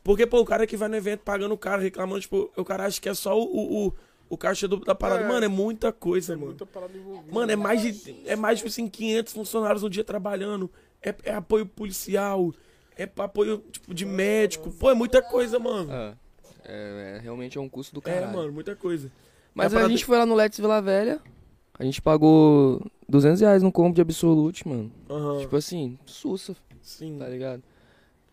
[0.03, 2.85] Porque, pô, o cara que vai no evento pagando o cara, reclamando, tipo, o cara
[2.85, 3.93] acha que é só o, o,
[4.29, 5.23] o caixa do- da parada.
[5.23, 5.27] É.
[5.27, 6.51] Mano, é muita coisa, Tem mano.
[6.51, 7.33] muita parada envolvida.
[7.33, 10.71] Mano, é mais de, é mais, tipo assim, 500 funcionários no dia trabalhando.
[11.01, 12.53] É, é apoio policial.
[12.95, 14.71] É apoio, tipo, de médico.
[14.71, 15.91] Pô, é muita coisa, mano.
[15.91, 16.13] É,
[16.63, 18.33] é, é, realmente é um custo do É, caralho.
[18.33, 19.11] mano, muita coisa.
[19.53, 21.19] Mas É a parada- gente foi lá no Let's Vila Velha,
[21.77, 24.91] a gente pagou 200 reais no combo de Absolute, mano.
[25.09, 25.39] Aham.
[25.39, 27.17] Tipo assim, sussa, Sim.
[27.17, 27.63] tá ligado?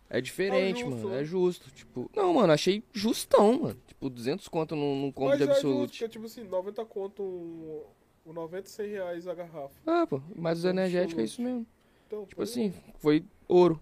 [0.09, 1.69] É diferente, É mano, é justo.
[1.71, 3.79] Tipo, não, mano, achei justão, mano.
[3.87, 5.89] Tipo, 200 conto num, num combo Mas de é justo, Absolute.
[5.99, 7.81] porque, tipo assim, 90 conto, um,
[8.25, 9.73] um 90, 100 reais a garrafa.
[9.85, 11.65] Ah, pô, mas os energéticos é isso mesmo.
[12.07, 13.81] Então, Tipo por assim, foi ouro.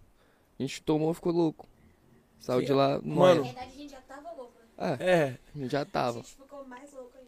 [0.57, 1.67] A gente tomou, ficou louco.
[2.39, 3.15] Saiu Sim, de lá, mano.
[3.15, 3.35] mano.
[3.41, 4.97] Na verdade, a gente já tava louco, né?
[4.99, 5.37] É, É.
[5.53, 6.17] a gente já A tava.
[6.19, 6.52] gente ficou.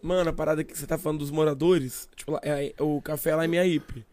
[0.06, 3.44] Mano, a parada que você tá falando dos moradores, tipo, lá- é, o café lá
[3.46, 4.06] em Miaípe.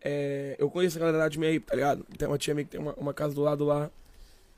[0.00, 2.04] É, eu conheço a galera lá de Miaípe, tá ligado?
[2.16, 3.90] Tem uma tia minha que tem uma, uma casa do lado lá.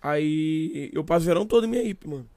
[0.01, 2.29] Aí eu passo o verão todo em Miaípe, mano.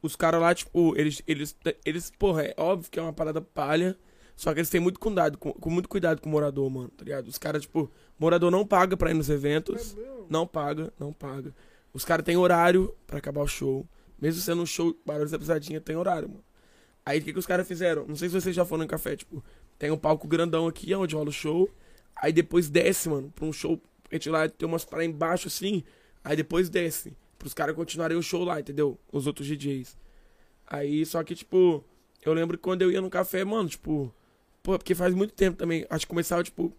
[0.00, 3.96] Os caras lá, tipo, eles, eles, eles, porra, é óbvio que é uma parada palha.
[4.34, 7.04] Só que eles têm muito cuidado, com, com muito cuidado com o morador, mano, tá
[7.04, 7.28] ligado?
[7.28, 9.94] Os caras, tipo, morador não paga pra ir nos eventos.
[9.96, 10.02] É?
[10.30, 11.54] Não paga, não paga.
[11.92, 13.86] Os caras têm horário pra acabar o show.
[14.18, 16.42] Mesmo sendo um show, Barulhos da Pisadinha tem horário, mano.
[17.04, 18.06] Aí o que, que os caras fizeram?
[18.06, 19.42] Não sei se vocês já foram em café, tipo,
[19.78, 21.68] tem um palco grandão aqui, onde rola o show.
[22.14, 23.80] Aí depois desce, mano, pra um show.
[24.10, 25.82] A gente lá tem umas para embaixo assim.
[26.22, 27.16] Aí depois desce.
[27.38, 28.96] Pros caras continuarem o show lá, entendeu?
[29.10, 29.96] Os outros DJs.
[30.66, 31.84] Aí, só que, tipo,
[32.24, 34.14] eu lembro que quando eu ia no café, mano, tipo.
[34.62, 35.84] Pô, porque faz muito tempo também.
[35.90, 36.72] Acho que começava, tipo,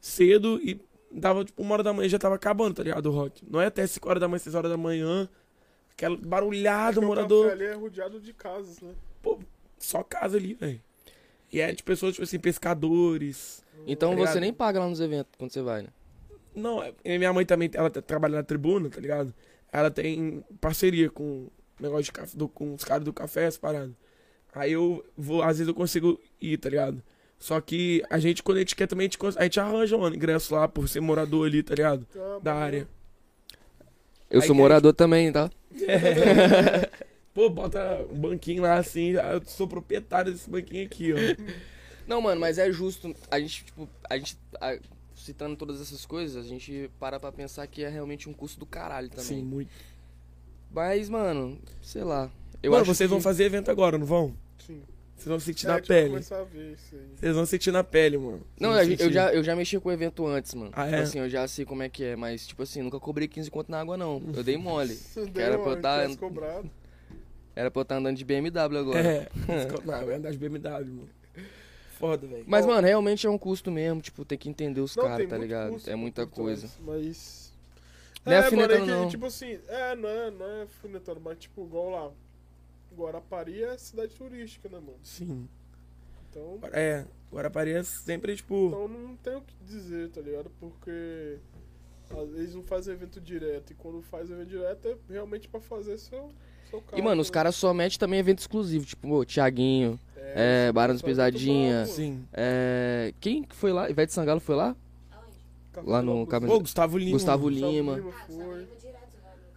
[0.00, 0.80] cedo e
[1.12, 3.06] dava, tipo, uma hora da manhã e já tava acabando, tá ligado?
[3.06, 3.44] O rock.
[3.48, 5.28] Não é até 5 horas da manhã, 6 horas da manhã.
[5.92, 7.42] Aquela barulhada, Porque o morador.
[7.44, 8.92] café ali é rodeado de casas, né?
[9.78, 10.80] Só casa ali, velho.
[11.52, 13.62] E é de pessoas, tipo assim, pescadores.
[13.86, 14.40] Então Tá você ligado?
[14.40, 15.88] nem paga lá nos eventos quando você vai, né?
[16.54, 19.32] Não, é- e minha mãe também, ela tá- trabalha na tribuna, tá ligado?
[19.72, 23.56] Ela tem parceria com o negócio de café, do- com os caras do café, as
[23.56, 23.92] paradas.
[24.52, 27.02] Aí eu vou, às vezes eu consigo ir, tá ligado?
[27.38, 30.08] Só que a gente, quando a gente quer também, a gente, a gente arranja um
[30.08, 32.04] ingresso lá por ser morador ali, tá ligado?
[32.06, 32.88] Tá, Da área.
[34.30, 35.48] Eu Aí sou morador também, tá?
[37.38, 41.16] Pô, bota um banquinho lá assim, eu sou proprietário desse banquinho aqui, ó.
[42.04, 43.14] Não, mano, mas é justo.
[43.30, 44.36] A gente, tipo, a gente.
[44.60, 44.76] a-
[45.14, 48.66] citando todas essas coisas, a gente para pra pensar que é realmente um custo do
[48.66, 49.24] caralho também.
[49.24, 49.70] Sim, muito.
[50.72, 52.28] Mas, mano, sei lá.
[52.60, 54.34] Eu Mano, acho vocês que- vão fazer evento agora, não vão?
[54.66, 54.82] Sim.
[55.14, 56.10] Vocês vão sentir É, na a gente vai pele.
[56.10, 57.06] começar a ver isso aí.
[57.20, 58.40] Vocês vão sentir na pele, mano.
[58.58, 59.14] Não, Vocês gente- eu sentir.
[59.14, 60.70] já, eu já mexi com o evento antes, mano.
[60.74, 61.00] Ah, Tipo é?
[61.02, 63.70] assim, eu já sei como é que é, mas, tipo assim, nunca cobrei 15 conto
[63.70, 64.20] na água, não.
[64.34, 64.96] Eu dei mole.
[65.32, 66.70] Que era Deu, pra eu a tá- cobrado.
[67.58, 69.00] Era pra eu estar andando de BMW agora.
[69.00, 69.28] É,
[69.84, 71.08] não, vai andar de BMW, mano.
[71.98, 72.44] Foda, velho.
[72.46, 75.76] Mas, mano, realmente é um custo mesmo, tipo, tem que entender os caras, tá ligado?
[75.88, 76.70] É muita coisa.
[76.78, 77.52] Mas.
[78.24, 79.08] Não é mano, alfinetando, que, não.
[79.08, 80.66] Tipo assim, é, não é, não é
[81.20, 82.12] mas tipo, igual lá.
[82.96, 84.98] Guarapari é cidade turística, né, mano?
[85.02, 85.48] Sim.
[86.30, 86.60] Então.
[86.72, 88.68] É, Guarapari é sempre, tipo...
[88.68, 90.48] Então não tem o que dizer, tá ligado?
[90.60, 91.38] Porque
[92.10, 93.72] às vezes não fazem evento direto.
[93.72, 96.30] E quando faz evento direto é realmente pra fazer seu.
[96.94, 97.34] E, mano, os né?
[97.34, 101.86] caras só metem também evento exclusivo, tipo, ô, Thiaguinho, é, esse Barão dos é pô.
[101.86, 102.24] Sim.
[102.32, 103.14] é...
[103.20, 103.88] Quem que foi lá?
[103.88, 104.76] Ivete Sangalo foi lá?
[105.10, 105.90] Aonde?
[105.90, 107.12] Lá no Pô, Gustavo Lima.
[107.12, 107.92] Gustavo Gustavo Lima.
[108.26, 108.36] Foi.
[108.36, 108.68] lá no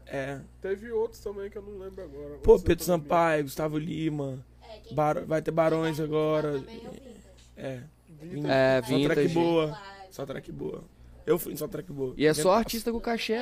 [0.05, 0.39] É.
[0.61, 2.37] Teve outros também que eu não lembro agora.
[2.43, 2.83] Pô, Pedro.
[2.83, 4.45] Sampaio, Gustavo Lima.
[4.61, 6.53] É, Bar- vai ter Barões agora.
[6.59, 7.11] também é o Vintage.
[7.57, 7.79] É.
[8.21, 8.51] Vintage.
[8.51, 9.79] É, Só track boa.
[10.11, 10.83] Só track boa.
[11.25, 12.13] Eu fui só track boa.
[12.17, 13.37] E é só artista com cachê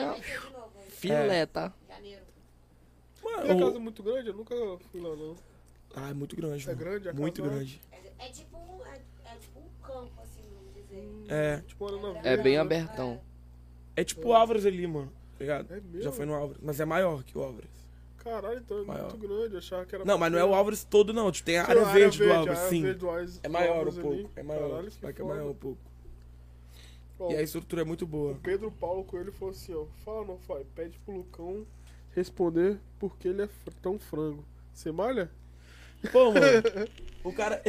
[0.90, 1.74] filé, tá?
[3.40, 3.48] Janeiro.
[3.48, 4.28] E a Mano, casa é muito grande?
[4.30, 4.56] Eu nunca
[4.92, 5.36] fui lá, não.
[5.96, 6.80] Ah, é muito grande, É mano.
[6.80, 7.56] grande a Muito casa?
[7.56, 7.82] grande.
[7.92, 11.34] É, é tipo um, é, é tipo um campo, assim, vamos dizer.
[11.34, 11.58] É.
[11.68, 11.88] Tipo,
[12.18, 13.22] É Verde, bem abertão.
[13.96, 15.12] É tipo o Álvares ali, mano.
[15.34, 15.72] Tá ligado?
[15.74, 16.02] É mesmo?
[16.02, 16.62] Já foi no Álvares.
[16.64, 17.70] Mas é maior que o Álvares.
[18.18, 19.10] Caralho, então é Maior.
[19.10, 19.54] muito grande.
[19.54, 20.04] Eu achava que era.
[20.06, 21.32] Não, mas não é o Álvares todo, não.
[21.32, 22.82] Tipo, tem a área verde do Álvares, sim.
[22.84, 24.08] verde do Álvares- É maior um Álvares ali.
[24.08, 24.32] pouco.
[24.36, 24.70] É maior.
[24.70, 25.80] Caralho, que Vai que é maior um pouco.
[27.18, 28.34] Ó, E a estrutura é muito boa.
[28.34, 29.86] O Pedro Paulo Coelho falou assim, ó.
[30.06, 30.64] Fala não, fala.
[30.76, 31.66] Pede pro Lucão
[32.16, 33.50] responder por que ele é
[33.82, 34.44] tão frango.
[34.74, 35.30] Você malha?
[36.12, 36.90] Pô, mano.
[37.22, 37.62] O cara.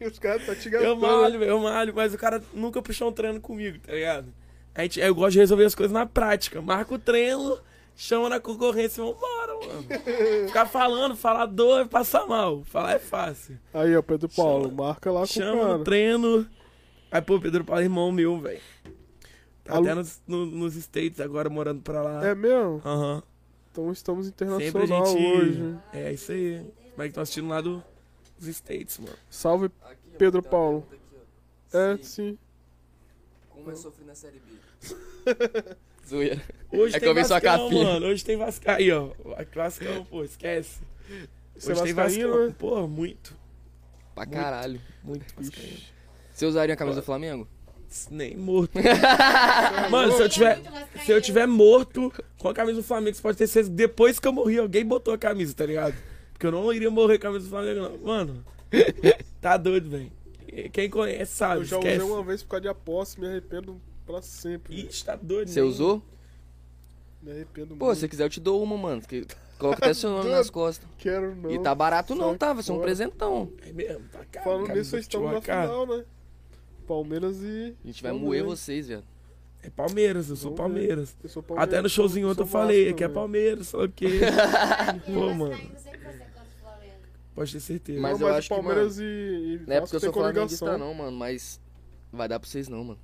[0.00, 1.00] Os caras tá te Eu gastando.
[1.00, 4.34] malho, velho, eu malho, mas o cara nunca puxou um treino comigo, tá ligado?
[4.74, 6.60] A gente, eu gosto de resolver as coisas na prática.
[6.60, 7.56] Marca o treino,
[7.94, 9.84] chama na concorrência e vambora, mano.
[10.48, 12.64] Ficar falando, falar dor é passar mal.
[12.64, 13.56] Falar é fácil.
[13.72, 16.46] Aí, ó, Pedro Paulo, Chama- marca lá com o Chama no treino.
[17.12, 18.60] Aí, pô, Pedro Paulo é irmão meu, velho.
[19.62, 22.26] Tá Alu- até nos, no- nos States agora, morando pra lá.
[22.26, 22.82] É mesmo?
[22.84, 23.22] Aham.
[23.74, 25.26] Então estamos internacional gente.
[25.36, 25.78] hoje.
[25.92, 26.60] É isso aí.
[26.92, 27.82] Como é que estão assistindo lá do-
[28.38, 29.16] dos States, mano?
[29.28, 29.68] Salve.
[30.16, 30.86] Pedro Paulo.
[31.72, 32.38] É, sim.
[33.50, 34.54] Como é sofrer na Série B?
[36.08, 36.40] Zoeira.
[36.70, 37.84] Hoje É que tem eu vi sua Vascão, capinha.
[37.84, 38.06] mano.
[38.06, 38.74] Hoje tem Vascão.
[38.76, 39.10] Aí, ó.
[39.52, 40.78] Vascão, pô, esquece.
[41.56, 42.46] Você é Hoje tem vascaíno, Vascão.
[42.46, 42.54] né?
[42.56, 43.36] Pô, muito.
[44.14, 44.80] Pra caralho.
[45.02, 45.78] Muito Vascaíno.
[46.32, 47.48] Você usaria a camisa do Flamengo?
[48.10, 48.72] Nem morto.
[49.90, 50.60] Mano, se eu tiver.
[51.04, 54.18] Se eu tiver morto com a camisa do Flamengo, você pode ter certeza que depois
[54.18, 55.94] que eu morri, alguém botou a camisa, tá ligado?
[56.32, 57.98] Porque eu não iria morrer com a camisa do Flamengo, não.
[57.98, 58.44] Mano,
[59.40, 60.10] tá doido, velho.
[60.72, 61.60] Quem conhece sabe.
[61.60, 61.98] Eu já esquece.
[62.02, 64.86] usei uma vez por causa de aposta e me arrependo pra sempre.
[64.86, 65.48] Ixi, tá doido.
[65.48, 66.02] Você nem- usou?
[67.22, 67.98] Me arrependo Pô, muito.
[67.98, 69.00] se quiser eu te dou uma, mano.
[69.02, 69.26] Que
[69.58, 70.86] coloca até seu nome nas costas.
[70.98, 71.50] Quero não.
[71.50, 72.52] E tá barato não, tá?
[72.52, 73.50] Vai ser um presentão.
[73.66, 74.44] É mesmo, tá caro.
[74.44, 76.04] Falando nisso, estamos futebol na é final, né?
[76.84, 77.74] Palmeiras e.
[77.82, 79.02] A gente vai Vamos moer vocês, velho.
[79.62, 80.52] É Palmeiras, eu sou.
[80.52, 81.16] Palmeiras.
[81.22, 81.72] Eu sou Palmeiras.
[81.72, 83.08] Até no showzinho outro eu falei que é.
[83.08, 84.06] Palmeiras, só que.
[85.06, 85.58] Pô, mano.
[87.34, 88.00] Pode ter certeza.
[88.00, 90.78] Mas não, eu mas acho que, Palmeiras e, e Não é porque eu sou flamenguista
[90.78, 91.16] não, mano.
[91.16, 91.60] Mas
[92.12, 92.98] vai dar pra vocês não, mano.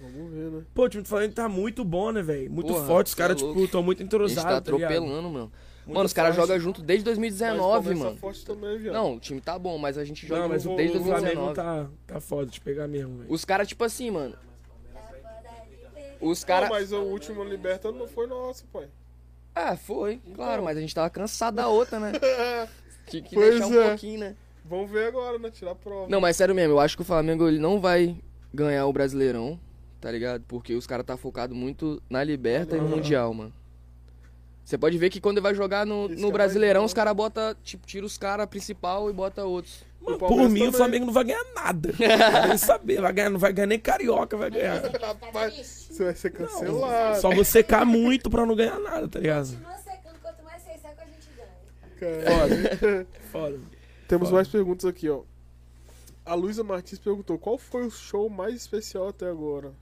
[0.00, 0.62] Vamos ver, né?
[0.72, 2.50] Pô, o time do Flamengo tá muito bom, né, velho?
[2.50, 3.08] Muito Porra, forte.
[3.08, 3.60] Os é caras, louco.
[3.60, 4.42] tipo, tão muito A gente entrosados.
[4.44, 5.52] tá tá atropelando, mano.
[5.86, 8.16] Muito Mano, os caras jogam junto desde Mas 2019, Palmeiras mano.
[8.18, 8.94] forte também, viado.
[8.94, 11.02] Não, o time tá bom, mas a gente joga Não, mas o, junto desde o
[11.02, 11.54] Flamengo 2019.
[11.54, 13.32] tá, tá foda de pegar mesmo, velho.
[13.32, 14.36] Os caras, tipo assim, mano.
[16.20, 16.68] Os caras.
[16.68, 18.88] mas o último Liberta não foi nosso, pai.
[19.54, 22.12] Ah, foi, claro, mas a gente tava cansado da outra, né?
[23.08, 23.88] Tinha que Pois deixar um é.
[23.88, 24.36] pouquinho, né?
[24.64, 25.50] Vamos ver agora, né?
[25.50, 26.06] Tirar a prova.
[26.08, 28.16] Não, mas sério mesmo, eu acho que o Flamengo ele não vai
[28.54, 29.58] ganhar o Brasileirão,
[30.00, 30.44] tá ligado?
[30.46, 32.88] Porque os caras tá focado muito na Liberta e no.
[32.88, 33.52] Mundial, mano.
[34.70, 37.84] Você pode ver que quando ele vai jogar no, no Brasileirão, os caras bota, tipo,
[37.84, 39.84] tira os caras principal e bota outros.
[40.00, 40.72] Mano, por mim, o.
[40.72, 41.92] Flamengo não vai ganhar nada.
[41.98, 43.00] Não vai nem saber.
[43.00, 44.80] Vai ganhar, não vai ganhar nem carioca, vai ganhar.
[44.80, 47.20] Rapaz, você vai ser cancelado.
[47.20, 49.48] Só vou secar muito pra não ganhar nada, tá ligado?
[49.48, 52.78] Continua secando, quanto mais você seca, a gente ganha.
[52.78, 53.06] Cara.
[53.32, 53.58] Foda.
[54.06, 54.36] Temos Foda.
[54.36, 55.22] mais perguntas aqui, ó.
[56.24, 59.72] A Luísa Martins perguntou: qual foi o show mais especial até agora?